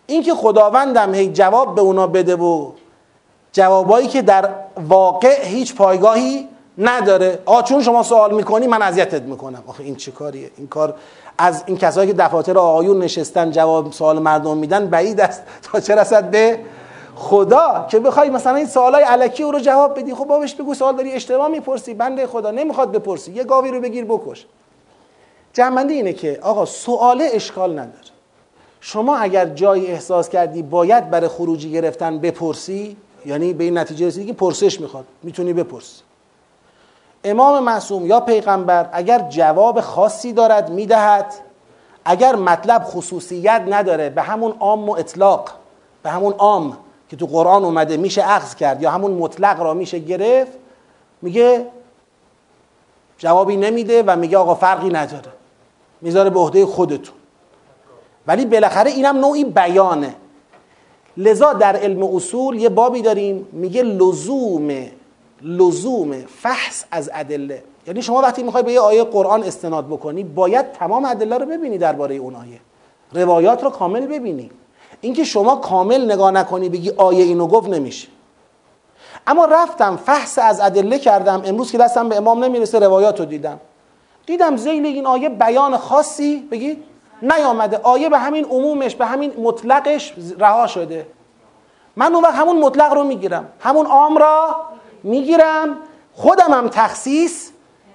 [0.08, 2.72] اینکه خداوندم هی جواب به اونا بده و
[3.52, 4.50] جوابایی که در
[4.88, 6.48] واقع هیچ پایگاهی
[6.78, 7.40] نداره.
[7.46, 9.64] آ چون شما سوال می‌کنی من اذیتت می‌کنم.
[9.68, 10.96] آخه این چه کاریه؟ این کار
[11.38, 15.44] از این کسایی که دفاتر آقایون نشستن جواب سوال مردم میدن بعید است.
[15.72, 16.60] تا چه رسد به
[17.20, 20.96] خدا که بخوای مثلا این سوالای علکی او رو جواب بدی خب بابش بگو سوال
[20.96, 24.46] داری اشتباه می‌پرسی بنده خدا نمی‌خواد بپرسی یه گاوی رو بگیر بکش.
[25.54, 28.10] جمعنده اینه که آقا سوال اشکال نداره.
[28.82, 34.26] شما اگر جایی احساس کردی باید برای خروجی گرفتن بپرسی یعنی به این نتیجه رسیدی
[34.26, 36.02] که پرسش می‌خواد می‌تونی بپرسی.
[37.24, 41.34] امام معصوم یا پیغمبر اگر جواب خاصی دارد می‌دهد.
[42.06, 45.50] اگر مطلب خصوصیت نداره به همون عام و اطلاق
[46.04, 46.78] به همون عام
[47.10, 50.52] که تو قرآن اومده میشه اخذ کرد یا همون مطلق را میشه گرفت
[51.22, 51.66] میگه
[53.18, 55.32] جوابی نمیده و میگه آقا فرقی نداره
[56.02, 57.16] می‌ذاره به عهده خودتون.
[58.28, 60.16] ولی بالاخره اینم نوعی بیانه.
[61.18, 64.70] لذا در علم اصول یه بابی داریم میگه لزوم
[65.42, 67.64] لزوم فحص از ادله.
[67.88, 71.78] یعنی شما وقتی می‌خوای به یه آیه قرآن استناد بکنی باید تمام ادله رو ببینی
[71.78, 72.60] درباره اون آیه.
[73.14, 74.52] روایات رو کامل ببینی.
[75.02, 78.08] اینکه شما کامل نگاه نکنی بگی آیه اینو گفت نمیشه.
[79.28, 81.42] اما رفتم فحص از ادله کردم.
[81.46, 83.60] امروز که دستم به امام نمی‌رسه روایات رو دیدم.
[84.26, 86.84] دیدم زیل این آیه بیان خاصی بگید
[87.22, 87.80] نیامده.
[87.84, 91.08] آیه به همین عمومش به همین مطلقش رها شده.
[91.96, 93.48] من اون وقت همون مطلق رو می‌گیرم.
[93.60, 94.56] همون عام را
[95.04, 95.78] می‌گیرم.
[96.14, 97.50] خودم هم تخصیص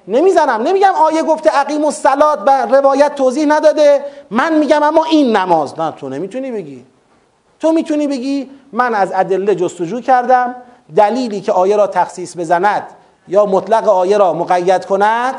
[0.09, 0.63] نمی‌زنم.
[0.63, 4.05] نمیگم آیه گفته عقیم و سلات و روایت توضیح نداده.
[4.31, 5.81] من میگم اما این نماز.
[5.81, 6.85] نه تو نمی‌تونی بگی.
[7.65, 10.55] تو می‌تونی بگی من از ادله جستجو کردم
[10.97, 12.87] دلیلی که آیه را تخصیص بزند
[13.29, 15.35] یا مطلق آیه را مقید کند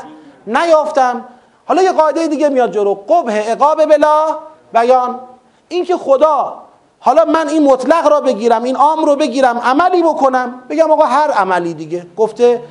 [0.47, 1.25] نیافتم.
[1.65, 4.37] حالا یه قاعده دیگه میاد جلو قبه عقاب بلا
[4.73, 5.19] بیان.
[5.67, 6.53] اینکه خدا
[6.99, 10.61] حالا من این مطلق را بگیرم این عام رو بگیرم عملی بکنم.
[10.69, 12.07] بگم آقا هر عملی دیگه.
[12.17, 12.61] گفته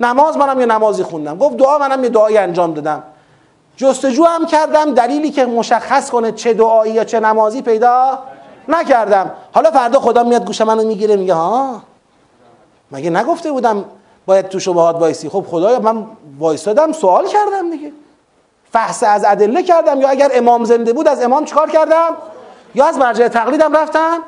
[0.00, 1.38] نماز منم یه نمازی خوندم.
[1.38, 3.02] گفت دعا منم یه دعایی انجام دادم.
[3.76, 8.18] جستجو هم کردم دلیلی که مشخص کنه چه دعایی یا چه نمازی پیدا
[8.68, 9.30] نکردم.
[9.52, 11.82] حالا فردا خدا میاد گوش منو می‌گیره میگه ها
[12.92, 13.84] مگه نگفته بودم
[14.26, 16.06] باید تو شبهات وایسی؟ خب خدایا من
[16.38, 17.92] وایستادم سوال کردم دیگه.
[18.72, 22.16] فحص از ادله کردم یا اگر امام زنده بود از امام چیکار کردم؟
[22.74, 24.18] یا از مرجع تقلیدم رفتم؟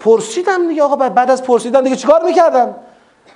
[0.00, 2.74] پرسیدم دیگه آقا بعد از پرسیدن دیگه چیکار می‌کردم؟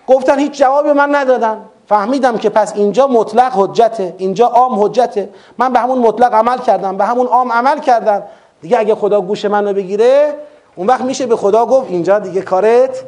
[0.06, 1.58] گفتن هیچ جوابی من ندادن.
[1.88, 5.30] فهمیدم که پس اینجا مطلق حجته اینجا عام حجته.
[5.58, 8.22] من به همون مطلق عمل کردم به همون عام عمل کردم.
[8.62, 10.34] دیگه اگه خدا گوش منو بگیره
[10.76, 13.04] اون وقت میشه به خدا گفت اینجا دیگه کارت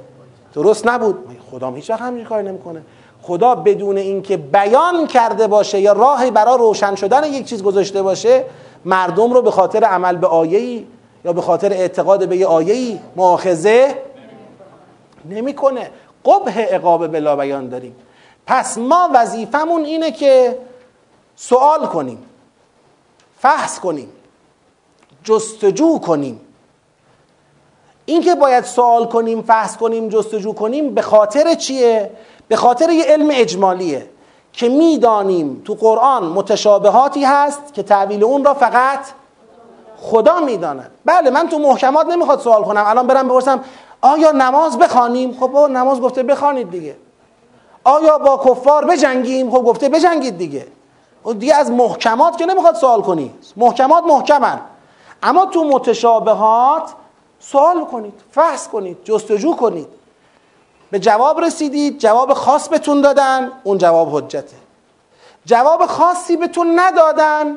[0.55, 1.19] درست نبود.
[1.51, 2.83] خدا هیچ وقت همین کار نمی‌کنه.
[3.23, 8.45] خدا بدون اینکه بیان کرده باشه یا راهی برای روشن شدن یک چیز گذاشته باشه
[8.85, 10.87] مردم رو به خاطر عمل به آیه‌ای
[11.25, 13.95] یا به خاطر اعتقاد به یه آیه‌ای مؤاخذه
[15.31, 15.91] نمی‌کنه.
[16.25, 17.97] قبه عقاب بلا بیان داریم.
[18.47, 20.59] پس ما وظیفمون اینه که
[21.37, 22.19] سوال کنیم
[23.39, 24.09] فحص کنیم.
[25.25, 26.41] جستجو کنیم.
[28.05, 32.11] اینکه باید سوال کنیم فحص کنیم جستجو کنیم به خاطر چیه؟
[32.49, 34.07] به خاطر یه علم اجمالیه
[34.53, 39.01] که می‌دانیم تو قرآن متشابهاتی هست که تعویل اون را فقط
[39.97, 40.91] خدا می‌داند.
[41.05, 42.85] بله من تو محکمات نمی‌خواد سوال کنم.
[42.87, 43.65] الان برم بپرسم
[44.01, 46.97] آیا نماز بخوانیم؟ خب نماز گفته بخوانید دیگه.
[47.85, 50.67] آیا با کفار بجنگیم؟ خب گفته بجنگید دیگه.
[51.27, 53.35] و دیگه از محکمات که نمی‌خواد سوال کنی.
[53.57, 54.61] محکمات محکمن.
[55.23, 56.93] اما تو متشابهات
[57.39, 59.89] سوال کنید فحص کنید جستجو کنید.
[60.91, 64.57] به جواب رسیدید جواب خاص بهتون دادن اون جواب حجته.
[65.45, 67.57] جواب خاصی بهتون ندادن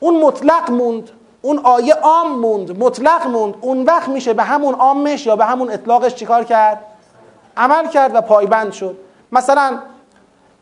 [0.00, 1.10] اون مطلق موند
[1.42, 3.54] اون آیه عام موند مطلق موند.
[3.60, 6.84] اون وقت میشه به همون عامش یا به همون اطلاقش چیکار کرد؟
[7.56, 8.96] عمل کرد و پایبند شد.
[9.32, 9.78] مثلا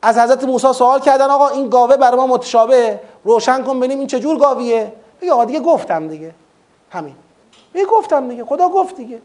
[0.02, 4.06] از حضرت موسی سوال کردن آقا این گاوه برای ما متشابه روشن کن ببینیم این
[4.06, 4.92] چجور گاویه.
[5.32, 6.34] آقا دیگه گفتم دیگه.
[6.90, 7.14] همین.
[7.74, 8.44] بگه گفتم دیگه.
[8.44, 9.18] خدا گفت دیگه.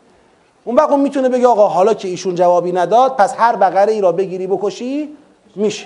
[0.64, 4.12] اون اون می‌تونه بگه آقا حالا که ایشون جوابی نداد پس هر بقره ای را
[4.12, 5.18] بگیری بکشی
[5.56, 5.86] میشه.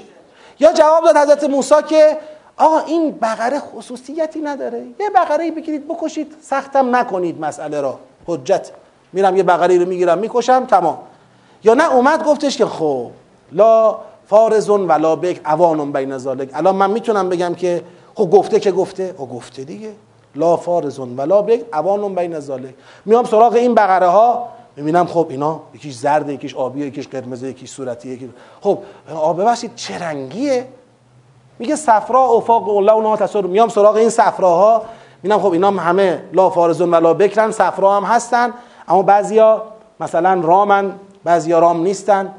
[0.60, 2.18] یا جواب داد حضرت موسی که
[2.58, 4.86] آقا این بقره خصوصیتی نداره.
[5.00, 8.00] یه بقره ای بگیرید بکشید سختم نکنید مسئله را.
[8.26, 8.72] حجت.
[9.14, 10.98] میرم یه بقره رو می‌گیرم می‌کشم تمام.
[11.64, 13.12] یا نه اومد گفتش که خب
[13.52, 13.98] لا
[14.28, 17.84] فارزون ولا بک اوانون بین ذالک الان من می‌تونم بگم که
[18.18, 19.16] خب گفته که گفته.
[19.18, 19.92] او گفته دیگه.
[20.36, 22.74] لا فارزون ولا بک اوانون بین ذالک
[23.06, 24.48] میام سراغ این بقره ها.
[24.76, 28.30] می‌بینم خب اینا یکیش زرده یکیش آبیه یکیش قرمزه یکیش صورتیه یکیش
[28.62, 28.78] خب
[29.16, 30.68] آب ببخشید چه رنگیه
[31.60, 33.46] میگه صفرا افاق و لونها تصور.
[33.46, 34.82] میام سراغ این صفراها.
[35.24, 38.54] می‌بینم خب اینا همه لا فارزون ولا بکرن صفرا هم هستن.
[38.88, 39.64] اما بعضیا
[40.00, 40.92] مثلا رامن
[41.24, 42.34] بعضیا رام نیستن.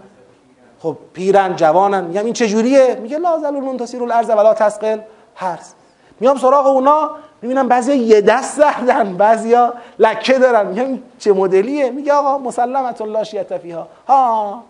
[0.81, 2.05] خب پیرن جوانن.
[2.05, 4.99] میگم این چجوریه؟ میگه لا زلون تسیر الارض ولا تسقل
[5.39, 5.75] هرس
[6.21, 7.11] میام سراغ اونا
[7.43, 10.67] می‌بینم بعضیا یه دست زدن بعضیا لکه دارن.
[10.67, 13.89] میگم چه مدلیه؟ میگه آقا مسلمت الله شیعت فیها.
[14.09, 14.63] ها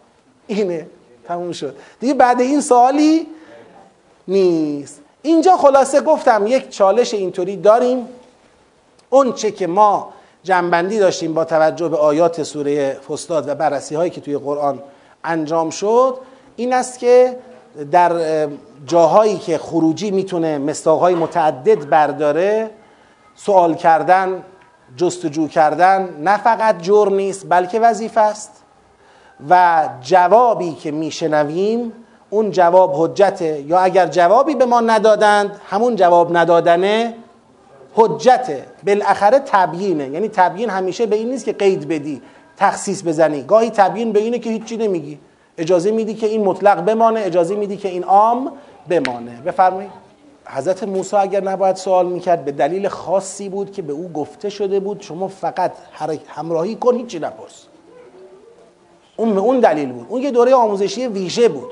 [0.47, 0.87] اینه.
[1.29, 1.77] تموم شد.
[2.01, 3.27] دیگه بعد این سوالی
[4.29, 5.01] نیست.
[5.23, 8.09] اینجا خلاصه گفتم یک چالش اینطوری داریم.
[9.11, 10.13] اون چه که ما
[10.43, 14.83] جنبندی داشتیم با توجه به آیات سوره فستاد و بررسی هایی که توی قرآن
[15.25, 16.19] انجام شد
[16.57, 17.37] این است که
[17.85, 18.13] در
[18.87, 22.71] جاهایی که خروجی می‌تونه مستاقهای متعدد برداره
[23.35, 24.43] سوال کردن
[24.97, 28.65] جستجو کردن نه فقط جرم نیست بلکه وظیفه است.
[29.51, 31.93] و جوابی که میشنویم
[32.31, 33.61] اون جواب حجته.
[33.61, 37.15] یا اگر جوابی به ما ندادند همون جواب ندادنه
[37.95, 38.67] حجته.
[38.87, 40.09] بالاخره تبیینه.
[40.09, 42.23] یعنی تبیین همیشه به این نیست که قید بدی
[42.57, 43.43] تخصیص بزنی.
[43.43, 45.19] گاهی تبیین به اینه که هیچی نمیگی.
[45.59, 48.53] اجازه میدی که این مطلق بمانه اجازه میدی که این عام
[48.89, 49.41] بمانه.
[49.47, 49.91] بفرمایید.
[50.47, 54.81] حضرت موسی اگر نباید سوال می‌کرد به دلیل خاصی بود که به او گفته شده
[54.81, 55.73] بود شما فقط
[56.29, 57.67] همراهی کن هیچی نپرس.
[59.17, 60.07] اون اون دلیل بود.
[60.09, 61.71] اون یه دوره آموزشی ویژه بود.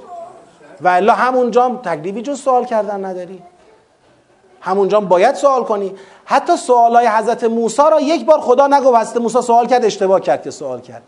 [0.80, 3.42] و الا همونجا تکلیفی جز سوال کردن نداری.
[4.60, 5.94] همونجا باید سوال کنی.
[6.24, 10.42] حتی سوالای حضرت موسی را یک بار خدا نگفت حضرت موسی سوال کرد اشتباه کرد
[10.42, 11.02] که سوال کرد.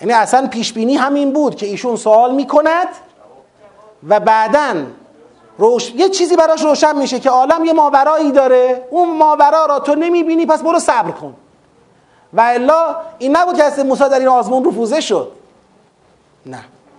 [0.00, 2.88] یعنی اصلا پیش بینی همین بود که ایشون سوال می‌کند
[4.08, 4.74] و بعدا
[5.58, 5.92] روش...
[5.94, 8.86] یه چیزی براش روشن میشه که عالم یه ماورایی داره.
[8.90, 11.34] اون ماورا را تو نمی‌بینی پس برو صبر کن.
[12.32, 15.32] و الا این نبود که حضرت موسی در این آزمون رفوزه شد.
[16.46, 16.58] نه.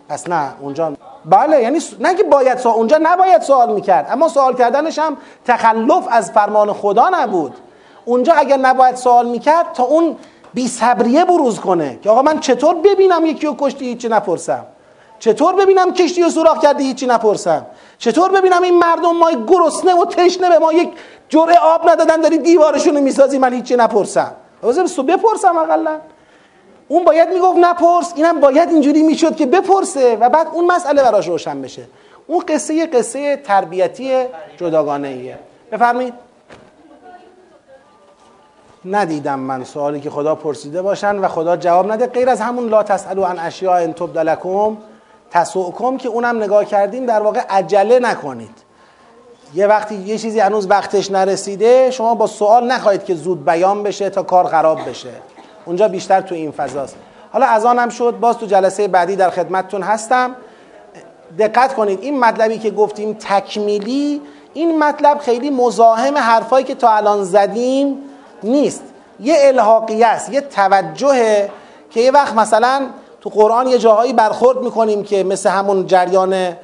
[0.10, 0.94] پس نه اونجا
[1.26, 6.08] بله یعنی نه که باید سوال اونجا نباید سوال می‌کرد اما سوال کردنش هم تخلف
[6.12, 7.56] از فرمان خدا نبود.
[8.06, 10.16] اونجا اگر نباید سوال می‌کرد تا اون
[10.54, 14.66] بی صبریه بروز کنه که آقا من چطور ببینم یکی رو کشتی هیچی نپرسم؟
[15.20, 17.66] چطور ببینم کشتی رو سوراخ کردی هیچی نپرسم؟
[17.98, 20.90] چطور ببینم این مردم ما گرسنه و تشنه به ما یک
[21.30, 24.32] جرعه آب ندادن داری دیوارشون رو می‌سازی من هیچی نپرسم؟
[25.08, 26.00] بپرسم اقلا.
[26.88, 31.28] اون باید می‌گفت نپرس اینم باید اینجوری می‌شد که بپرسه و بعد اون مسئله براش
[31.28, 31.84] روشن بشه.
[32.28, 34.24] اون قصه قصه تربیتی
[34.58, 35.40] جداگانه ایه
[35.72, 36.14] بفرمایید.
[38.86, 42.08] ندیدم من سوالی که خدا پرسیده باشن و خدا جواب نده.
[42.08, 44.78] غیر از همون لا تسالو عن اشیاء ان تبد لکم
[45.32, 48.58] تسؤکم که اونم نگاه کردیم در واقع عجله نکنید.
[49.54, 54.10] یه وقتی یه چیزی هنوز وقتش نرسیده شما با سوال نخواهید که زود بیان بشه
[54.10, 55.10] تا کار خراب بشه.
[55.66, 56.96] اونجا بیشتر تو این فضاست.
[57.34, 60.36] حالا از آنم شد باز تو جلسه بعدی در خدمتتون هستم.
[61.40, 64.22] دقت کنید این مطلبی که گفتیم تکمیلی
[64.54, 67.98] این مطلب خیلی مزاحم حرفایی که تا الان زدیم
[68.44, 68.84] نیست.
[69.20, 71.50] یه الحاقیه است یه توجهه
[71.90, 72.88] که یه وقت مثلا
[73.22, 76.56] تو قرآن یه جاهایی برخورد می‌کنیم که مثل همون جریان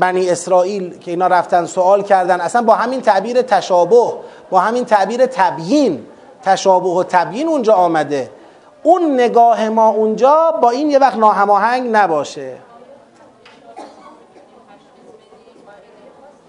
[0.00, 2.40] بنی اسرائیل که اینا رفتن سوال کردن.
[2.40, 4.12] اصلا با همین تعبیر تشابه
[4.50, 6.06] با همین تعبیر تبیین
[6.42, 8.30] تشابه و تبیین اونجا آمده.
[8.82, 12.56] اون نگاه ما اونجا با این یه وقت ناهماهنگ نباشه.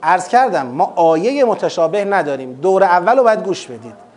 [0.03, 2.59] عرض کردم ما آیه متشابه نداریم.
[2.61, 4.10] دور اول رو باید گوش بدید.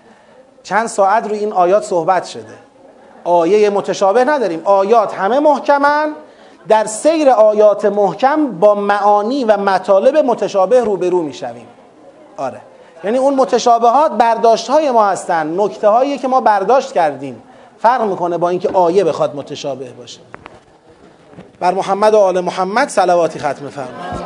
[0.64, 2.54] چند ساعت روی این آیات صحبت شده.
[3.24, 4.62] آیه متشابه نداریم.
[4.64, 6.12] آیات همه محکمن.
[6.68, 11.66] در سیر آیات محکم با معانی و مطالب متشابه روبرو می‌شویم.
[12.36, 12.60] آره.
[13.04, 15.60] یعنی اون متشابهات برداشت های ما هستن.
[15.60, 17.42] نکته هایی که ما برداشت کردیم.
[17.78, 20.20] فرق می‌کنه با اینکه آیه بخواد متشابه باشه.
[21.60, 24.24] بر محمد و آل محمد صلواتی ختم فرمایید